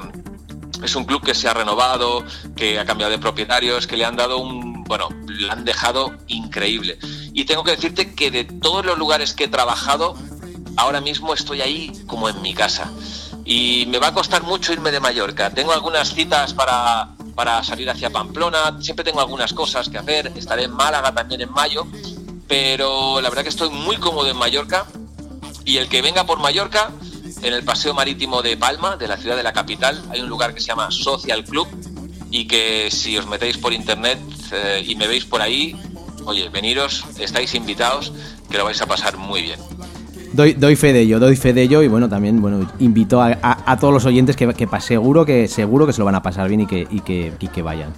es 0.82 0.96
un 0.96 1.05
club 1.05 1.22
que 1.22 1.34
se 1.34 1.48
ha 1.48 1.55
renovado, 1.55 2.24
que 2.56 2.78
ha 2.78 2.84
cambiado 2.84 3.12
de 3.12 3.18
propietarios, 3.18 3.86
que 3.86 3.96
le 3.96 4.05
han 4.05 4.16
dado 4.16 4.38
un, 4.38 4.84
bueno, 4.84 5.09
le 5.26 5.51
han 5.51 5.64
dejado 5.64 6.14
increíble. 6.26 6.98
Y 7.32 7.44
tengo 7.44 7.64
que 7.64 7.72
decirte 7.72 8.14
que 8.14 8.30
de 8.30 8.44
todos 8.44 8.84
los 8.84 8.98
lugares 8.98 9.34
que 9.34 9.44
he 9.44 9.48
trabajado, 9.48 10.16
ahora 10.76 11.01
mismo 11.01 11.32
estoy 11.32 11.60
ahí 11.60 11.92
como 12.06 12.28
en 12.28 12.40
mi 12.42 12.55
casa. 12.55 12.90
Y 13.44 13.86
me 13.88 13.98
va 13.98 14.09
a 14.09 14.14
costar 14.14 14.42
mucho 14.42 14.72
irme 14.72 14.90
de 14.90 15.01
Mallorca. 15.01 15.51
Tengo 15.51 15.72
algunas 15.72 16.14
citas 16.14 16.55
para, 16.55 17.13
para 17.35 17.62
salir 17.62 17.89
hacia 17.90 18.11
Pamplona, 18.11 18.81
siempre 18.81 19.05
tengo 19.05 19.20
algunas 19.20 19.52
cosas 19.52 19.89
que 19.89 19.98
hacer. 19.98 20.32
Estaré 20.36 20.65
en 20.65 20.73
Málaga 20.73 21.12
también 21.12 21.40
en 21.40 21.52
mayo, 21.52 21.86
pero 22.47 23.20
la 23.20 23.28
verdad 23.28 23.43
que 23.43 23.48
estoy 23.48 23.70
muy 23.70 23.97
cómodo 23.97 24.28
en 24.28 24.36
Mallorca. 24.36 24.86
Y 25.65 25.78
el 25.78 25.89
que 25.89 26.02
venga 26.02 26.24
por 26.24 26.40
Mallorca, 26.40 26.90
en 27.43 27.52
el 27.52 27.65
paseo 27.65 27.94
marítimo 27.94 28.43
de 28.43 28.56
Palma, 28.56 28.97
de 28.97 29.09
la 29.09 29.16
ciudad 29.16 29.36
de 29.36 29.43
la 29.43 29.52
capital, 29.52 30.02
hay 30.11 30.20
un 30.20 30.28
lugar 30.28 30.55
que 30.55 30.61
se 30.61 30.69
llama 30.69 30.90
Social 30.90 31.44
Club 31.44 31.66
y 32.31 32.47
que 32.47 32.90
si 32.90 33.16
os 33.16 33.27
metéis 33.27 33.59
por 33.59 33.73
internet 33.73 34.19
eh, 34.52 34.85
y 34.86 34.97
me 34.97 35.06
veis 35.06 35.24
por 35.24 35.40
ahí, 35.40 35.77
oye, 36.24 36.48
veniros, 36.48 37.05
estáis 37.19 37.55
invitados, 37.55 38.12
que 38.51 38.59
lo 38.59 38.65
vais 38.65 38.81
a 38.82 38.86
pasar 38.86 39.16
muy 39.16 39.43
bien. 39.43 39.61
Doy, 40.35 40.55
doy 40.55 40.74
fe 40.77 40.93
de 40.93 41.01
ello, 41.01 41.20
doy 41.20 41.36
fe 41.36 41.52
de 41.52 41.62
ello 41.62 41.82
y 41.82 41.89
bueno, 41.89 42.09
también 42.09 42.43
bueno, 42.43 42.69
invito 42.81 43.23
a, 43.23 43.39
a- 43.40 43.77
todos 43.78 43.94
los 43.94 44.05
oyentes 44.05 44.35
que, 44.36 44.52
que 44.55 44.69
seguro 44.81 45.24
que 45.24 45.47
seguro 45.48 45.86
que 45.86 45.93
se 45.93 46.01
lo 46.01 46.05
van 46.05 46.16
a 46.16 46.23
pasar 46.23 46.48
bien 46.48 46.61
y 46.62 46.66
que, 46.66 46.86
y 46.90 47.01
que, 47.01 47.32
y 47.39 47.48
que 47.48 47.62
vayan. 47.62 47.93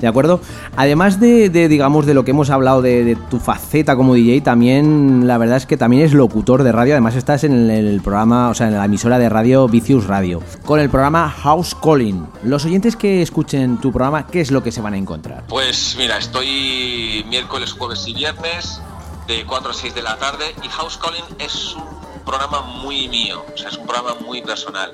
¿De 0.00 0.08
acuerdo? 0.08 0.40
Además 0.76 1.20
de, 1.20 1.48
de, 1.50 1.68
digamos, 1.68 2.06
de 2.06 2.14
lo 2.14 2.24
que 2.24 2.30
hemos 2.32 2.50
hablado 2.50 2.82
de, 2.82 3.04
de 3.04 3.16
tu 3.30 3.38
faceta 3.38 3.94
como 3.94 4.14
DJ, 4.14 4.40
también 4.40 5.26
la 5.26 5.38
verdad 5.38 5.58
es 5.58 5.66
que 5.66 5.76
también 5.76 6.02
es 6.04 6.12
locutor 6.12 6.62
de 6.64 6.72
radio. 6.72 6.94
Además 6.94 7.14
estás 7.14 7.44
en 7.44 7.70
el 7.70 8.00
programa, 8.00 8.48
o 8.48 8.54
sea, 8.54 8.68
en 8.68 8.74
la 8.74 8.84
emisora 8.86 9.18
de 9.18 9.28
radio 9.28 9.68
Vicious 9.68 10.06
Radio, 10.06 10.42
con 10.64 10.80
el 10.80 10.88
programa 10.88 11.28
House 11.30 11.76
Calling. 11.80 12.26
Los 12.42 12.64
oyentes 12.64 12.96
que 12.96 13.22
escuchen 13.22 13.76
tu 13.78 13.92
programa, 13.92 14.26
¿qué 14.26 14.40
es 14.40 14.50
lo 14.50 14.62
que 14.62 14.72
se 14.72 14.80
van 14.80 14.94
a 14.94 14.98
encontrar? 14.98 15.44
Pues 15.48 15.94
mira, 15.98 16.16
estoy 16.18 17.24
miércoles, 17.28 17.72
jueves 17.72 18.04
y 18.08 18.14
viernes 18.14 18.80
de 19.26 19.44
4 19.46 19.70
a 19.70 19.74
6 19.74 19.94
de 19.94 20.02
la 20.02 20.16
tarde 20.18 20.54
y 20.62 20.68
House 20.68 20.98
Calling 20.98 21.24
es 21.38 21.74
un 21.74 22.24
programa 22.24 22.60
muy 22.62 23.08
mío, 23.08 23.44
o 23.52 23.56
sea, 23.56 23.68
es 23.68 23.76
un 23.76 23.86
programa 23.86 24.14
muy 24.20 24.42
personal. 24.42 24.90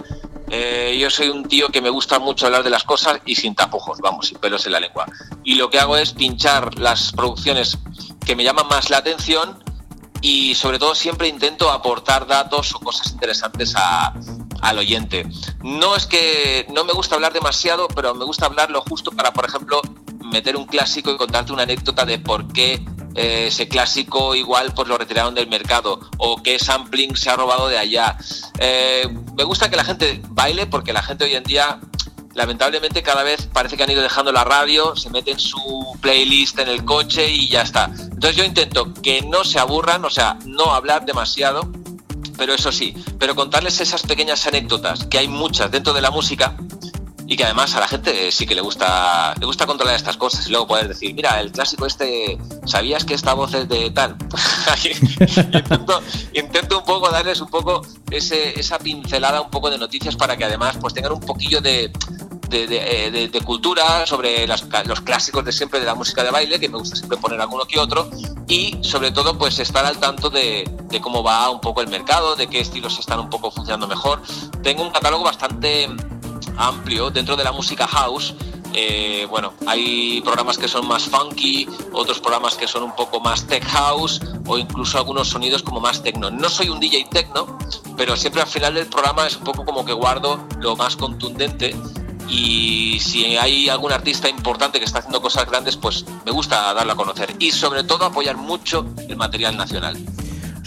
Eh, 0.50 0.96
yo 0.98 1.10
soy 1.10 1.28
un 1.28 1.44
tío 1.46 1.68
que 1.68 1.82
me 1.82 1.90
gusta 1.90 2.18
mucho 2.18 2.46
hablar 2.46 2.62
de 2.62 2.70
las 2.70 2.84
cosas 2.84 3.20
y 3.26 3.34
sin 3.34 3.54
tapujos, 3.54 3.98
vamos, 3.98 4.28
sin 4.28 4.38
pelos 4.38 4.64
en 4.66 4.72
la 4.72 4.80
lengua. 4.80 5.06
Y 5.44 5.56
lo 5.56 5.68
que 5.68 5.78
hago 5.78 5.96
es 5.96 6.12
pinchar 6.12 6.78
las 6.78 7.12
producciones 7.12 7.76
que 8.24 8.34
me 8.34 8.44
llaman 8.44 8.66
más 8.68 8.88
la 8.90 8.98
atención 8.98 9.62
y 10.22 10.54
sobre 10.54 10.78
todo 10.78 10.94
siempre 10.94 11.28
intento 11.28 11.70
aportar 11.70 12.26
datos 12.26 12.74
o 12.74 12.80
cosas 12.80 13.10
interesantes 13.12 13.74
a- 13.76 14.14
al 14.62 14.78
oyente. 14.78 15.26
No 15.62 15.94
es 15.94 16.06
que 16.06 16.66
no 16.72 16.82
me 16.84 16.92
gusta 16.92 17.14
hablar 17.14 17.32
demasiado, 17.32 17.86
pero 17.88 18.14
me 18.14 18.24
gusta 18.24 18.46
hablar 18.46 18.70
lo 18.70 18.80
justo 18.82 19.10
para, 19.12 19.32
por 19.32 19.44
ejemplo, 19.44 19.80
meter 20.24 20.56
un 20.56 20.64
clásico 20.66 21.10
y 21.12 21.16
contarte 21.16 21.52
una 21.52 21.62
anécdota 21.62 22.04
de 22.04 22.18
por 22.18 22.52
qué 22.52 22.84
ese 23.14 23.68
clásico 23.68 24.34
igual 24.34 24.72
pues 24.74 24.88
lo 24.88 24.96
retiraron 24.96 25.34
del 25.34 25.48
mercado 25.48 26.00
o 26.18 26.42
qué 26.42 26.58
sampling 26.58 27.16
se 27.16 27.30
ha 27.30 27.36
robado 27.36 27.68
de 27.68 27.78
allá. 27.78 28.16
Eh, 28.58 29.08
me 29.36 29.44
gusta 29.44 29.70
que 29.70 29.76
la 29.76 29.84
gente 29.84 30.20
baile 30.28 30.66
porque 30.66 30.92
la 30.92 31.02
gente 31.02 31.24
hoy 31.24 31.34
en 31.34 31.44
día 31.44 31.80
lamentablemente 32.34 33.02
cada 33.02 33.24
vez 33.24 33.48
parece 33.52 33.76
que 33.76 33.82
han 33.82 33.90
ido 33.90 34.02
dejando 34.02 34.30
la 34.30 34.44
radio, 34.44 34.94
se 34.94 35.10
meten 35.10 35.40
su 35.40 35.98
playlist 36.00 36.58
en 36.60 36.68
el 36.68 36.84
coche 36.84 37.28
y 37.28 37.48
ya 37.48 37.62
está. 37.62 37.90
Entonces 37.98 38.36
yo 38.36 38.44
intento 38.44 38.92
que 39.02 39.22
no 39.22 39.42
se 39.42 39.58
aburran, 39.58 40.04
o 40.04 40.10
sea, 40.10 40.38
no 40.46 40.72
hablar 40.72 41.04
demasiado, 41.04 41.68
pero 42.36 42.54
eso 42.54 42.70
sí, 42.70 42.94
pero 43.18 43.34
contarles 43.34 43.80
esas 43.80 44.02
pequeñas 44.02 44.46
anécdotas, 44.46 45.04
que 45.06 45.18
hay 45.18 45.26
muchas 45.26 45.72
dentro 45.72 45.92
de 45.92 46.00
la 46.00 46.12
música 46.12 46.56
y 47.30 47.36
que 47.36 47.44
además 47.44 47.74
a 47.74 47.80
la 47.80 47.86
gente 47.86 48.32
sí 48.32 48.46
que 48.46 48.54
le 48.54 48.62
gusta 48.62 49.34
le 49.38 49.44
gusta 49.44 49.66
controlar 49.66 49.94
estas 49.94 50.16
cosas 50.16 50.46
y 50.46 50.50
luego 50.50 50.66
poder 50.66 50.88
decir, 50.88 51.14
mira, 51.14 51.38
el 51.40 51.52
clásico 51.52 51.84
este, 51.84 52.38
¿sabías 52.64 53.04
que 53.04 53.12
esta 53.12 53.34
voz 53.34 53.52
es 53.52 53.68
de 53.68 53.90
tal? 53.90 54.16
intento, 55.52 56.02
intento 56.32 56.78
un 56.78 56.84
poco 56.86 57.10
darles 57.10 57.42
un 57.42 57.48
poco 57.48 57.82
ese, 58.10 58.58
esa 58.58 58.78
pincelada 58.78 59.42
un 59.42 59.50
poco 59.50 59.68
de 59.68 59.76
noticias 59.76 60.16
para 60.16 60.38
que 60.38 60.46
además 60.46 60.78
pues 60.80 60.94
tengan 60.94 61.12
un 61.12 61.20
poquillo 61.20 61.60
de, 61.60 61.92
de, 62.48 63.24
eh, 63.24 63.40
cultura 63.44 64.06
sobre 64.06 64.46
los 64.46 65.00
clásicos 65.02 65.44
de 65.44 65.52
siempre 65.52 65.80
de 65.80 65.86
la 65.86 65.94
música 65.94 66.24
de 66.24 66.30
baile, 66.30 66.58
que 66.58 66.70
me 66.70 66.78
gusta 66.78 66.96
siempre 66.96 67.18
poner 67.18 67.38
alguno 67.40 67.66
que 67.66 67.78
otro, 67.78 68.08
y 68.46 68.78
sobre 68.82 69.10
todo 69.10 69.36
pues 69.36 69.58
estar 69.58 69.84
al 69.84 69.98
tanto 69.98 70.30
de 70.30 70.64
cómo 71.02 71.22
va 71.22 71.50
un 71.50 71.60
poco 71.60 71.82
el 71.82 71.88
mercado, 71.88 72.36
de 72.36 72.48
qué 72.48 72.60
estilos 72.60 72.98
están 72.98 73.20
un 73.20 73.28
poco 73.28 73.50
funcionando 73.50 73.86
mejor. 73.86 74.22
Tengo 74.62 74.82
un 74.82 74.90
catálogo 74.90 75.24
bastante 75.24 75.88
amplio 76.58 77.10
dentro 77.10 77.36
de 77.36 77.44
la 77.44 77.52
música 77.52 77.86
house. 77.86 78.34
Eh, 78.74 79.26
bueno, 79.30 79.54
hay 79.66 80.20
programas 80.20 80.58
que 80.58 80.68
son 80.68 80.86
más 80.86 81.04
funky, 81.04 81.66
otros 81.92 82.20
programas 82.20 82.54
que 82.54 82.68
son 82.68 82.82
un 82.82 82.94
poco 82.94 83.18
más 83.18 83.46
tech 83.46 83.64
house 83.64 84.20
o 84.46 84.58
incluso 84.58 84.98
algunos 84.98 85.28
sonidos 85.28 85.62
como 85.62 85.80
más 85.80 86.02
techno. 86.02 86.30
No 86.30 86.48
soy 86.50 86.68
un 86.68 86.78
DJ 86.78 87.06
techno, 87.10 87.58
pero 87.96 88.16
siempre 88.16 88.42
al 88.42 88.48
final 88.48 88.74
del 88.74 88.86
programa 88.86 89.26
es 89.26 89.36
un 89.36 89.44
poco 89.44 89.64
como 89.64 89.84
que 89.84 89.92
guardo 89.92 90.46
lo 90.60 90.76
más 90.76 90.96
contundente 90.96 91.74
y 92.28 92.98
si 93.00 93.36
hay 93.36 93.68
algún 93.68 93.90
artista 93.90 94.28
importante 94.28 94.78
que 94.78 94.84
está 94.84 94.98
haciendo 94.98 95.22
cosas 95.22 95.46
grandes, 95.46 95.76
pues 95.76 96.04
me 96.26 96.30
gusta 96.30 96.74
darlo 96.74 96.92
a 96.92 96.96
conocer 96.96 97.34
y 97.38 97.50
sobre 97.52 97.84
todo 97.84 98.04
apoyar 98.04 98.36
mucho 98.36 98.86
el 99.08 99.16
material 99.16 99.56
nacional. 99.56 99.96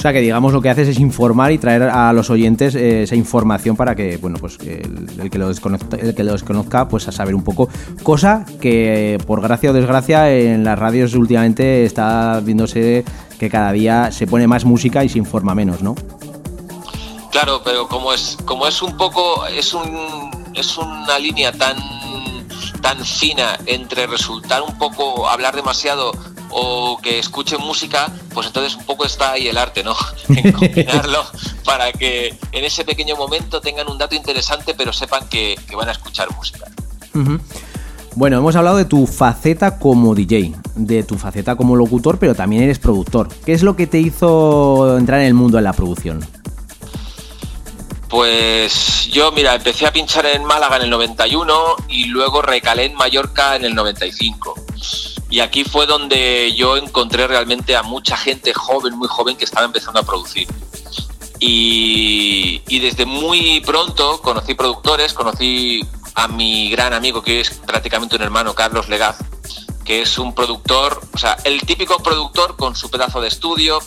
O 0.02 0.04
sea 0.04 0.14
que 0.14 0.22
digamos 0.22 0.52
lo 0.52 0.64
que 0.64 0.70
haces 0.72 0.88
es 0.88 1.00
informar 1.00 1.52
y 1.52 1.60
traer 1.60 1.84
a 1.84 2.12
los 2.12 2.32
oyentes 2.32 2.74
eh, 2.74 3.04
esa 3.04 3.16
información 3.16 3.76
para 3.76 3.94
que, 3.94 4.18
bueno, 4.18 4.40
pues 4.40 4.58
el 4.60 5.30
que 5.30 5.38
lo 5.38 5.48
desconozca, 5.48 5.96
el 5.96 6.16
que 6.16 6.24
lo 6.24 6.32
desconozca, 6.32 6.88
pues 6.88 7.08
a 7.08 7.12
saber 7.12 7.36
un 7.36 7.44
poco. 7.44 7.70
Cosa 8.02 8.44
que, 8.60 9.20
por 9.28 9.42
gracia 9.42 9.70
o 9.70 9.74
desgracia, 9.74 10.36
en 10.36 10.64
las 10.64 10.80
radios 10.80 11.14
últimamente 11.14 11.86
está 11.86 12.40
viéndose 12.40 13.06
que 13.38 13.48
cada 13.52 13.72
día 13.74 14.12
se 14.12 14.26
pone 14.26 14.48
más 14.48 14.66
música 14.66 15.04
y 15.04 15.10
se 15.10 15.20
informa 15.20 15.54
menos, 15.54 15.84
¿no? 15.84 15.94
Claro, 17.30 17.62
pero 17.64 17.88
como 17.88 18.12
es, 18.12 18.40
como 18.44 18.66
es 18.66 18.82
un 18.82 18.98
poco, 18.98 19.46
es 19.46 19.72
un, 19.72 20.32
es 20.56 20.80
una 20.80 21.20
línea 21.20 21.52
tan, 21.52 21.78
tan 22.82 23.06
fina 23.06 23.56
entre 23.68 24.08
resultar 24.08 24.64
un 24.64 24.76
poco, 24.80 25.30
hablar 25.30 25.56
demasiado 25.56 26.12
o 26.52 27.00
que 27.02 27.20
escuchen 27.20 27.60
música, 27.62 28.12
pues 28.34 28.48
entonces 28.48 28.76
un 28.76 28.86
poco 28.86 29.06
está 29.06 29.34
ahí 29.34 29.48
el 29.48 29.58
arte, 29.58 29.84
¿no? 29.84 29.96
En 30.30 30.52
combinarlo 30.52 31.24
para 31.66 31.92
que 31.92 32.36
en 32.52 32.66
ese 32.66 32.84
pequeño 32.84 33.16
momento 33.16 33.62
tengan 33.62 33.90
un 33.90 33.98
dato 33.98 34.16
interesante, 34.16 34.74
pero 34.76 34.94
sepan 34.94 35.28
que, 35.28 35.58
que 35.68 35.76
van 35.76 35.90
a 35.90 35.92
escuchar 35.94 36.34
música. 36.36 36.66
Bueno, 38.16 38.38
hemos 38.38 38.56
hablado 38.56 38.78
de 38.78 38.86
tu 38.86 39.08
faceta 39.08 39.80
como 39.80 40.14
DJ, 40.16 40.54
de 40.76 41.04
tu 41.04 41.18
faceta 41.18 41.56
como 41.56 41.76
locutor, 41.76 42.18
pero 42.20 42.36
también 42.36 42.64
eres 42.64 42.80
productor. 42.80 43.30
¿Qué 43.46 43.54
es 43.54 43.64
lo 43.64 43.76
que 43.76 43.88
te 43.88 44.00
hizo 44.00 44.98
entrar 44.98 45.22
en 45.22 45.28
el 45.28 45.34
mundo 45.34 45.58
de 45.58 45.64
la 45.64 45.74
producción? 45.74 46.20
Pues 48.12 49.08
yo, 49.08 49.32
mira, 49.32 49.56
empecé 49.56 49.88
a 49.88 49.94
pinchar 49.94 50.26
en 50.26 50.44
Málaga 50.44 50.76
en 50.76 50.82
el 50.82 50.90
91 50.90 51.78
y 51.88 52.08
luego 52.08 52.42
recalé 52.42 52.84
en 52.84 52.94
Mallorca 52.94 53.56
en 53.56 53.64
el 53.64 53.74
95. 53.74 54.54
Y 55.30 55.40
aquí 55.40 55.64
fue 55.64 55.86
donde 55.86 56.54
yo 56.54 56.76
encontré 56.76 57.26
realmente 57.26 57.74
a 57.74 57.84
mucha 57.84 58.18
gente 58.18 58.54
joven, 58.54 58.98
muy 58.98 59.08
joven, 59.08 59.38
que 59.38 59.46
estaba 59.46 59.66
empezando 59.66 60.02
a 60.02 60.04
producir. 60.04 60.46
Y, 61.40 62.80
desde 62.80 63.06
muy 63.06 63.62
pronto 63.62 64.22
conocí 64.22 64.56
productores, 64.56 65.14
conocí 65.14 65.82
a 66.14 66.28
mi 66.28 66.70
gran 66.70 66.94
amigo, 66.94 67.24
que 67.24 67.40
es 67.40 67.62
prácticamente 67.66 68.18
un 68.18 68.24
hermano, 68.24 68.54
Carlos 68.54 68.90
Legaz, 68.90 69.20
que 69.86 70.02
es 70.02 70.18
un 70.18 70.36
productor, 70.36 71.02
o 71.14 71.18
sea, 71.18 71.38
el 71.46 71.62
típico 71.62 72.04
productor 72.04 72.58
con 72.58 72.76
su 72.76 72.92
pedazo 72.92 73.22
de 73.22 73.30
estudio, 73.30 73.80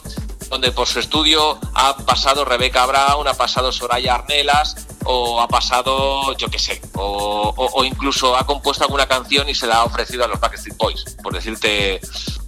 donde 0.50 0.72
por 0.72 0.86
su 0.86 1.00
estudio 1.00 1.58
ha 1.74 1.96
pasado 1.98 2.44
Rebeca 2.44 2.86
Brown, 2.86 3.26
ha 3.28 3.34
pasado 3.34 3.72
Soraya 3.72 4.14
Arnelas, 4.16 4.76
o 5.04 5.40
ha 5.40 5.48
pasado, 5.48 6.34
yo 6.36 6.48
qué 6.48 6.58
sé, 6.58 6.80
o, 6.94 7.52
o- 7.56 7.70
o 7.80 7.84
incluso 7.84 8.36
ha 8.36 8.46
compuesto 8.46 8.84
alguna 8.84 9.06
canción 9.06 9.48
y 9.48 9.54
se 9.54 9.66
la 9.66 9.76
ha 9.78 9.84
ofrecido 9.84 10.24
a 10.24 10.28
los 10.28 10.40
Backstreet 10.40 10.76
Boys, 10.78 11.04
por 11.22 11.34
decirte 11.34 12.00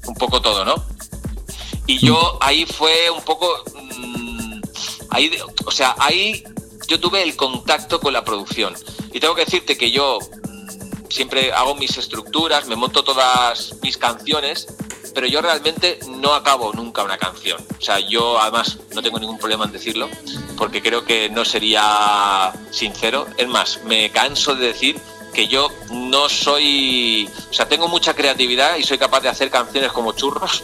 un 0.07 0.15
poco 0.15 0.41
todo, 0.41 0.65
¿no? 0.65 0.75
Y 1.87 1.99
yo 1.99 2.39
ahí 2.41 2.65
fue 2.67 3.11
un 3.11 3.23
poco, 3.23 3.49
mm, 3.75 4.61
ahí, 5.11 5.31
o 5.65 5.71
sea, 5.71 5.95
ahí 5.99 6.43
yo 6.89 6.99
tuve 6.99 7.23
el 7.23 7.37
contacto 7.37 8.01
con 8.01 8.13
la 8.13 8.25
producción. 8.25 8.75
Y 9.13 9.21
tengo 9.21 9.35
que 9.35 9.45
decirte 9.45 9.77
que 9.77 9.91
yo 9.91 10.19
mm, 10.21 11.09
siempre 11.11 11.53
hago 11.53 11.75
mis 11.75 11.97
estructuras, 11.99 12.67
me 12.67 12.75
monto 12.77 13.05
todas 13.05 13.75
mis 13.83 13.97
canciones, 13.97 14.67
pero 15.17 15.29
yo 15.29 15.41
realmente 15.41 15.99
no 16.21 16.35
acabo 16.35 16.75
nunca 16.75 17.03
una 17.03 17.17
canción. 17.17 17.59
O 17.79 17.81
sea, 17.81 18.01
yo 18.01 18.39
además 18.39 18.77
no 18.95 19.03
tengo 19.03 19.19
ningún 19.19 19.39
problema 19.39 19.65
en 19.65 19.73
decirlo, 19.73 20.11
porque 20.59 20.83
creo 20.83 21.07
que 21.07 21.31
no 21.31 21.43
sería 21.47 22.53
sincero. 22.71 23.27
Es 23.39 23.49
más, 23.49 23.81
me 23.85 24.11
canso 24.11 24.55
de 24.55 24.67
decir 24.67 25.01
que 25.33 25.49
yo 25.49 25.71
no 25.91 26.29
soy, 26.29 27.31
o 27.49 27.55
sea, 27.55 27.67
tengo 27.67 27.89
mucha 27.89 28.13
creatividad 28.13 28.77
y 28.77 28.83
soy 28.83 28.99
capaz 28.99 29.21
de 29.21 29.31
hacer 29.31 29.51
canciones 29.51 29.91
como 29.91 30.13
churros, 30.13 30.63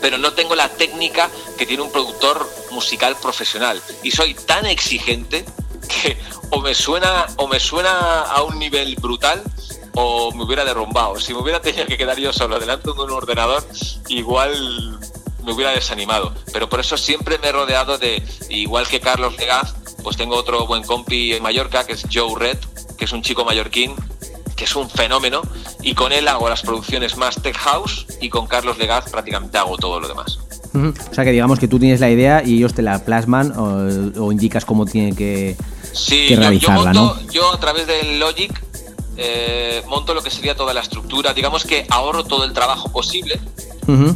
pero 0.00 0.16
no 0.16 0.32
tengo 0.32 0.54
la 0.54 0.70
técnica 0.70 1.28
que 1.58 1.66
tiene 1.66 1.82
un 1.82 1.92
productor 1.92 2.50
musical 2.70 3.18
profesional. 3.20 3.82
Y 4.02 4.12
soy 4.12 4.32
tan 4.32 4.64
exigente 4.64 5.44
que 5.88 6.16
o 6.48 6.62
me 6.62 6.74
suena, 6.74 7.26
o 7.36 7.46
me 7.46 7.60
suena 7.60 8.22
a 8.22 8.44
un 8.44 8.58
nivel 8.58 8.96
brutal 8.96 9.42
o 10.00 10.30
me 10.32 10.44
hubiera 10.44 10.64
derrumbado. 10.64 11.18
Si 11.18 11.34
me 11.34 11.40
hubiera 11.40 11.60
tenido 11.60 11.84
que 11.86 11.96
quedar 11.96 12.16
yo 12.18 12.32
solo 12.32 12.60
delante 12.60 12.84
de 12.92 13.02
un 13.02 13.10
ordenador, 13.10 13.64
igual 14.06 14.96
me 15.44 15.52
hubiera 15.52 15.72
desanimado. 15.72 16.32
Pero 16.52 16.68
por 16.68 16.78
eso 16.78 16.96
siempre 16.96 17.36
me 17.38 17.48
he 17.48 17.52
rodeado 17.52 17.98
de, 17.98 18.22
igual 18.48 18.86
que 18.86 19.00
Carlos 19.00 19.36
Legaz, 19.36 19.74
pues 20.04 20.16
tengo 20.16 20.36
otro 20.36 20.68
buen 20.68 20.84
compi 20.84 21.32
en 21.32 21.42
Mallorca, 21.42 21.84
que 21.84 21.94
es 21.94 22.06
Joe 22.12 22.38
Red, 22.38 22.58
que 22.96 23.06
es 23.06 23.12
un 23.12 23.22
chico 23.22 23.44
mallorquín, 23.44 23.92
que 24.54 24.64
es 24.64 24.76
un 24.76 24.88
fenómeno, 24.88 25.42
y 25.82 25.94
con 25.94 26.12
él 26.12 26.28
hago 26.28 26.48
las 26.48 26.62
producciones 26.62 27.16
más 27.16 27.42
tech 27.42 27.56
house, 27.56 28.06
y 28.20 28.28
con 28.28 28.46
Carlos 28.46 28.78
Legaz 28.78 29.10
prácticamente 29.10 29.58
hago 29.58 29.76
todo 29.78 29.98
lo 29.98 30.06
demás. 30.06 30.38
O 30.74 31.14
sea, 31.14 31.24
que 31.24 31.32
digamos 31.32 31.58
que 31.58 31.66
tú 31.66 31.80
tienes 31.80 31.98
la 31.98 32.10
idea 32.10 32.44
y 32.44 32.58
ellos 32.58 32.72
te 32.72 32.82
la 32.82 33.04
plasman 33.04 33.52
o, 33.58 34.26
o 34.26 34.30
indicas 34.30 34.64
cómo 34.64 34.86
tiene 34.86 35.16
que, 35.16 35.56
Sí, 35.92 36.28
que 36.28 36.28
yo, 36.28 36.34
yo 36.34 36.40
realizarla, 36.40 36.92
monto, 36.92 37.20
¿no? 37.20 37.32
yo 37.32 37.52
a 37.52 37.58
través 37.58 37.86
del 37.88 38.20
Logic 38.20 38.52
eh, 39.18 39.82
monto 39.88 40.14
lo 40.14 40.22
que 40.22 40.30
sería 40.30 40.54
toda 40.54 40.72
la 40.72 40.80
estructura. 40.80 41.34
Digamos 41.34 41.64
que 41.64 41.86
ahorro 41.90 42.24
todo 42.24 42.44
el 42.44 42.52
trabajo 42.52 42.90
posible 42.90 43.38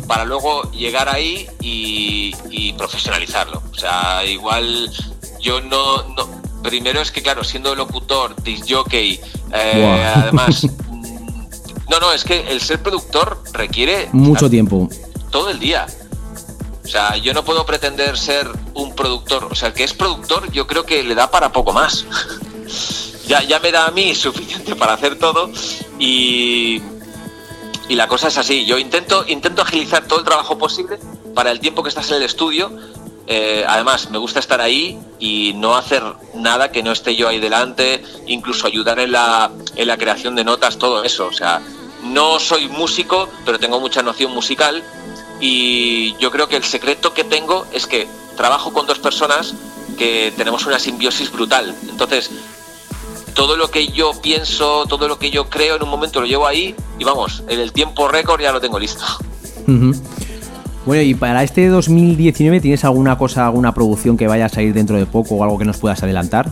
para 0.07 0.25
luego 0.27 0.71
llegar 0.73 1.09
ahí 1.09 1.47
y, 1.61 2.35
y 2.51 2.73
profesionalizarlo. 2.75 3.63
O 3.73 3.75
sea, 3.75 4.25
igual 4.25 4.91
yo 5.41 5.61
no, 5.61 6.03
no- 6.15 6.43
Primero 6.63 7.01
es 7.01 7.11
que, 7.11 7.23
claro, 7.23 7.43
siendo 7.43 7.75
locutor, 7.75 8.41
disc 8.45 8.67
jockey, 8.71 9.19
eh, 9.53 10.13
además. 10.15 10.63
mm, 10.91 11.43
No, 11.91 11.99
no, 12.01 12.13
es 12.13 12.23
que 12.23 12.53
el 12.53 12.61
ser 12.61 12.81
productor 12.81 13.43
requiere 13.53 14.09
Mucho 14.13 14.49
tiempo. 14.49 14.89
todo 15.31 15.51
el 15.51 15.59
día. 15.59 15.87
O 16.85 16.87
sea, 16.87 17.17
yo 17.17 17.33
no 17.35 17.43
puedo 17.45 17.67
pretender 17.67 18.17
ser 18.17 18.49
un 18.75 18.95
productor. 18.95 19.49
O 19.51 19.55
sea, 19.57 19.69
el 19.69 19.75
que 19.75 19.83
es 19.83 19.93
productor, 19.93 20.53
yo 20.53 20.67
creo 20.69 20.85
que 20.85 21.03
le 21.03 21.15
da 21.17 21.31
para 21.33 21.51
poco 21.51 21.73
más. 21.73 22.05
ya, 23.33 23.43
ya 23.43 23.61
me 23.61 23.73
da 23.73 23.87
a 23.87 23.91
mí 23.91 24.15
suficiente 24.27 24.77
para 24.77 24.93
hacer 24.93 25.19
todo. 25.19 25.51
Y, 25.99 26.83
y 27.89 27.95
la 27.95 28.07
cosa 28.07 28.29
es 28.29 28.37
así. 28.37 28.67
Yo 28.67 28.79
intento, 28.79 29.25
intento 29.27 29.63
agilizar 29.63 30.07
todo 30.07 30.19
el 30.19 30.25
trabajo 30.25 30.59
posible 30.59 30.99
para 31.35 31.51
el 31.51 31.61
tiempo 31.61 31.83
que 31.83 31.89
estás 31.89 32.11
en 32.11 32.19
el 32.19 32.25
estudio. 32.25 32.71
Eh, 33.27 33.65
además, 33.67 34.11
me 34.11 34.19
gusta 34.19 34.41
estar 34.41 34.61
ahí 34.61 34.99
y 35.19 35.53
no 35.55 35.77
hacer 35.77 36.03
nada 36.35 36.73
que 36.73 36.83
no 36.83 36.93
esté 36.93 37.17
yo 37.17 37.29
ahí 37.29 37.39
delante, 37.39 38.03
incluso 38.27 38.67
ayudar 38.67 38.99
en 38.99 39.13
la, 39.13 39.51
en 39.77 39.87
la 39.87 39.97
creación 39.97 40.35
de 40.35 40.45
notas, 40.45 40.77
todo 40.77 41.03
eso. 41.05 41.27
O 41.29 41.33
sea, 41.33 41.63
no 42.03 42.39
soy 42.39 42.69
músico, 42.69 43.29
pero 43.47 43.59
tengo 43.59 43.81
mucha 43.81 44.03
noción 44.03 44.33
musical 44.35 44.83
y 45.41 46.15
yo 46.19 46.31
creo 46.31 46.49
que 46.49 46.57
el 46.57 46.65
secreto 46.65 47.15
que 47.15 47.25
tengo 47.25 47.65
es 47.73 47.87
que 47.87 48.07
trabajo 48.37 48.73
con 48.73 48.87
dos 48.87 48.99
personas 48.99 49.55
que 49.97 50.33
tenemos 50.37 50.67
una 50.67 50.79
simbiosis 50.79 51.31
brutal. 51.31 51.75
Entonces, 51.89 52.31
todo 53.35 53.57
lo 53.57 53.71
que 53.71 53.89
yo 53.89 54.13
pienso, 54.21 54.85
todo 54.87 55.09
lo 55.09 55.19
que 55.19 55.31
yo 55.31 55.49
creo 55.49 55.77
en 55.77 55.83
un 55.83 55.89
momento 55.89 56.21
lo 56.21 56.27
llevo 56.27 56.47
ahí 56.47 56.75
y 56.99 57.05
vamos, 57.05 57.43
en 57.49 57.61
el 57.61 57.73
tiempo 57.73 58.09
récord 58.09 58.41
ya 58.41 58.53
lo 58.53 58.61
tengo 58.61 58.79
listo. 58.79 59.05
Bueno, 60.85 61.03
y 61.03 61.15
para 61.15 61.43
este 61.45 61.69
2019, 61.69 62.61
¿tienes 62.61 62.85
alguna 62.85 63.17
cosa, 63.17 63.47
alguna 63.47 63.73
producción 63.73 64.17
que 64.17 64.27
vaya 64.27 64.47
a 64.47 64.49
salir 64.49 64.75
dentro 64.75 64.97
de 64.97 65.07
poco 65.07 65.37
o 65.37 65.45
algo 65.45 65.59
que 65.59 65.65
nos 65.65 65.79
puedas 65.79 66.03
adelantar? 66.03 66.51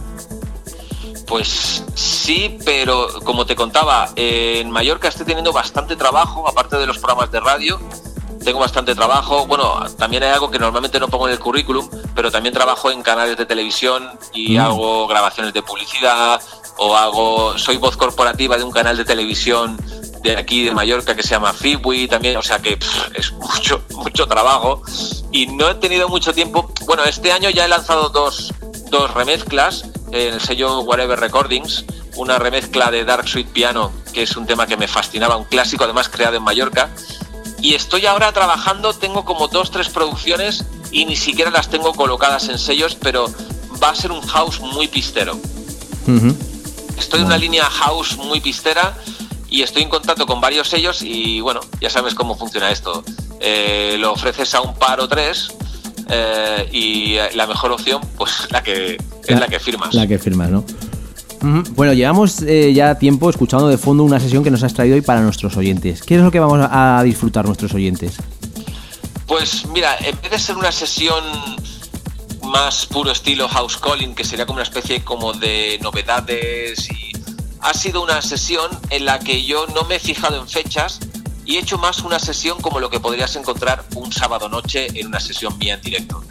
Pues 1.26 1.84
sí, 1.94 2.58
pero 2.64 3.08
como 3.24 3.44
te 3.46 3.54
contaba, 3.54 4.10
en 4.16 4.70
Mallorca 4.70 5.08
estoy 5.08 5.26
teniendo 5.26 5.52
bastante 5.52 5.96
trabajo, 5.96 6.48
aparte 6.48 6.76
de 6.76 6.86
los 6.86 6.98
programas 6.98 7.30
de 7.30 7.40
radio, 7.40 7.80
tengo 8.44 8.58
bastante 8.58 8.94
trabajo. 8.94 9.46
Bueno, 9.46 9.84
también 9.98 10.22
hay 10.22 10.30
algo 10.30 10.50
que 10.50 10.58
normalmente 10.58 10.98
no 10.98 11.08
pongo 11.08 11.28
en 11.28 11.34
el 11.34 11.38
currículum, 11.38 11.88
pero 12.14 12.30
también 12.30 12.54
trabajo 12.54 12.90
en 12.90 13.02
canales 13.02 13.36
de 13.36 13.46
televisión 13.46 14.08
y 14.32 14.56
Mm. 14.56 14.60
hago 14.60 15.06
grabaciones 15.06 15.52
de 15.52 15.62
publicidad 15.62 16.40
o 16.82 16.96
hago, 16.96 17.58
soy 17.58 17.76
voz 17.76 17.94
corporativa 17.94 18.56
de 18.56 18.64
un 18.64 18.70
canal 18.72 18.96
de 18.96 19.04
televisión 19.04 19.76
de 20.22 20.34
aquí 20.36 20.64
de 20.64 20.72
Mallorca 20.72 21.14
que 21.14 21.22
se 21.22 21.30
llama 21.30 21.52
Fibwi 21.52 22.08
también, 22.08 22.38
o 22.38 22.42
sea 22.42 22.58
que 22.58 22.78
es 23.14 23.32
mucho, 23.32 23.82
mucho 23.90 24.26
trabajo 24.26 24.82
y 25.30 25.46
no 25.46 25.68
he 25.68 25.74
tenido 25.74 26.08
mucho 26.08 26.32
tiempo. 26.32 26.72
Bueno, 26.86 27.04
este 27.04 27.32
año 27.32 27.50
ya 27.50 27.66
he 27.66 27.68
lanzado 27.68 28.08
dos, 28.08 28.54
dos 28.88 29.12
remezclas 29.12 29.84
en 30.10 30.34
el 30.34 30.40
sello 30.40 30.80
Whatever 30.80 31.20
Recordings, 31.20 31.84
una 32.16 32.38
remezcla 32.38 32.90
de 32.90 33.04
Dark 33.04 33.28
Sweet 33.28 33.48
Piano, 33.48 33.92
que 34.14 34.22
es 34.22 34.34
un 34.36 34.46
tema 34.46 34.66
que 34.66 34.78
me 34.78 34.88
fascinaba, 34.88 35.36
un 35.36 35.44
clásico 35.44 35.84
además 35.84 36.08
creado 36.08 36.36
en 36.36 36.42
Mallorca. 36.42 36.88
Y 37.60 37.74
estoy 37.74 38.06
ahora 38.06 38.32
trabajando, 38.32 38.94
tengo 38.94 39.26
como 39.26 39.48
dos, 39.48 39.70
tres 39.70 39.90
producciones 39.90 40.64
y 40.90 41.04
ni 41.04 41.16
siquiera 41.16 41.50
las 41.50 41.68
tengo 41.68 41.92
colocadas 41.92 42.48
en 42.48 42.58
sellos, 42.58 42.94
pero 42.94 43.26
va 43.82 43.90
a 43.90 43.94
ser 43.94 44.12
un 44.12 44.22
house 44.22 44.60
muy 44.60 44.88
pistero. 44.88 45.38
Estoy 47.00 47.20
en 47.20 47.26
una 47.26 47.38
línea 47.38 47.64
house 47.64 48.18
muy 48.18 48.40
pistera 48.40 48.94
y 49.48 49.62
estoy 49.62 49.82
en 49.82 49.88
contacto 49.88 50.26
con 50.26 50.38
varios 50.38 50.68
sellos 50.68 51.00
y 51.02 51.40
bueno, 51.40 51.60
ya 51.80 51.88
sabes 51.88 52.14
cómo 52.14 52.36
funciona 52.36 52.70
esto. 52.70 53.02
Eh, 53.40 53.96
lo 53.98 54.12
ofreces 54.12 54.54
a 54.54 54.60
un 54.60 54.74
par 54.74 55.00
o 55.00 55.08
tres 55.08 55.48
eh, 56.10 56.68
y 56.70 57.16
la 57.34 57.46
mejor 57.46 57.72
opción, 57.72 58.02
pues 58.18 58.30
la 58.50 58.62
que 58.62 58.98
es 59.26 59.40
la 59.40 59.48
que 59.48 59.58
firmas. 59.58 59.94
La 59.94 60.06
que 60.06 60.18
firmas, 60.18 60.50
¿no? 60.50 60.62
Bueno, 61.70 61.94
llevamos 61.94 62.42
eh, 62.42 62.74
ya 62.74 62.96
tiempo 62.96 63.30
escuchando 63.30 63.68
de 63.68 63.78
fondo 63.78 64.04
una 64.04 64.20
sesión 64.20 64.44
que 64.44 64.50
nos 64.50 64.62
has 64.62 64.74
traído 64.74 64.94
hoy 64.94 65.00
para 65.00 65.22
nuestros 65.22 65.56
oyentes. 65.56 66.02
¿Qué 66.02 66.16
es 66.16 66.20
lo 66.20 66.30
que 66.30 66.38
vamos 66.38 66.60
a 66.60 66.98
a 66.98 67.02
disfrutar 67.02 67.46
nuestros 67.46 67.72
oyentes? 67.72 68.16
Pues 69.26 69.66
mira, 69.68 69.96
en 70.00 70.20
vez 70.20 70.32
de 70.32 70.38
ser 70.38 70.58
una 70.58 70.70
sesión 70.70 71.24
más 72.50 72.86
puro 72.86 73.12
estilo 73.12 73.48
house 73.48 73.76
calling, 73.76 74.14
que 74.14 74.24
sería 74.24 74.44
como 74.44 74.56
una 74.56 74.64
especie 74.64 75.02
como 75.04 75.32
de 75.32 75.78
novedades 75.80 76.90
y 76.90 77.12
ha 77.60 77.72
sido 77.74 78.02
una 78.02 78.20
sesión 78.22 78.70
en 78.90 79.04
la 79.04 79.18
que 79.18 79.44
yo 79.44 79.66
no 79.68 79.84
me 79.84 79.96
he 79.96 80.00
fijado 80.00 80.40
en 80.40 80.48
fechas 80.48 80.98
y 81.44 81.56
he 81.56 81.60
hecho 81.60 81.78
más 81.78 82.00
una 82.00 82.18
sesión 82.18 82.60
como 82.60 82.80
lo 82.80 82.90
que 82.90 83.00
podrías 83.00 83.34
encontrar 83.36 83.84
un 83.94 84.12
sábado 84.12 84.48
noche 84.48 84.88
en 84.94 85.06
una 85.06 85.20
sesión 85.20 85.56
mía 85.58 85.74
en 85.74 85.80
directo. 85.80 86.22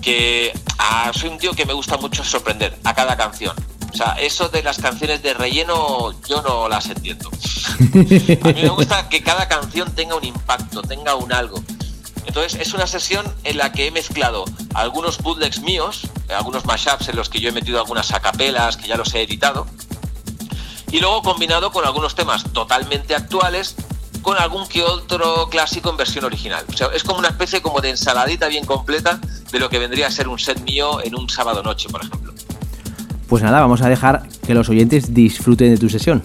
Que 0.00 0.52
ah, 0.78 1.12
soy 1.14 1.30
un 1.30 1.38
tío 1.38 1.52
que 1.52 1.64
me 1.64 1.72
gusta 1.72 1.96
mucho 1.96 2.24
sorprender 2.24 2.76
a 2.84 2.94
cada 2.94 3.16
canción. 3.16 3.54
O 3.92 3.96
sea, 3.96 4.16
eso 4.18 4.48
de 4.48 4.62
las 4.62 4.78
canciones 4.78 5.22
de 5.22 5.34
relleno 5.34 6.12
yo 6.26 6.42
no 6.42 6.68
las 6.68 6.86
entiendo. 6.86 7.30
A 8.42 8.48
mí 8.48 8.62
me 8.62 8.68
gusta 8.68 9.08
que 9.08 9.22
cada 9.22 9.46
canción 9.46 9.94
tenga 9.94 10.16
un 10.16 10.24
impacto, 10.24 10.82
tenga 10.82 11.14
un 11.14 11.32
algo. 11.32 11.62
Entonces 12.26 12.60
es 12.60 12.74
una 12.74 12.86
sesión 12.86 13.26
en 13.44 13.58
la 13.58 13.72
que 13.72 13.86
he 13.86 13.90
mezclado 13.90 14.44
algunos 14.74 15.18
bootlegs 15.18 15.60
míos, 15.60 16.06
eh, 16.28 16.34
algunos 16.34 16.64
mashups 16.64 17.08
en 17.08 17.16
los 17.16 17.28
que 17.28 17.40
yo 17.40 17.48
he 17.48 17.52
metido 17.52 17.78
algunas 17.78 18.12
acapelas 18.12 18.76
que 18.76 18.88
ya 18.88 18.96
los 18.96 19.12
he 19.14 19.22
editado, 19.22 19.66
y 20.90 21.00
luego 21.00 21.22
combinado 21.22 21.72
con 21.72 21.84
algunos 21.84 22.14
temas 22.14 22.44
totalmente 22.52 23.14
actuales 23.14 23.74
con 24.20 24.38
algún 24.38 24.66
que 24.68 24.82
otro 24.82 25.48
clásico 25.50 25.90
en 25.90 25.96
versión 25.96 26.24
original. 26.24 26.64
O 26.72 26.76
sea, 26.76 26.88
es 26.94 27.02
como 27.02 27.18
una 27.18 27.28
especie 27.28 27.60
como 27.60 27.80
de 27.80 27.90
ensaladita 27.90 28.46
bien 28.46 28.64
completa 28.64 29.18
de 29.50 29.58
lo 29.58 29.68
que 29.68 29.78
vendría 29.78 30.06
a 30.06 30.10
ser 30.10 30.28
un 30.28 30.38
set 30.38 30.60
mío 30.62 31.02
en 31.02 31.16
un 31.16 31.28
sábado 31.28 31.62
noche, 31.62 31.88
por 31.88 32.04
ejemplo. 32.04 32.32
Pues 33.28 33.42
nada, 33.42 33.60
vamos 33.60 33.82
a 33.82 33.88
dejar 33.88 34.28
que 34.46 34.54
los 34.54 34.68
oyentes 34.68 35.12
disfruten 35.12 35.70
de 35.70 35.78
tu 35.78 35.88
sesión. 35.88 36.22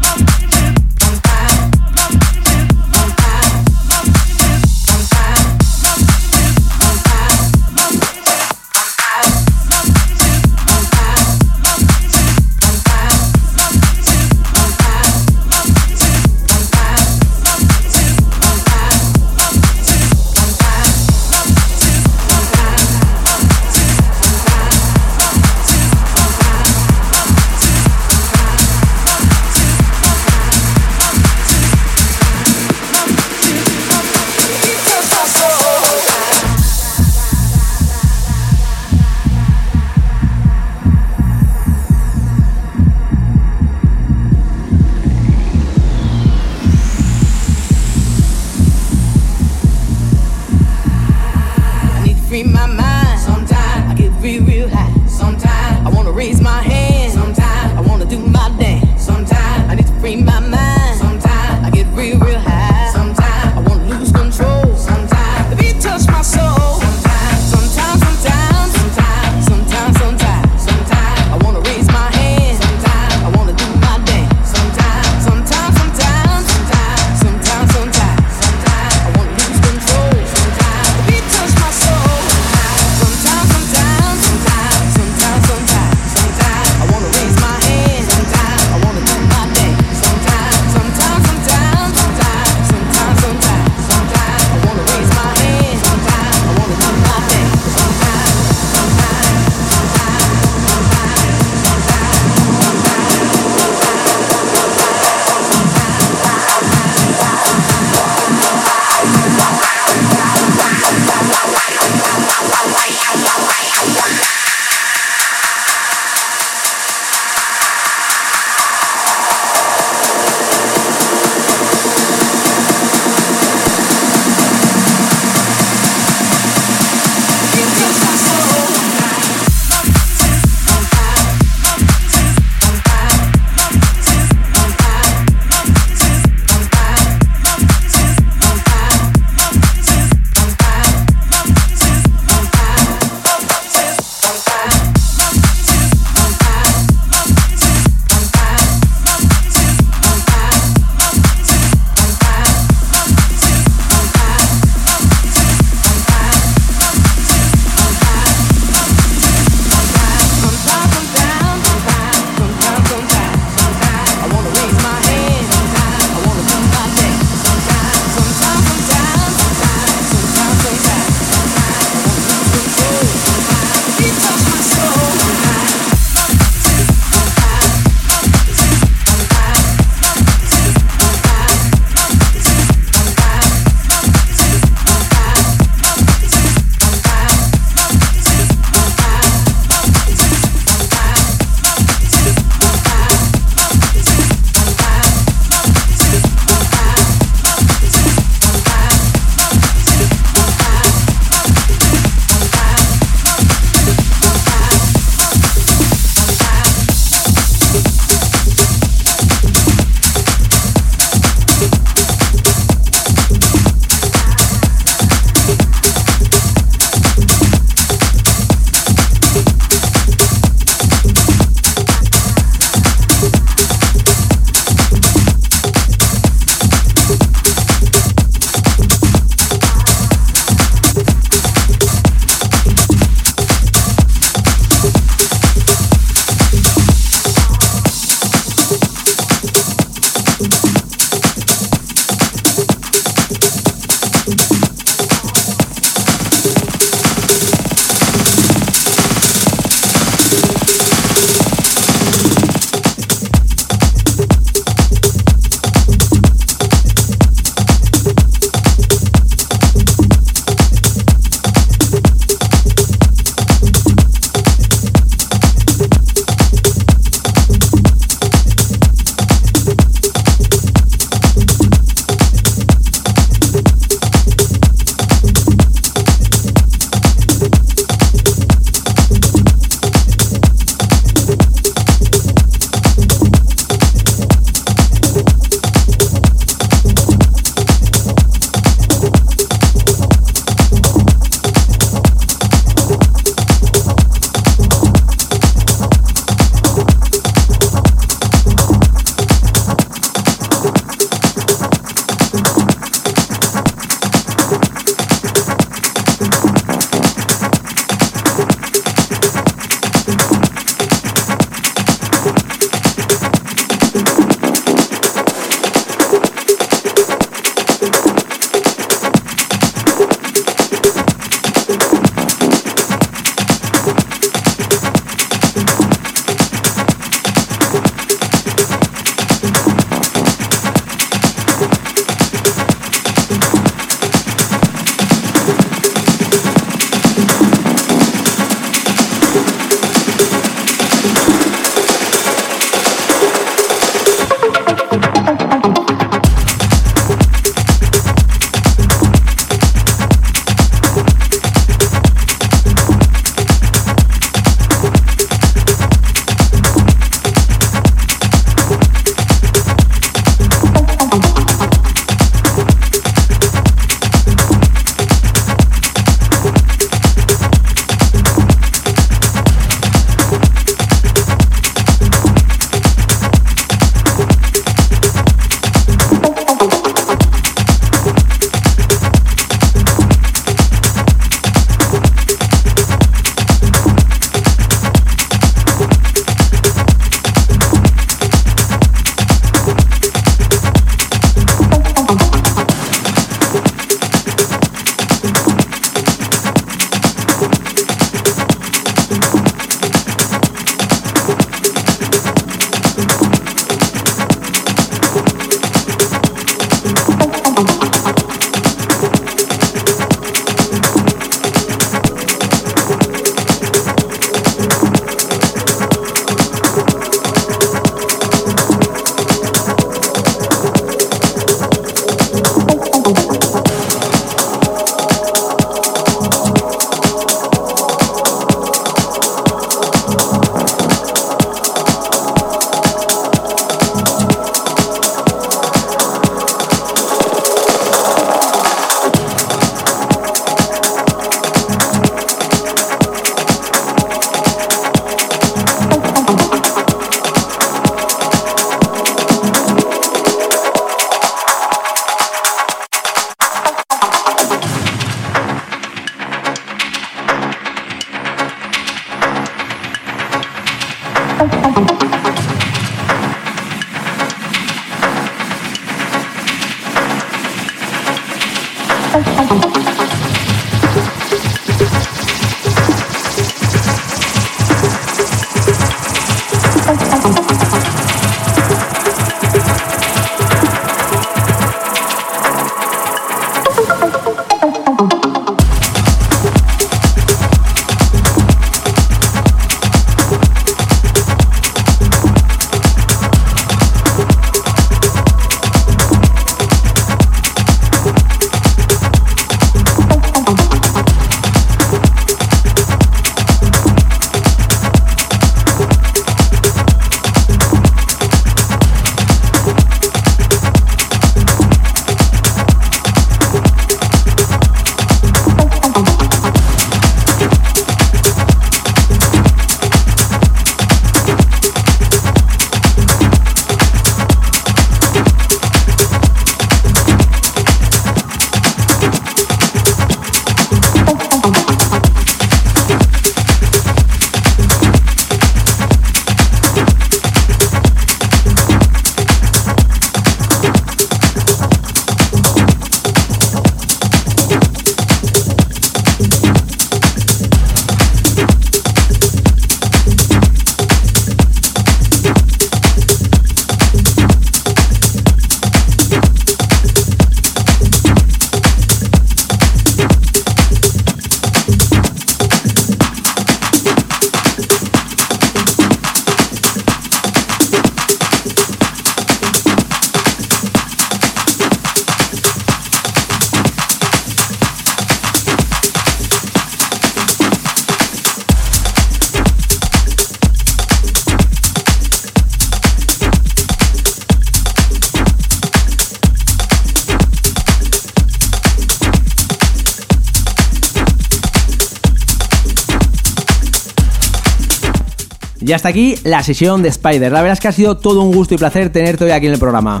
Hasta 595.82 595.88
aquí 595.88 596.14
la 596.22 596.44
sesión 596.44 596.80
de 596.80 596.90
Spider. 596.90 597.32
La 597.32 597.42
verdad 597.42 597.54
es 597.54 597.60
que 597.60 597.66
ha 597.66 597.72
sido 597.72 597.96
todo 597.96 598.20
un 598.20 598.32
gusto 598.32 598.54
y 598.54 598.56
placer 598.56 598.92
tenerte 598.92 599.24
hoy 599.24 599.32
aquí 599.32 599.46
en 599.46 599.54
el 599.54 599.58
programa. 599.58 600.00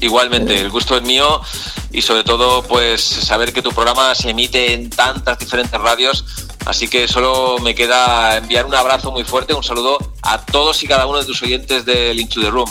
Igualmente, 0.00 0.60
el 0.60 0.68
gusto 0.68 0.96
es 0.96 1.04
mío 1.04 1.40
y 1.92 2.02
sobre 2.02 2.24
todo 2.24 2.64
pues 2.64 3.00
saber 3.00 3.52
que 3.52 3.62
tu 3.62 3.70
programa 3.70 4.16
se 4.16 4.30
emite 4.30 4.72
en 4.72 4.90
tantas 4.90 5.38
diferentes 5.38 5.80
radios, 5.80 6.24
así 6.66 6.88
que 6.88 7.06
solo 7.06 7.58
me 7.62 7.76
queda 7.76 8.38
enviar 8.38 8.66
un 8.66 8.74
abrazo 8.74 9.12
muy 9.12 9.22
fuerte, 9.22 9.54
un 9.54 9.62
saludo 9.62 9.96
a 10.22 10.44
todos 10.44 10.82
y 10.82 10.88
cada 10.88 11.06
uno 11.06 11.20
de 11.20 11.24
tus 11.24 11.40
oyentes 11.44 11.84
del 11.84 12.18
Into 12.18 12.40
the 12.40 12.50
Room. 12.50 12.68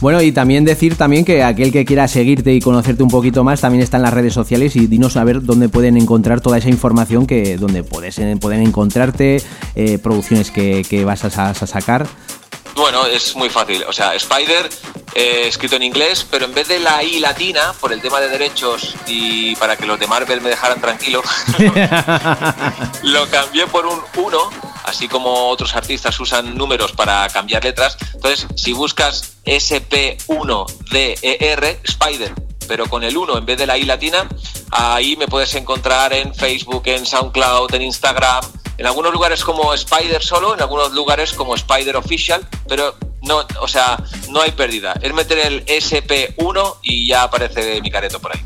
Bueno, 0.00 0.22
y 0.22 0.30
también 0.30 0.64
decir 0.64 0.94
también 0.94 1.24
que 1.24 1.42
aquel 1.42 1.72
que 1.72 1.84
quiera 1.84 2.06
seguirte 2.06 2.54
y 2.54 2.60
conocerte 2.60 3.02
un 3.02 3.10
poquito 3.10 3.42
más 3.42 3.60
también 3.60 3.82
está 3.82 3.96
en 3.96 4.04
las 4.04 4.14
redes 4.14 4.32
sociales 4.32 4.76
y 4.76 4.86
dinos 4.86 5.16
a 5.16 5.24
ver 5.24 5.42
dónde 5.42 5.68
pueden 5.68 5.96
encontrar 5.96 6.40
toda 6.40 6.58
esa 6.58 6.68
información 6.68 7.26
que 7.26 7.56
donde 7.56 7.82
puedes, 7.82 8.20
pueden 8.40 8.62
encontrarte, 8.62 9.42
eh, 9.74 9.98
producciones 9.98 10.50
que, 10.50 11.02
vas 11.04 11.24
a, 11.24 11.50
a 11.50 11.54
sacar. 11.54 12.06
Bueno, 12.78 13.04
es 13.06 13.34
muy 13.34 13.50
fácil. 13.50 13.82
O 13.88 13.92
sea, 13.92 14.14
Spider, 14.14 14.70
eh, 15.14 15.48
escrito 15.48 15.74
en 15.74 15.82
inglés, 15.82 16.24
pero 16.30 16.44
en 16.44 16.54
vez 16.54 16.68
de 16.68 16.78
la 16.78 17.02
I 17.02 17.18
latina, 17.18 17.74
por 17.80 17.92
el 17.92 18.00
tema 18.00 18.20
de 18.20 18.28
derechos 18.28 18.94
y 19.06 19.56
para 19.56 19.76
que 19.76 19.84
los 19.84 19.98
de 19.98 20.06
Marvel 20.06 20.40
me 20.40 20.50
dejaran 20.50 20.80
tranquilo, 20.80 21.20
lo 23.02 23.28
cambié 23.30 23.66
por 23.66 23.84
un 23.84 24.00
1, 24.14 24.38
así 24.84 25.08
como 25.08 25.48
otros 25.48 25.74
artistas 25.74 26.20
usan 26.20 26.56
números 26.56 26.92
para 26.92 27.28
cambiar 27.30 27.64
letras. 27.64 27.98
Entonces, 28.14 28.46
si 28.54 28.72
buscas 28.72 29.32
SP1DER, 29.44 31.78
Spider, 31.82 32.32
pero 32.68 32.86
con 32.86 33.02
el 33.02 33.16
1 33.16 33.38
en 33.38 33.46
vez 33.46 33.58
de 33.58 33.66
la 33.66 33.76
I 33.78 33.84
latina, 33.84 34.28
ahí 34.70 35.16
me 35.16 35.26
puedes 35.26 35.54
encontrar 35.54 36.12
en 36.12 36.34
Facebook, 36.34 36.82
en 36.84 37.06
SoundCloud, 37.06 37.74
en 37.74 37.82
Instagram, 37.82 38.44
en 38.76 38.86
algunos 38.86 39.12
lugares 39.12 39.42
como 39.42 39.74
Spider 39.74 40.22
solo, 40.22 40.54
en 40.54 40.60
algunos 40.60 40.92
lugares 40.92 41.32
como 41.32 41.54
Spider 41.54 41.96
Official, 41.96 42.46
pero 42.68 42.94
no, 43.22 43.38
o 43.60 43.66
sea, 43.66 44.02
no 44.30 44.40
hay 44.40 44.52
pérdida. 44.52 44.94
Es 45.02 45.12
meter 45.12 45.38
el 45.38 45.64
SP1 45.66 46.76
y 46.82 47.08
ya 47.08 47.24
aparece 47.24 47.80
mi 47.82 47.90
careto 47.90 48.20
por 48.20 48.32
ahí. 48.32 48.40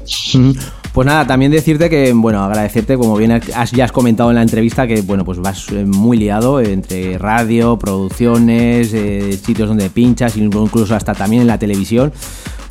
Pues 0.93 1.07
nada, 1.07 1.27
también 1.27 1.51
decirte 1.51 1.89
que, 1.89 2.12
bueno, 2.12 2.44
agradecerte, 2.44 2.97
como 2.97 3.16
bien 3.16 3.32
has, 3.32 3.70
ya 3.73 3.85
has 3.85 3.93
comentado 3.93 4.31
en 4.31 4.36
la 4.36 4.43
entrevista, 4.43 4.86
que, 4.86 5.01
bueno, 5.03 5.24
pues 5.24 5.39
vas 5.39 5.69
eh, 5.70 5.85
muy 5.86 6.19
liado 6.19 6.61
entre 6.61 7.16
radio, 7.16 7.78
producciones, 7.78 8.93
eh, 8.93 9.39
sitios 9.43 9.69
donde 9.69 9.89
pinchas, 9.90 10.36
incluso 10.36 10.94
hasta 10.94 11.15
también 11.15 11.43
en 11.43 11.49
la 11.49 11.59
televisión. 11.59 12.12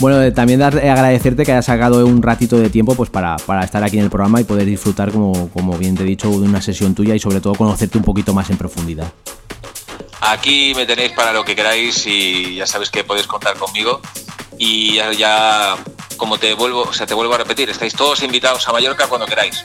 Bueno, 0.01 0.19
eh, 0.19 0.31
también 0.31 0.59
dar, 0.59 0.75
eh, 0.83 0.89
agradecerte 0.89 1.45
que 1.45 1.51
hayas 1.51 1.65
sacado 1.65 2.03
un 2.07 2.23
ratito 2.23 2.57
de 2.57 2.71
tiempo 2.71 2.95
pues 2.95 3.11
para, 3.11 3.35
para, 3.37 3.63
estar 3.63 3.83
aquí 3.83 3.99
en 3.99 4.05
el 4.05 4.09
programa 4.09 4.41
y 4.41 4.43
poder 4.43 4.65
disfrutar, 4.65 5.11
como, 5.11 5.51
como 5.51 5.77
bien 5.77 5.95
te 5.95 6.01
he 6.01 6.05
dicho, 6.07 6.27
de 6.27 6.37
una 6.37 6.59
sesión 6.59 6.95
tuya 6.95 7.13
y 7.13 7.19
sobre 7.19 7.39
todo 7.39 7.53
conocerte 7.53 7.99
un 7.99 8.03
poquito 8.03 8.33
más 8.33 8.49
en 8.49 8.57
profundidad. 8.57 9.13
Aquí 10.21 10.73
me 10.75 10.87
tenéis 10.87 11.11
para 11.11 11.31
lo 11.31 11.45
que 11.45 11.55
queráis 11.55 12.03
y 12.07 12.55
ya 12.55 12.65
sabes 12.65 12.89
que 12.89 13.03
podéis 13.03 13.27
contar 13.27 13.55
conmigo. 13.57 14.01
Y 14.57 14.95
ya, 14.95 15.13
ya, 15.13 15.75
como 16.17 16.39
te 16.39 16.55
vuelvo, 16.55 16.81
o 16.81 16.93
sea, 16.93 17.05
te 17.05 17.13
vuelvo 17.13 17.35
a 17.35 17.37
repetir, 17.37 17.69
estáis 17.69 17.93
todos 17.93 18.23
invitados 18.23 18.67
a 18.67 18.71
Mallorca 18.71 19.05
cuando 19.05 19.27
queráis. 19.27 19.63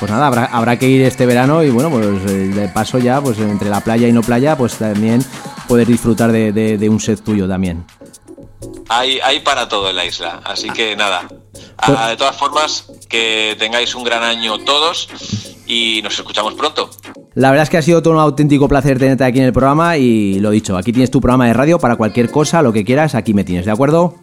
Pues 0.00 0.10
nada, 0.10 0.28
habrá, 0.28 0.46
habrá 0.46 0.78
que 0.78 0.88
ir 0.88 1.02
este 1.02 1.26
verano 1.26 1.62
y 1.62 1.68
bueno, 1.68 1.90
pues 1.90 2.06
eh, 2.30 2.48
de 2.48 2.68
paso 2.68 2.98
ya, 2.98 3.20
pues 3.20 3.38
entre 3.38 3.68
la 3.68 3.82
playa 3.82 4.08
y 4.08 4.12
no 4.12 4.22
playa, 4.22 4.56
pues 4.56 4.76
también 4.76 5.22
poder 5.68 5.86
disfrutar 5.86 6.32
de, 6.32 6.52
de, 6.52 6.78
de 6.78 6.88
un 6.88 7.00
set 7.00 7.22
tuyo 7.22 7.46
también. 7.46 7.84
Hay, 8.88 9.18
hay 9.20 9.40
para 9.40 9.68
todo 9.68 9.90
en 9.90 9.96
la 9.96 10.04
isla, 10.04 10.40
así 10.44 10.70
que 10.70 10.96
nada. 10.96 11.26
Ah, 11.78 12.08
de 12.08 12.16
todas 12.16 12.36
formas, 12.36 12.86
que 13.08 13.56
tengáis 13.58 13.94
un 13.94 14.04
gran 14.04 14.22
año 14.22 14.58
todos 14.58 15.08
y 15.66 16.00
nos 16.02 16.14
escuchamos 16.18 16.54
pronto. 16.54 16.90
La 17.34 17.50
verdad 17.50 17.64
es 17.64 17.70
que 17.70 17.78
ha 17.78 17.82
sido 17.82 18.02
todo 18.02 18.14
un 18.14 18.20
auténtico 18.20 18.68
placer 18.68 18.98
tenerte 18.98 19.24
aquí 19.24 19.38
en 19.38 19.46
el 19.46 19.52
programa 19.52 19.96
y 19.96 20.38
lo 20.40 20.50
dicho, 20.50 20.76
aquí 20.76 20.92
tienes 20.92 21.10
tu 21.10 21.20
programa 21.20 21.46
de 21.46 21.52
radio 21.52 21.78
para 21.78 21.96
cualquier 21.96 22.30
cosa, 22.30 22.62
lo 22.62 22.72
que 22.72 22.84
quieras, 22.84 23.14
aquí 23.14 23.34
me 23.34 23.44
tienes, 23.44 23.66
¿de 23.66 23.72
acuerdo? 23.72 24.14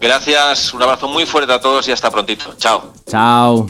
Gracias, 0.00 0.72
un 0.74 0.82
abrazo 0.82 1.08
muy 1.08 1.26
fuerte 1.26 1.52
a 1.52 1.60
todos 1.60 1.88
y 1.88 1.92
hasta 1.92 2.10
prontito. 2.10 2.54
Chao. 2.58 2.92
Chao. 3.06 3.66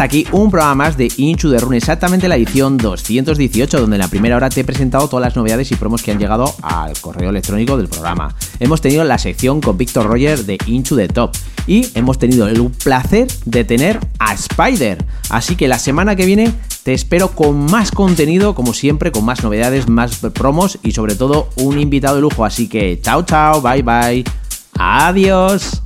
Ya 0.00 0.06
está 0.06 0.16
aquí 0.16 0.26
un 0.32 0.50
programa 0.50 0.76
más 0.76 0.96
de 0.96 1.12
Inchu 1.18 1.50
de 1.50 1.58
Rune, 1.58 1.76
exactamente 1.76 2.26
la 2.26 2.36
edición 2.36 2.78
218, 2.78 3.78
donde 3.78 3.96
en 3.96 4.00
la 4.00 4.08
primera 4.08 4.34
hora 4.34 4.48
te 4.48 4.62
he 4.62 4.64
presentado 4.64 5.06
todas 5.08 5.22
las 5.22 5.36
novedades 5.36 5.70
y 5.72 5.76
promos 5.76 6.02
que 6.02 6.10
han 6.10 6.18
llegado 6.18 6.54
al 6.62 6.98
correo 7.02 7.28
electrónico 7.28 7.76
del 7.76 7.88
programa. 7.88 8.34
Hemos 8.60 8.80
tenido 8.80 9.04
la 9.04 9.18
sección 9.18 9.60
con 9.60 9.76
Víctor 9.76 10.06
Roger 10.06 10.46
de 10.46 10.56
Inchu 10.64 10.96
de 10.96 11.06
Top 11.08 11.36
y 11.66 11.86
hemos 11.94 12.18
tenido 12.18 12.48
el 12.48 12.62
placer 12.82 13.26
de 13.44 13.62
tener 13.64 14.00
a 14.18 14.32
Spider. 14.32 15.04
Así 15.28 15.54
que 15.54 15.68
la 15.68 15.78
semana 15.78 16.16
que 16.16 16.24
viene 16.24 16.50
te 16.82 16.94
espero 16.94 17.32
con 17.32 17.66
más 17.66 17.90
contenido, 17.90 18.54
como 18.54 18.72
siempre, 18.72 19.12
con 19.12 19.26
más 19.26 19.44
novedades, 19.44 19.86
más 19.86 20.16
promos 20.32 20.78
y 20.82 20.92
sobre 20.92 21.14
todo 21.14 21.50
un 21.56 21.78
invitado 21.78 22.16
de 22.16 22.22
lujo. 22.22 22.46
Así 22.46 22.68
que 22.68 22.98
chao, 23.02 23.22
chao, 23.24 23.60
bye, 23.60 23.82
bye. 23.82 24.24
Adiós. 24.78 25.79